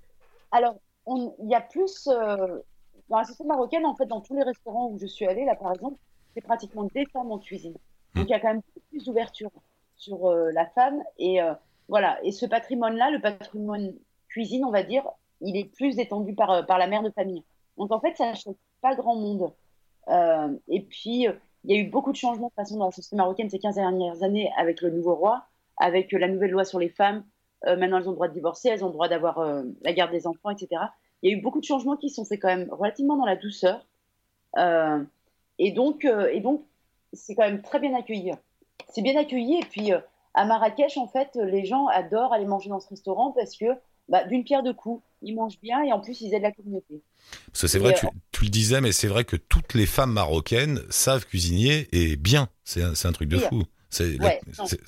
Alors, 0.51 0.77
il 1.07 1.49
y 1.49 1.55
a 1.55 1.61
plus. 1.61 2.09
euh, 2.09 2.59
dans 3.09 3.19
la 3.19 3.25
société 3.25 3.45
marocaine, 3.45 3.87
en 3.87 3.95
fait, 3.95 4.07
dans 4.07 4.21
tous 4.21 4.35
les 4.35 4.43
restaurants 4.43 4.91
où 4.91 4.99
je 4.99 5.07
suis 5.07 5.27
allée, 5.27 5.45
là, 5.45 5.55
par 5.55 5.73
exemple, 5.73 5.97
c'est 6.35 6.43
pratiquement 6.43 6.85
des 6.95 7.07
femmes 7.07 7.33
en 7.33 7.39
cuisine. 7.39 7.75
Donc, 8.15 8.27
il 8.29 8.31
y 8.31 8.35
a 8.35 8.41
quand 8.41 8.49
même 8.49 8.63
plus 8.91 9.05
d'ouverture 9.05 9.51
sur 9.97 10.27
euh, 10.27 10.51
la 10.53 10.67
femme. 10.67 11.03
Et 11.19 11.41
euh, 11.41 11.55
voilà. 11.89 12.19
Et 12.25 12.33
ce 12.33 12.47
patrimoine-là, 12.47 13.11
le 13.11 13.21
patrimoine 13.21 13.95
cuisine, 14.29 14.65
on 14.65 14.71
va 14.71 14.83
dire, 14.83 15.05
il 15.41 15.57
est 15.57 15.65
plus 15.65 15.97
détendu 15.97 16.35
par, 16.35 16.51
euh, 16.51 16.63
par 16.63 16.79
la 16.79 16.87
mère 16.87 17.03
de 17.03 17.11
famille. 17.11 17.43
Donc, 17.77 17.93
en 17.93 18.01
fait, 18.01 18.17
ça 18.17 18.31
ne 18.31 18.37
choque 18.37 18.57
pas 18.81 18.95
grand 18.95 19.17
monde. 19.17 19.53
Euh, 20.09 20.49
et 20.69 20.83
puis, 20.83 21.29
euh, 21.29 21.33
il 21.65 21.75
y 21.75 21.79
a 21.79 21.83
eu 21.83 21.89
beaucoup 21.89 22.13
de 22.13 22.17
changements 22.17 22.49
de 22.49 22.55
façon 22.55 22.77
dans 22.77 22.87
la 22.87 22.91
société 22.91 23.17
marocaine 23.17 23.51
ces 23.51 23.59
15 23.59 23.77
dernières 23.77 24.23
années 24.23 24.51
avec 24.57 24.81
le 24.81 24.91
nouveau 24.91 25.15
roi, 25.15 25.45
avec 25.77 26.13
la 26.13 26.29
nouvelle 26.29 26.51
loi 26.51 26.65
sur 26.65 26.79
les 26.79 26.89
femmes. 26.89 27.25
Maintenant, 27.67 27.99
elles 27.99 28.07
ont 28.07 28.13
le 28.13 28.15
droit 28.15 28.29
de 28.29 28.33
divorcer, 28.33 28.69
elles 28.69 28.85
ont 28.85 28.87
le 28.87 28.93
droit 28.93 29.09
d'avoir 29.09 29.45
la 29.83 29.93
garde 29.93 30.13
des 30.13 30.29
enfants, 30.29 30.51
etc. 30.51 30.81
Il 31.21 31.31
y 31.31 31.35
a 31.35 31.37
eu 31.37 31.41
beaucoup 31.41 31.59
de 31.59 31.65
changements 31.65 31.97
qui 31.97 32.09
sont 32.09 32.25
faits 32.25 32.41
quand 32.41 32.49
même 32.49 32.69
relativement 32.71 33.17
dans 33.17 33.27
la 33.27 33.35
douceur. 33.35 33.85
Et 35.59 35.73
donc, 35.73 36.05
et 36.05 36.39
donc, 36.39 36.65
c'est 37.13 37.35
quand 37.35 37.43
même 37.43 37.61
très 37.61 37.81
bien 37.81 37.93
accueilli. 37.95 38.31
C'est 38.89 39.03
bien 39.03 39.19
accueilli. 39.19 39.59
Et 39.59 39.65
puis, 39.65 39.91
à 40.39 40.45
Marrakech, 40.45 40.97
en 40.97 41.09
fait, 41.09 41.31
les 41.43 41.65
gens 41.65 41.87
adorent 41.89 42.33
aller 42.33 42.47
manger 42.47 42.71
dans 42.71 42.81
ce 42.81 42.89
restaurant 42.89 43.33
parce 43.33 43.57
que, 43.57 43.67
bah, 44.09 44.25
d'une 44.25 44.45
pierre 44.45 44.63
deux 44.63 44.73
coups, 44.75 45.03
ils 45.23 45.35
mangent 45.35 45.61
bien 45.61 45.83
et 45.83 45.93
en 45.93 46.01
plus, 46.01 46.21
ils 46.21 46.33
aident 46.35 46.43
la 46.43 46.53
communauté. 46.53 47.03
Parce 47.47 47.63
que 47.63 47.67
c'est 47.67 47.79
vrai, 47.79 47.93
euh, 47.93 47.99
tu, 47.99 48.07
tu 48.33 48.45
le 48.45 48.51
disais, 48.51 48.81
mais 48.81 48.93
c'est 48.93 49.09
vrai 49.09 49.25
que 49.25 49.37
toutes 49.37 49.75
les 49.75 49.87
femmes 49.87 50.13
marocaines 50.13 50.81
savent 50.91 51.27
cuisiner 51.27 51.89
et 51.93 52.17
bien. 52.17 52.49
C'est 52.65 52.83
un, 52.83 53.13
truc 53.13 53.29
de 53.29 53.37
Oui. 53.37 53.43
fou. 53.49 53.63
C'est 53.91 54.21
Ouais, 54.21 54.41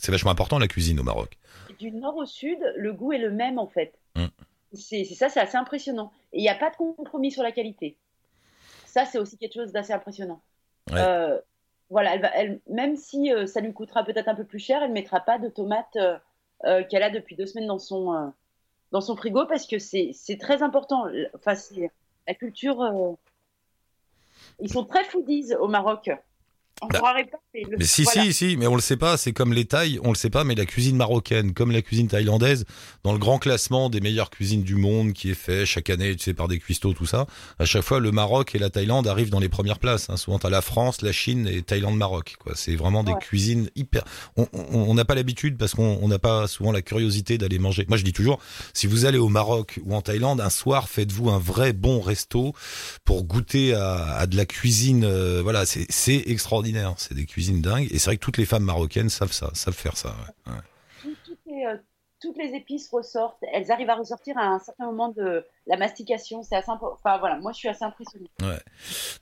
vachement 0.09 0.31
important 0.31 0.59
la 0.59 0.69
cuisine 0.69 1.01
au 1.01 1.03
Maroc. 1.03 1.37
du 1.79 1.91
nord 1.91 2.17
au 2.17 2.27
sud, 2.27 2.59
le 2.77 2.93
goût 2.93 3.13
est 3.13 3.19
le 3.19 3.31
même 3.31 3.59
en 3.59 3.67
fait. 3.67 3.95
Mm. 4.15 4.27
C'est 4.75 5.05
c'est 5.05 5.15
ça, 5.15 5.29
c'est 5.31 5.41
assez 5.41 5.57
impressionnant. 5.57 6.13
Et 6.33 6.39
il 6.39 6.43
n'y 6.43 6.49
a 6.49 6.55
pas 6.55 6.71
de 6.71 6.77
compromis 6.77 7.33
sur 7.33 7.43
la 7.43 7.51
qualité. 7.53 7.97
Ça, 8.87 9.05
c'est 9.07 9.19
aussi 9.19 9.37
quelque 9.37 9.55
chose 9.55 9.73
d'assez 9.73 9.93
impressionnant. 9.93 10.41
Ouais. 10.91 10.99
Euh, 11.01 11.39
voilà, 11.91 12.17
même 12.69 12.97
si 12.97 13.33
euh, 13.33 13.47
ça 13.47 13.61
lui 13.61 13.73
coûtera 13.73 14.05
peut-être 14.05 14.29
un 14.29 14.37
peu 14.37 14.45
plus 14.45 14.61
cher, 14.61 14.81
elle 14.83 14.91
ne 14.91 14.95
mettra 14.95 15.19
pas 15.21 15.39
de 15.39 15.49
tomates 15.49 15.97
euh, 15.97 16.17
euh, 16.65 16.85
qu'elle 16.89 17.03
a 17.03 17.11
depuis 17.11 17.35
deux 17.35 17.47
semaines 17.47 17.67
dans 17.67 17.81
son, 17.81 18.33
dans 18.93 19.01
son 19.01 19.17
frigo 19.17 19.45
parce 19.47 19.67
que 19.67 19.79
c'est 19.81 20.39
très 20.41 20.63
important. 20.63 21.07
Enfin, 21.35 21.55
la 22.29 22.35
culture. 22.35 23.17
Ils 24.61 24.73
sont 24.73 24.85
très 24.85 25.05
foodies 25.05 25.55
au 25.57 25.67
Maroc. 25.67 26.11
On 26.83 26.87
Bah, 26.89 26.99
croirait 26.99 27.25
pas. 27.25 27.39
Mais, 27.55 27.63
le- 27.69 27.77
Mais 27.79 27.85
si, 27.85 28.05
voilà. 28.05 28.23
si, 28.25 28.33
si, 28.33 28.57
mais 28.57 28.67
on 28.67 28.75
le 28.75 28.81
sait 28.81 28.97
pas, 28.97 29.17
c'est 29.17 29.33
comme 29.33 29.53
les 29.53 29.65
Thaïs, 29.67 29.99
on 30.03 30.09
le 30.11 30.15
sait 30.15 30.31
pas, 30.31 30.45
mais 30.45 30.55
la 30.55 30.65
cuisine 30.67 30.97
marocaine, 30.97 31.53
comme 31.53 31.73
la 31.73 31.83
cuisine 31.83 32.09
thaïlandaise, 32.09 32.65
dans 33.05 33.13
le 33.13 33.19
grand 33.19 33.39
classement 33.39 33.91
des 33.91 34.01
meilleures 34.01 34.31
cuisines 34.31 34.63
du 34.63 34.77
monde 34.77 35.13
qui 35.13 35.31
est 35.31 35.35
fait 35.35 35.67
chaque 35.67 35.91
année, 35.91 36.15
tu 36.17 36.23
sais, 36.25 36.35
par 36.35 36.49
des 36.49 36.59
cuistots, 36.59 36.93
tout 36.95 37.07
ça, 37.07 37.27
à 37.59 37.65
chaque 37.65 37.83
fois, 37.83 38.01
le 38.01 38.13
Maroc 38.13 38.55
et 38.55 38.59
la 38.59 38.71
Thaïlande 38.71 39.07
arrivent 39.09 39.31
dans 39.31 39.41
les 39.41 39.49
premières 39.49 39.79
places. 39.79 40.09
Hein. 40.11 40.17
Souvent, 40.17 40.39
t'as 40.39 40.49
la 40.51 40.63
France, 40.63 41.03
la 41.03 41.13
Chine 41.13 41.47
et 41.49 41.63
Thaïlande-Maroc, 41.63 42.37
quoi. 42.39 42.53
C'est 42.57 42.77
vraiment 42.77 43.03
des 43.05 43.13
Ouais. 43.13 43.19
cuisines 43.21 43.69
hyper... 43.77 44.05
On 44.37 44.95
n'a 44.95 45.05
pas 45.05 45.15
l'habitude 45.15 45.59
parce 45.59 45.75
qu'on 45.75 45.99
on 46.01 46.09
n'a 46.09 46.19
pas 46.19 46.47
souvent 46.47 46.73
la 46.73 46.83
curiosité 46.83 47.37
d'aller 47.37 47.59
manger. 47.59 47.85
Moi, 47.89 47.97
je 47.99 48.05
dis 48.05 48.13
toujours, 48.13 48.39
si 48.73 48.87
vous 48.87 49.05
allez 49.05 49.19
au 49.19 49.29
Maroc 49.29 49.81
ou 49.85 49.95
en 49.95 50.01
Thaïlande, 50.03 50.41
un 50.41 50.51
soir, 50.51 50.89
faites-vous 50.89 51.29
un 51.31 51.39
vrai 51.39 51.73
bon 51.73 52.01
resto 52.01 52.55
pour 53.05 53.25
goûter 53.25 53.75
à, 53.75 54.15
à 54.17 54.27
de 54.27 54.37
la 54.37 54.47
cuisine. 54.47 55.05
euh, 55.05 55.41
voilà, 55.43 55.67
c'est 55.67 55.87
c'est 55.91 56.23
C'est 56.97 57.15
des 57.15 57.27
cuisines 57.27 57.61
dingues. 57.63 57.89
Et 57.91 57.99
c'est 57.99 58.07
vrai 58.11 58.17
que 58.17 58.25
toutes 58.25 58.37
les 58.39 58.47
femmes 58.47 58.65
marocaines 58.65 59.09
savent 59.11 59.33
ça, 59.33 59.51
savent 59.55 59.75
faire 59.75 59.97
ça. 59.97 60.15
Tout- 61.03 61.17
tout 61.25 61.37
est, 61.51 61.67
euh, 61.67 61.77
toutes 62.21 62.37
les 62.37 62.55
épices 62.55 62.89
ressortent. 62.91 63.43
Elles 63.53 63.73
arrivent 63.73 63.91
à 63.91 63.95
ressortir 63.95 64.37
à 64.39 64.47
un 64.47 64.59
certain 64.59 64.87
moment 64.87 65.09
de 65.09 65.45
la 65.67 65.77
mastication. 65.77 66.43
C'est 66.43 66.57
assez 66.57 66.71
Enfin 66.71 67.19
voilà, 67.19 67.39
moi 67.39 67.53
je 67.53 67.59
suis 67.59 67.69
assez 67.69 67.85
impressionnée. 67.85 68.31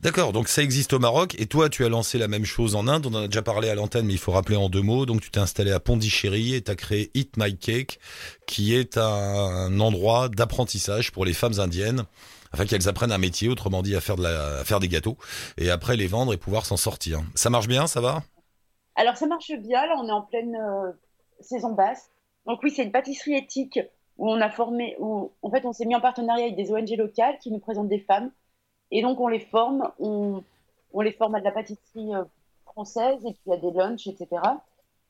D'accord, 0.01 0.33
donc 0.33 0.49
ça 0.49 0.63
existe 0.63 0.93
au 0.93 0.99
Maroc. 0.99 1.35
Et 1.39 1.47
toi, 1.47 1.69
tu 1.69 1.85
as 1.85 1.89
lancé 1.89 2.19
la 2.19 2.29
même 2.29 2.45
chose 2.45 2.75
en 2.75 2.89
Inde. 2.89 3.07
On 3.07 3.15
en 3.15 3.23
a 3.25 3.27
déjà 3.27 3.43
parlé 3.43 3.71
à 3.71 3.75
l'antenne, 3.75 4.07
mais 4.07 4.13
il 4.13 4.19
faut 4.19 4.33
rappeler 4.33 4.57
en 4.57 4.69
deux 4.69 4.83
mots. 4.83 5.07
Donc 5.07 5.21
tu 5.21 5.31
t'es 5.31 5.41
installé 5.41 5.73
à 5.73 5.81
Pondichéry 5.81 6.55
et 6.55 6.63
tu 6.63 6.71
as 6.71 6.77
créé 6.77 7.11
Eat 7.15 7.37
My 7.37 7.57
Cake, 7.57 7.99
qui 8.47 8.75
est 8.75 8.99
un, 8.99 9.03
un 9.03 9.81
endroit 9.81 10.29
d'apprentissage 10.29 11.13
pour 11.13 11.25
les 11.25 11.33
femmes 11.33 11.59
indiennes. 11.59 12.05
Afin 12.51 12.65
qu'elles 12.65 12.89
apprennent 12.89 13.13
un 13.13 13.19
métier, 13.19 13.49
autrement 13.49 13.83
dit 13.83 13.95
à 13.95 14.01
faire, 14.01 14.17
de 14.17 14.23
la, 14.23 14.61
à 14.61 14.65
faire 14.65 14.81
des 14.81 14.89
gâteaux, 14.89 15.19
et 15.59 15.71
après 15.71 15.97
les 15.97 16.07
vendre 16.07 16.33
et 16.33 16.39
pouvoir 16.39 16.65
s'en 16.65 16.79
sortir. 16.79 17.21
Ça 17.35 17.51
marche 17.51 17.69
bien, 17.69 17.87
ça 17.87 18.01
va? 18.01 18.23
Alors 18.97 19.19
ça 19.19 19.27
marche 19.27 19.53
bien. 19.53 19.87
Là, 19.87 19.95
on 19.99 20.09
est 20.09 20.13
en 20.13 20.23
pleine 20.23 20.57
euh, 20.57 20.93
saison 21.41 21.73
basse. 21.75 22.09
Donc 22.49 22.61
oui, 22.63 22.71
c'est 22.71 22.83
une 22.83 22.93
pâtisserie 22.93 23.35
éthique 23.35 23.79
où 24.17 24.29
on 24.29 24.41
a 24.41 24.49
formé, 24.49 24.97
où 24.99 25.31
en 25.43 25.51
fait 25.51 25.67
on 25.67 25.73
s'est 25.75 25.85
mis 25.85 25.95
en 25.95 26.01
partenariat 26.01 26.47
avec 26.47 26.57
des 26.57 26.73
ONG 26.73 26.89
locales 26.97 27.39
qui 27.39 27.53
nous 27.53 27.59
présentent 27.59 27.91
des 27.91 28.01
femmes. 28.01 28.33
Et 28.91 29.03
donc 29.03 29.21
on 29.21 29.29
les 29.29 29.39
forme, 29.39 29.93
on, 29.99 30.43
les 31.01 31.13
forme 31.13 31.35
à 31.35 31.41
de 31.41 31.45
la 31.45 31.53
pâtisserie 31.53 32.15
euh, 32.15 32.25
française 32.65 33.25
et 33.27 33.35
puis 33.35 33.53
à 33.53 33.59
des 33.59 33.71
lunchs, 33.71 34.07
etc. 34.07 34.29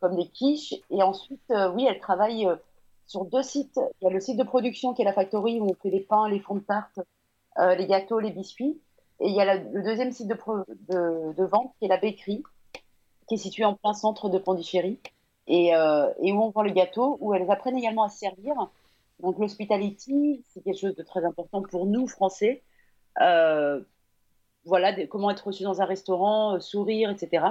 Comme 0.00 0.16
des 0.16 0.26
quiches. 0.26 0.74
Et 0.90 1.00
ensuite, 1.00 1.40
euh, 1.52 1.70
oui, 1.70 1.86
elles 1.88 2.00
travaillent 2.00 2.48
euh, 2.48 2.56
sur 3.06 3.24
deux 3.24 3.44
sites. 3.44 3.78
Il 4.02 4.04
y 4.04 4.08
a 4.08 4.12
le 4.12 4.20
site 4.20 4.36
de 4.36 4.42
production 4.42 4.92
qui 4.92 5.02
est 5.02 5.04
la 5.04 5.12
factory 5.12 5.60
où 5.60 5.70
on 5.70 5.74
fait 5.74 5.90
les 5.90 6.00
pains, 6.00 6.28
les 6.28 6.40
fonds 6.40 6.56
de 6.56 6.60
tarte, 6.60 6.98
les 7.56 7.86
gâteaux, 7.86 8.18
les 8.20 8.30
biscuits. 8.30 8.80
Et 9.20 9.28
il 9.28 9.34
y 9.34 9.40
a 9.40 9.56
le 9.56 9.82
deuxième 9.82 10.12
site 10.12 10.28
de 10.28 11.44
vente 11.44 11.72
qui 11.78 11.86
est 11.86 11.88
la 11.88 11.96
bakery 11.96 12.42
qui 13.28 13.34
est 13.34 13.38
située 13.38 13.64
en 13.64 13.74
plein 13.74 13.92
centre 13.92 14.28
de 14.28 14.38
Pondichéry 14.38 14.98
et, 15.48 15.74
euh, 15.74 16.08
et 16.22 16.32
où 16.32 16.40
on 16.42 16.50
vend 16.50 16.62
les 16.62 16.72
gâteaux, 16.72 17.16
où 17.20 17.34
elles 17.34 17.50
apprennent 17.50 17.76
également 17.78 18.04
à 18.04 18.08
servir. 18.08 18.54
Donc 19.20 19.38
l'hospitality, 19.38 20.44
c'est 20.48 20.62
quelque 20.62 20.78
chose 20.78 20.94
de 20.94 21.02
très 21.02 21.24
important 21.24 21.62
pour 21.62 21.86
nous, 21.86 22.06
Français. 22.06 22.62
Euh, 23.20 23.80
voilà, 24.64 25.06
comment 25.06 25.30
être 25.30 25.46
reçu 25.48 25.64
dans 25.64 25.80
un 25.80 25.84
restaurant, 25.86 26.54
euh, 26.54 26.60
sourire, 26.60 27.10
etc. 27.10 27.46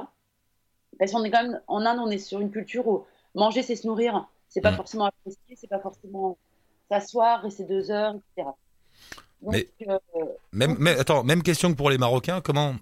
Parce 1.00 1.12
qu'on 1.12 1.24
est 1.24 1.32
quand 1.32 1.44
même, 1.44 1.60
en 1.68 1.86
Inde, 1.86 2.00
on 2.02 2.10
est 2.10 2.20
sur 2.20 2.40
une 2.40 2.52
culture 2.52 2.88
où 2.88 3.06
manger, 3.36 3.64
c'est 3.64 3.76
se 3.76 3.86
nourrir. 3.86 4.28
C'est 4.50 4.62
pas 4.62 4.72
Mm. 4.72 4.76
forcément 4.78 5.06
apprécier, 5.06 5.56
c'est 5.56 5.68
pas 5.68 5.80
forcément 5.80 6.38
s'asseoir, 6.90 7.42
rester 7.42 7.66
deux 7.66 7.92
heures, 7.92 8.16
etc. 8.16 8.50
Donc, 9.42 9.54
Mais- 9.54 9.68
Même, 10.54 10.78
mais, 10.80 10.98
attends, 10.98 11.24
même 11.24 11.44
question 11.44 11.70
que 11.72 11.76
pour 11.78 11.90
les 11.90 11.98
Marocains, 11.98 12.40
comment 12.42 12.74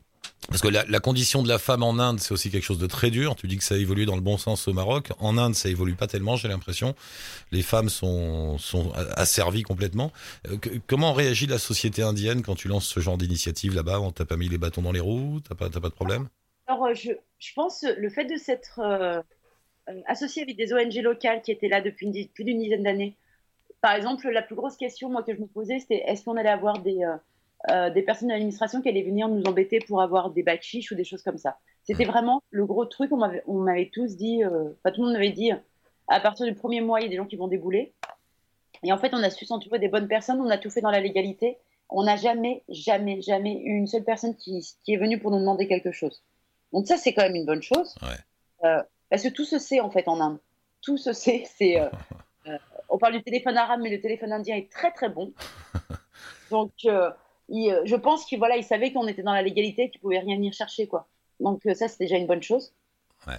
Parce 0.48 0.62
que 0.62 0.68
la, 0.68 1.00
condition 1.00 1.42
de 1.42 1.48
la 1.48 1.58
femme 1.58 1.82
en 1.82 1.98
Inde, 1.98 2.20
c'est 2.20 2.32
aussi 2.32 2.52
quelque 2.52 2.64
chose 2.64 2.78
de 2.78 2.86
très 2.86 3.10
dur. 3.10 3.36
Tu 3.36 3.48
dis 3.48 3.58
que 3.58 3.64
ça 3.64 3.78
évolue 3.78 4.06
dans 4.06 4.16
le 4.16 4.22
bon 4.22 4.38
sens 4.38 4.68
au 4.68 4.74
Maroc. 4.74 5.10
En 5.20 5.38
Inde, 5.38 5.56
ça 5.56 5.70
évolue 5.70 5.96
pas 5.96 6.08
tellement, 6.08 6.36
j'ai 6.36 6.48
l'impression. 6.48 6.96
Les 7.52 7.64
femmes 7.64 7.90
sont, 7.90 8.58
sont 8.58 8.92
asservies 9.16 9.64
complètement. 9.64 10.12
Euh, 10.48 10.58
comment 10.88 11.14
réagit 11.14 11.48
la 11.48 11.58
société 11.58 12.04
indienne 12.04 12.44
quand 12.44 12.56
tu 12.56 12.68
lances 12.68 12.86
ce 12.86 13.00
genre 13.00 13.18
d'initiative 13.18 13.74
là-bas? 13.74 14.00
On 14.00 14.12
t'a 14.12 14.26
pas 14.26 14.38
mis 14.38 14.48
les 14.48 14.58
bâtons 14.60 14.84
dans 14.84 14.92
les 14.92 15.00
roues? 15.00 15.40
T'as 15.48 15.56
pas, 15.56 15.70
pas 15.70 15.90
de 15.90 15.94
problème? 15.94 16.28
Alors, 16.68 16.86
euh, 16.86 16.94
je, 16.94 17.12
je 17.40 17.54
pense 17.54 17.84
le 17.84 18.10
fait 18.10 18.26
de 18.26 18.38
s'être 18.38 18.80
euh, 18.80 19.22
associé 20.06 20.44
avec 20.44 20.58
des 20.58 20.74
ONG 20.74 20.94
locales 21.02 21.42
qui 21.42 21.52
étaient 21.52 21.70
là 21.70 21.82
depuis 21.82 22.06
une 22.06 22.28
plus 22.28 22.44
d'une 22.44 22.60
dizaine 22.60 22.84
d'années. 22.84 23.16
Par 23.82 23.94
exemple, 23.94 24.30
la 24.30 24.44
plus 24.44 24.56
grosse 24.56 24.78
question 24.78 25.10
moi 25.10 25.24
que 25.24 25.34
je 25.34 25.42
me 25.42 25.48
posais, 25.48 25.80
c'était 25.80 26.04
est-ce 26.08 26.24
qu'on 26.24 26.38
allait 26.38 26.50
avoir 26.50 26.80
des, 26.80 27.04
euh, 27.70 27.89
des 27.89 28.02
personnes 28.04 28.28
de 28.28 28.34
l'administration 28.34 28.82
qui 28.82 28.89
allaient 28.89 29.04
venir 29.04 29.28
nous 29.28 29.44
embêter 29.44 29.80
pour 29.80 30.02
avoir 30.02 30.30
des 30.30 30.44
bacs 30.44 30.62
chiches 30.62 30.91
ou 30.91 30.96
des 30.96 31.04
choses 31.04 31.24
comme 31.24 31.38
ça. 31.38 31.58
C'était 31.84 32.06
vraiment 32.06 32.41
le 32.52 32.65
gros 32.65 32.86
truc. 32.86 33.12
On 33.12 33.60
m'avait, 33.60 33.89
tous 33.91 34.15
dit, 34.15 34.44
euh, 34.44 34.70
enfin 34.84 34.94
tout 34.94 35.02
le 35.02 35.08
monde 35.08 35.13
m'avait 35.13 35.32
dit, 35.32 35.52
à 36.08 36.20
partir 36.20 36.46
du 36.46 36.54
premier 36.54 36.82
mois, 36.82 37.00
il 37.00 37.04
y 37.04 37.08
a 37.08 37.10
des 37.10 37.18
gens 37.18 37.26
qui 37.26 37.36
vont 37.36 37.48
débouler. 37.48 37.94
Et 38.84 38.91
en 38.91 38.98
fait, 38.98 39.13
on 39.13 39.24
a 39.24 39.30
su 39.30 39.46
s'entourer 39.46 39.80
des 39.80 39.88
bonnes 39.88 40.08
personnes. 40.08 40.39
On 40.39 40.50
a 40.50 40.58
tout 40.58 40.70
fait 40.70 40.82
dans 40.82 40.91
la 40.91 41.00
légalité. 41.00 41.58
On 41.89 42.04
n'a 42.04 42.15
jamais, 42.15 42.63
jamais, 42.70 43.22
jamais 43.22 43.62
eu 43.63 43.78
une 43.78 43.88
seule 43.88 44.04
personne 44.04 44.36
qui, 44.36 44.76
qui 44.84 44.94
est 44.94 44.98
venue 44.98 45.20
pour 45.20 45.32
nous 45.32 45.39
demander 45.39 45.68
quelque 45.68 45.91
chose. 45.91 46.24
Donc 46.74 46.88
ça, 46.88 46.98
c'est 46.98 47.13
quand 47.13 47.24
même 47.24 47.36
une 47.36 47.46
bonne 47.46 47.63
chose. 47.63 47.96
Ouais. 48.02 48.18
Euh, 48.63 48.82
parce 49.10 49.24
que 49.24 49.30
tout 49.30 49.46
se 49.46 49.60
sait 49.60 49.80
en 49.80 49.89
fait 49.89 50.08
en 50.08 50.20
Inde. 50.20 50.39
Tout 50.82 50.98
se 50.98 51.13
sait. 51.13 51.46
C'est, 51.56 51.80
euh, 51.80 51.89
euh, 52.48 52.58
on 52.89 52.98
parle 52.98 53.13
du 53.13 53.24
téléphone 53.24 53.58
arabe, 53.58 53.80
mais 53.82 53.89
le 53.89 54.02
téléphone 54.02 54.32
indien 54.32 54.56
est 54.56 54.72
très 54.72 54.91
très 54.91 55.10
bon. 55.10 55.34
Donc, 56.52 56.72
il, 57.49 57.71
euh, 57.71 57.81
je 57.86 57.95
pense 57.95 58.25
qu'ils 58.25 58.38
voilà, 58.38 58.58
ils 58.58 58.63
savaient 58.63 58.91
qu'on 58.91 59.08
était 59.08 59.23
dans 59.23 59.34
la 59.34 59.41
légalité, 59.41 59.89
qu'ils 59.89 60.01
pouvaient 60.01 60.19
rien 60.19 60.36
venir 60.36 60.53
chercher 60.53 60.88
quoi. 60.88 61.08
Donc 61.39 61.65
euh, 61.65 61.73
ça, 61.73 61.88
c'est 61.88 61.99
déjà 61.99 62.17
une 62.17 62.27
bonne 62.27 62.43
chose. 62.43 62.73
Ouais. 63.27 63.34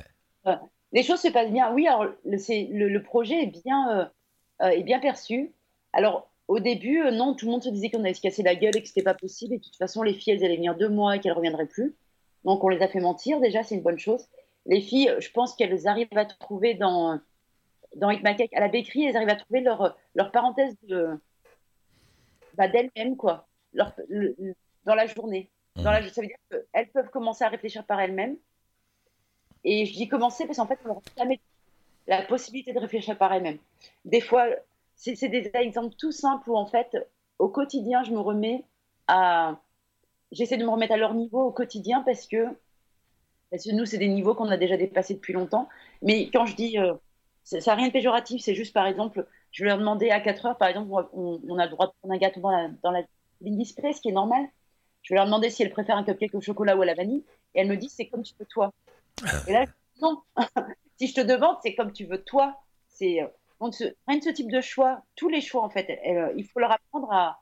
Euh, 0.46 0.56
les 0.92 1.02
choses 1.02 1.20
se 1.20 1.28
passent 1.28 1.50
bien. 1.50 1.72
Oui, 1.72 1.86
alors 1.86 2.06
le, 2.24 2.38
c'est, 2.38 2.68
le, 2.70 2.88
le 2.88 3.02
projet 3.02 3.42
est 3.42 3.62
bien, 3.64 4.10
est 4.60 4.82
bien 4.82 5.00
perçu. 5.00 5.52
Alors 5.92 6.30
au 6.48 6.60
début, 6.60 7.02
non, 7.10 7.34
tout 7.34 7.46
le 7.46 7.52
monde 7.52 7.62
se 7.62 7.68
disait 7.68 7.90
qu'on 7.90 8.04
allait 8.04 8.14
se 8.14 8.20
casser 8.20 8.42
la 8.42 8.54
gueule 8.54 8.76
et 8.76 8.82
que 8.82 8.88
c'était 8.88 9.02
pas 9.02 9.14
possible. 9.14 9.54
Et 9.54 9.58
de 9.58 9.64
toute 9.64 9.76
façon, 9.76 10.02
les 10.02 10.14
filles, 10.14 10.34
elles 10.34 10.44
allaient 10.44 10.56
venir 10.56 10.76
deux 10.76 10.88
mois 10.88 11.16
et 11.16 11.20
qu'elles 11.20 11.32
reviendraient 11.32 11.66
plus. 11.66 11.96
Donc 12.44 12.62
on 12.62 12.68
les 12.68 12.82
a 12.82 12.88
fait 12.88 13.00
mentir. 13.00 13.40
Déjà, 13.40 13.64
c'est 13.64 13.74
une 13.74 13.82
bonne 13.82 13.98
chose. 13.98 14.26
Les 14.66 14.80
filles, 14.80 15.12
je 15.18 15.30
pense 15.30 15.54
qu'elles 15.56 15.88
arrivent 15.88 16.08
à 16.16 16.24
trouver 16.24 16.74
dans 16.74 17.20
dans 17.96 18.10
Cake, 18.36 18.52
à 18.52 18.60
la 18.60 18.68
bakerie, 18.68 19.06
elles 19.06 19.16
arrivent 19.16 19.28
à 19.30 19.36
trouver 19.36 19.60
leur 19.60 19.96
leur 20.14 20.30
parenthèse 20.30 20.76
de 20.82 21.18
bah, 22.54 22.68
d'elles-mêmes 22.68 23.16
quoi. 23.16 23.45
Leur, 23.76 23.92
le- 24.08 24.34
le- 24.38 24.54
dans 24.84 24.94
la 24.96 25.06
journée. 25.06 25.50
Dans 25.76 25.90
la, 25.92 26.02
ça 26.10 26.20
veut 26.22 26.26
dire 26.28 26.36
qu'elles 26.50 26.90
peuvent 26.90 27.10
commencer 27.10 27.44
à 27.44 27.48
réfléchir 27.48 27.84
par 27.86 28.00
elles-mêmes. 28.00 28.36
Et 29.64 29.86
je 29.86 29.92
dis 29.94 30.08
commencer 30.08 30.46
parce 30.46 30.58
qu'en 30.58 30.66
fait, 30.66 30.78
on 30.84 30.88
leur 30.88 31.02
jamais 31.16 31.40
la 32.06 32.22
possibilité 32.22 32.72
de 32.72 32.78
réfléchir 32.78 33.18
par 33.18 33.32
elles-mêmes. 33.32 33.58
Des 34.04 34.20
fois, 34.20 34.46
c'est 34.96 35.28
des 35.28 35.50
exemples 35.54 35.94
tout 35.96 36.12
simples 36.12 36.50
où 36.50 36.56
en 36.56 36.66
fait, 36.66 36.96
au 37.38 37.48
quotidien, 37.48 38.02
je 38.04 38.12
me 38.12 38.20
remets 38.20 38.64
à. 39.08 39.60
J'essaie 40.32 40.56
de 40.56 40.64
me 40.64 40.70
remettre 40.70 40.94
à 40.94 40.96
leur 40.96 41.14
niveau 41.14 41.42
au 41.42 41.52
quotidien 41.52 42.02
parce 42.02 42.26
que, 42.26 42.46
parce 43.50 43.64
que 43.64 43.72
nous, 43.72 43.86
c'est 43.86 43.98
des 43.98 44.08
niveaux 44.08 44.34
qu'on 44.34 44.48
a 44.50 44.56
déjà 44.56 44.76
dépassés 44.76 45.14
depuis 45.14 45.32
longtemps. 45.32 45.68
Mais 46.02 46.30
quand 46.30 46.46
je 46.46 46.56
dis. 46.56 46.78
euh, 46.78 46.94
ça 47.44 47.58
n'a 47.64 47.74
rien 47.76 47.88
de 47.88 47.92
péjoratif, 47.92 48.42
c'est 48.42 48.56
juste 48.56 48.74
par 48.74 48.86
exemple, 48.88 49.24
je 49.52 49.64
leur 49.64 49.78
demander 49.78 50.10
à 50.10 50.20
4 50.20 50.46
heures, 50.46 50.58
par 50.58 50.66
exemple, 50.68 50.90
on, 51.12 51.40
on 51.48 51.58
a 51.58 51.66
le 51.66 51.70
droit 51.70 51.86
de 51.86 51.92
prendre 52.00 52.14
un 52.14 52.18
gâteau 52.18 52.40
dans 52.40 52.50
la, 52.50 52.68
dans 52.82 52.90
la 52.90 53.04
ligne 53.40 53.58
display, 53.58 53.92
ce 53.92 54.00
qui 54.00 54.08
est 54.08 54.12
normal. 54.12 54.46
Je 55.02 55.14
vais 55.14 55.16
leur 55.16 55.26
demander 55.26 55.50
si 55.50 55.62
elles 55.62 55.70
préfèrent 55.70 55.96
un 55.96 56.04
cupcake 56.04 56.34
au 56.34 56.40
chocolat 56.40 56.76
ou 56.76 56.82
à 56.82 56.86
la 56.86 56.94
vanille. 56.94 57.24
Et 57.54 57.60
elles 57.60 57.68
me 57.68 57.76
disent, 57.76 57.94
c'est 57.96 58.08
comme 58.08 58.22
tu 58.22 58.34
veux 58.38 58.46
toi. 58.46 58.72
Et 59.46 59.52
là, 59.52 59.64
je 59.64 59.70
dis, 59.70 60.02
non. 60.02 60.22
si 60.98 61.06
je 61.08 61.14
te 61.14 61.20
demande, 61.20 61.56
c'est 61.62 61.74
comme 61.74 61.92
tu 61.92 62.04
veux 62.06 62.22
toi. 62.22 62.58
C'est 62.88 63.22
euh, 63.22 63.28
donc 63.60 63.74
ce, 63.74 63.84
rien 64.06 64.18
de 64.18 64.24
ce 64.24 64.30
type 64.30 64.50
de 64.50 64.60
choix, 64.60 65.02
tous 65.16 65.28
les 65.28 65.40
choix 65.40 65.62
en 65.62 65.70
fait, 65.70 65.86
elles, 66.02 66.18
euh, 66.18 66.32
il 66.36 66.46
faut 66.46 66.60
leur 66.60 66.72
apprendre 66.72 67.12
à, 67.12 67.40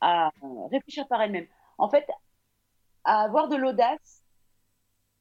à 0.00 0.30
réfléchir 0.70 1.06
par 1.08 1.22
elles-mêmes. 1.22 1.46
En 1.78 1.88
fait, 1.88 2.06
à 3.04 3.22
avoir 3.22 3.48
de 3.48 3.56
l'audace 3.56 4.22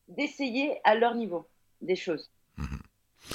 d'essayer 0.08 0.80
à 0.84 0.96
leur 0.96 1.16
niveau 1.16 1.48
des 1.82 1.96
choses. 1.96 2.32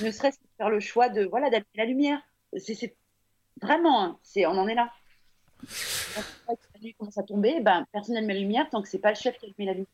Ne 0.03 0.11
serait-ce 0.11 0.38
que 0.38 0.44
faire 0.57 0.70
le 0.70 0.81
choix 0.81 1.09
de 1.09 1.24
voilà 1.24 1.50
d'allumer 1.50 1.66
la 1.74 1.85
lumière. 1.85 2.22
C'est- 2.57 2.96
vraiment, 3.61 4.03
hein, 4.03 4.18
c'est 4.22 4.46
on 4.46 4.53
en 4.53 4.68
est 4.68 4.74
là. 4.74 4.92
Quand 6.46 6.56
la 6.74 6.80
nuit 6.80 6.94
commence 6.98 7.18
à 7.18 7.22
tomber, 7.22 7.60
ben 7.60 7.86
personne 7.92 8.14
n'allume 8.14 8.28
la 8.30 8.34
lumière 8.34 8.66
tant 8.70 8.82
que 8.82 8.88
c'est 8.88 8.98
pas 8.98 9.10
le 9.10 9.16
chef 9.16 9.36
qui 9.38 9.46
allume 9.46 9.54
la 9.66 9.72
lumière. 9.72 9.86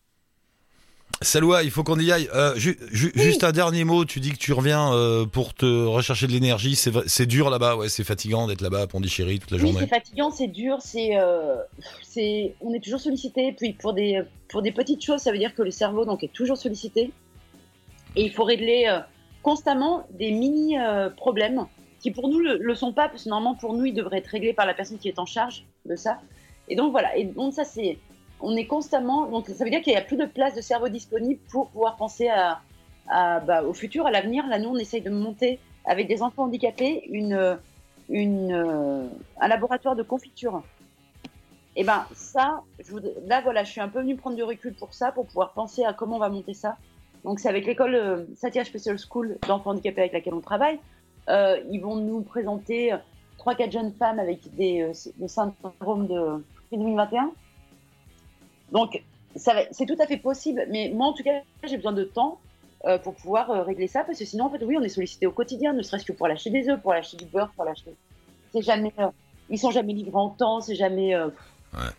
Saloua, 1.22 1.62
il 1.62 1.70
faut 1.70 1.82
qu'on 1.82 1.98
y 1.98 2.12
aille. 2.12 2.28
Euh, 2.34 2.54
ju- 2.56 2.78
ju- 2.92 3.12
Juste 3.14 3.42
un 3.42 3.52
dernier 3.52 3.84
mot. 3.84 4.04
Tu 4.04 4.20
dis 4.20 4.32
que 4.32 4.36
tu 4.36 4.52
reviens 4.52 4.92
euh, 4.92 5.24
pour 5.24 5.54
te 5.54 5.64
rechercher 5.86 6.26
de 6.26 6.32
l'énergie. 6.32 6.76
C'est 6.76 7.24
dur 7.26 7.48
là-bas. 7.48 7.76
Ouais, 7.76 7.88
c'est 7.88 8.04
fatigant 8.04 8.46
d'être 8.46 8.60
là-bas 8.60 8.82
à 8.82 8.86
Pondichéry 8.86 9.38
toute 9.38 9.50
la 9.50 9.56
Oui, 9.56 9.62
journée. 9.62 9.78
c'est 9.80 9.86
fatigant, 9.86 10.30
c'est 10.30 10.48
dur, 10.48 10.76
c'est, 10.80 11.16
euh, 11.16 11.56
c'est, 12.02 12.54
on 12.60 12.74
est 12.74 12.80
toujours 12.84 13.00
sollicité. 13.00 13.52
Puis 13.58 13.72
pour 13.72 13.94
des, 13.94 14.22
pour 14.48 14.60
des 14.60 14.72
petites 14.72 15.02
choses, 15.02 15.20
ça 15.22 15.32
veut 15.32 15.38
dire 15.38 15.54
que 15.54 15.62
le 15.62 15.70
cerveau 15.70 16.04
donc 16.04 16.22
est 16.22 16.32
toujours 16.32 16.58
sollicité. 16.58 17.10
Et 18.14 18.24
il 18.24 18.32
faut 18.32 18.44
régler 18.44 18.94
constamment 19.42 20.06
des 20.10 20.32
mini 20.32 20.78
euh, 20.78 21.08
problèmes 21.08 21.64
qui 22.00 22.10
pour 22.10 22.28
nous 22.28 22.40
le, 22.40 22.58
le 22.58 22.74
sont 22.74 22.92
pas, 22.92 23.08
parce 23.08 23.24
que 23.24 23.28
normalement 23.28 23.54
pour 23.54 23.72
nous 23.74 23.86
ils 23.86 23.94
devraient 23.94 24.18
être 24.18 24.28
réglés 24.28 24.52
par 24.52 24.66
la 24.66 24.74
personne 24.74 24.98
qui 24.98 25.08
est 25.08 25.18
en 25.18 25.26
charge 25.26 25.64
de 25.84 25.96
ça. 25.96 26.18
Et 26.68 26.76
donc 26.76 26.90
voilà. 26.90 27.16
Et 27.16 27.24
donc 27.24 27.52
ça 27.52 27.64
c'est, 27.64 27.98
on 28.40 28.56
est 28.56 28.66
constamment. 28.66 29.26
Donc, 29.26 29.48
ça 29.48 29.64
veut 29.64 29.70
dire 29.70 29.82
qu'il 29.82 29.92
n'y 29.92 29.98
a 29.98 30.02
plus 30.02 30.16
de 30.16 30.26
place 30.26 30.54
de 30.54 30.60
cerveau 30.60 30.88
disponible 30.88 31.40
pour 31.50 31.68
pouvoir 31.68 31.96
penser 31.96 32.28
à, 32.28 32.60
bah, 33.40 33.62
au 33.62 33.72
futur, 33.72 34.06
à 34.06 34.10
l'avenir. 34.10 34.46
Là, 34.46 34.58
nous, 34.58 34.68
on 34.68 34.76
essaye 34.76 35.00
de 35.00 35.10
monter 35.10 35.58
avec 35.84 36.08
des 36.08 36.22
enfants 36.22 36.44
handicapés 36.44 37.04
une, 37.08 37.58
une, 38.08 38.52
euh, 38.52 39.06
un 39.40 39.48
laboratoire 39.48 39.96
de 39.96 40.02
confiture. 40.02 40.62
Et 41.78 41.84
ben 41.84 42.06
ça, 42.14 42.62
là 43.26 43.42
voilà, 43.42 43.62
je 43.62 43.70
suis 43.70 43.82
un 43.82 43.88
peu 43.88 44.00
venue 44.00 44.16
prendre 44.16 44.34
du 44.34 44.42
recul 44.42 44.72
pour 44.72 44.94
ça, 44.94 45.12
pour 45.12 45.26
pouvoir 45.26 45.52
penser 45.52 45.84
à 45.84 45.92
comment 45.92 46.16
on 46.16 46.18
va 46.18 46.30
monter 46.30 46.54
ça. 46.54 46.76
Donc 47.22 47.38
c'est 47.38 47.50
avec 47.50 47.66
l'école 47.66 47.94
euh, 47.94 48.24
Special 48.34 48.96
School 48.98 49.36
d'enfants 49.46 49.72
handicapés 49.72 50.00
avec 50.00 50.14
laquelle 50.14 50.32
on 50.32 50.40
travaille. 50.40 50.78
Euh, 51.28 51.60
ils 51.70 51.80
vont 51.80 51.96
nous 51.96 52.20
présenter 52.22 52.94
trois 53.38 53.54
quatre 53.54 53.72
jeunes 53.72 53.92
femmes 53.92 54.18
avec 54.18 54.54
des 54.54 54.82
euh, 54.82 54.92
le 55.20 55.28
syndrome 55.28 56.06
de 56.06 56.44
2021. 56.72 57.30
Donc 58.72 59.02
c'est 59.34 59.86
tout 59.86 59.96
à 60.00 60.06
fait 60.06 60.16
possible, 60.16 60.66
mais 60.70 60.90
moi 60.94 61.06
en 61.08 61.12
tout 61.12 61.22
cas 61.22 61.40
j'ai 61.64 61.76
besoin 61.76 61.92
de 61.92 62.04
temps 62.04 62.38
euh, 62.84 62.98
pour 62.98 63.14
pouvoir 63.14 63.50
euh, 63.50 63.62
régler 63.62 63.86
ça 63.86 64.02
parce 64.04 64.18
que 64.18 64.24
sinon 64.24 64.46
en 64.46 64.50
fait 64.50 64.64
oui 64.64 64.76
on 64.78 64.82
est 64.82 64.88
sollicité 64.88 65.26
au 65.26 65.32
quotidien, 65.32 65.72
ne 65.72 65.82
serait-ce 65.82 66.04
que 66.04 66.12
pour 66.12 66.28
lâcher 66.28 66.50
des 66.50 66.68
œufs, 66.68 66.80
pour 66.80 66.92
lâcher 66.92 67.16
du 67.16 67.24
beurre, 67.26 67.50
pour 67.54 67.64
lâcher. 67.64 67.94
C'est 68.52 68.62
jamais, 68.62 68.92
euh, 68.98 69.08
ils 69.50 69.58
sont 69.58 69.70
jamais 69.70 69.92
livrés 69.92 70.16
en 70.18 70.30
temps, 70.30 70.60
c'est 70.60 70.74
jamais. 70.76 71.14
euh, 71.14 71.28
Ouais. 71.74 71.90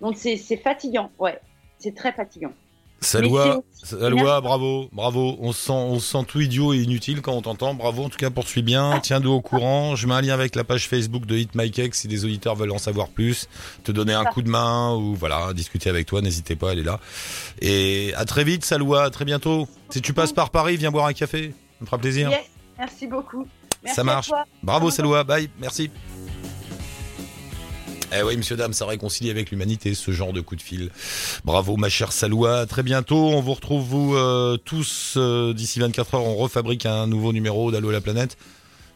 Donc 0.00 0.16
c'est 0.16 0.36
fatigant, 0.56 1.10
ouais, 1.18 1.40
c'est 1.78 1.94
très 1.94 2.12
fatigant. 2.12 2.52
Salwa, 3.04 3.62
Merci. 4.00 4.40
bravo, 4.42 4.88
bravo. 4.92 5.36
On 5.40 5.52
se 5.52 5.66
sent, 5.66 5.72
on 5.72 5.98
se 6.00 6.10
sent 6.12 6.24
tout 6.26 6.40
idiot 6.40 6.72
et 6.72 6.78
inutile 6.78 7.20
quand 7.20 7.32
on 7.32 7.42
t'entend. 7.42 7.74
Bravo, 7.74 8.04
en 8.04 8.08
tout 8.08 8.16
cas, 8.16 8.30
poursuis 8.30 8.62
bien. 8.62 8.98
Tiens-nous 9.02 9.30
au 9.30 9.40
courant. 9.40 9.94
Je 9.94 10.06
mets 10.06 10.14
un 10.14 10.20
lien 10.22 10.34
avec 10.34 10.56
la 10.56 10.64
page 10.64 10.88
Facebook 10.88 11.26
de 11.26 11.36
Hit 11.36 11.54
My 11.54 11.70
Cake 11.70 11.94
si 11.94 12.08
des 12.08 12.24
auditeurs 12.24 12.54
veulent 12.54 12.72
en 12.72 12.78
savoir 12.78 13.08
plus, 13.08 13.48
te 13.84 13.92
donner 13.92 14.14
un 14.14 14.24
coup 14.24 14.42
de 14.42 14.48
main 14.48 14.94
ou 14.94 15.14
voilà, 15.14 15.52
discuter 15.52 15.90
avec 15.90 16.06
toi. 16.06 16.22
N'hésitez 16.22 16.56
pas, 16.56 16.72
elle 16.72 16.78
est 16.80 16.84
là. 16.84 16.98
Et 17.60 18.12
à 18.16 18.24
très 18.24 18.44
vite, 18.44 18.64
Salwa. 18.64 19.04
À 19.04 19.10
très 19.10 19.24
bientôt. 19.24 19.68
Si 19.90 20.00
tu 20.00 20.12
passes 20.14 20.32
par 20.32 20.50
Paris, 20.50 20.76
viens 20.76 20.90
boire 20.90 21.06
un 21.06 21.12
café. 21.12 21.50
Ça 21.50 21.78
me 21.82 21.86
fera 21.86 21.98
plaisir. 21.98 22.30
Yes, 22.30 22.46
merci 22.78 23.06
beaucoup. 23.06 23.46
Merci 23.82 23.96
Ça 23.96 24.04
marche. 24.04 24.30
Bravo. 24.62 24.90
Salwa. 24.90 25.24
Bye. 25.24 25.50
Merci. 25.60 25.90
Eh 28.16 28.22
oui, 28.22 28.36
monsieur, 28.36 28.56
dame, 28.56 28.72
ça 28.72 28.86
réconcilie 28.86 29.30
avec 29.30 29.50
l'humanité, 29.50 29.94
ce 29.94 30.12
genre 30.12 30.32
de 30.32 30.40
coup 30.40 30.56
de 30.56 30.62
fil. 30.62 30.90
Bravo, 31.44 31.76
ma 31.76 31.88
chère 31.88 32.12
Saloua. 32.12 32.66
Très 32.66 32.82
bientôt. 32.82 33.30
On 33.30 33.40
vous 33.40 33.54
retrouve, 33.54 33.84
vous, 33.84 34.14
euh, 34.14 34.56
tous, 34.56 35.14
euh, 35.16 35.52
d'ici 35.52 35.80
24 35.80 36.14
heures. 36.14 36.22
On 36.24 36.36
refabrique 36.36 36.86
un 36.86 37.06
nouveau 37.06 37.32
numéro 37.32 37.70
d'Allo 37.72 37.90
la 37.90 38.00
planète. 38.00 38.36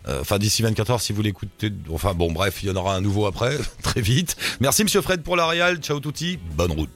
Euh, 0.06 0.20
Enfin, 0.20 0.38
d'ici 0.38 0.62
24 0.62 0.90
heures, 0.90 1.00
si 1.00 1.12
vous 1.12 1.22
l'écoutez. 1.22 1.72
Enfin, 1.92 2.14
bon, 2.14 2.30
bref, 2.32 2.62
il 2.62 2.68
y 2.68 2.72
en 2.72 2.76
aura 2.76 2.94
un 2.94 3.00
nouveau 3.00 3.26
après, 3.26 3.58
très 3.82 4.00
vite. 4.00 4.36
Merci, 4.60 4.84
monsieur 4.84 5.02
Fred, 5.02 5.22
pour 5.22 5.36
la. 5.36 5.76
Ciao, 5.76 6.00
touti. 6.00 6.38
Bonne 6.56 6.72
route. 6.72 6.90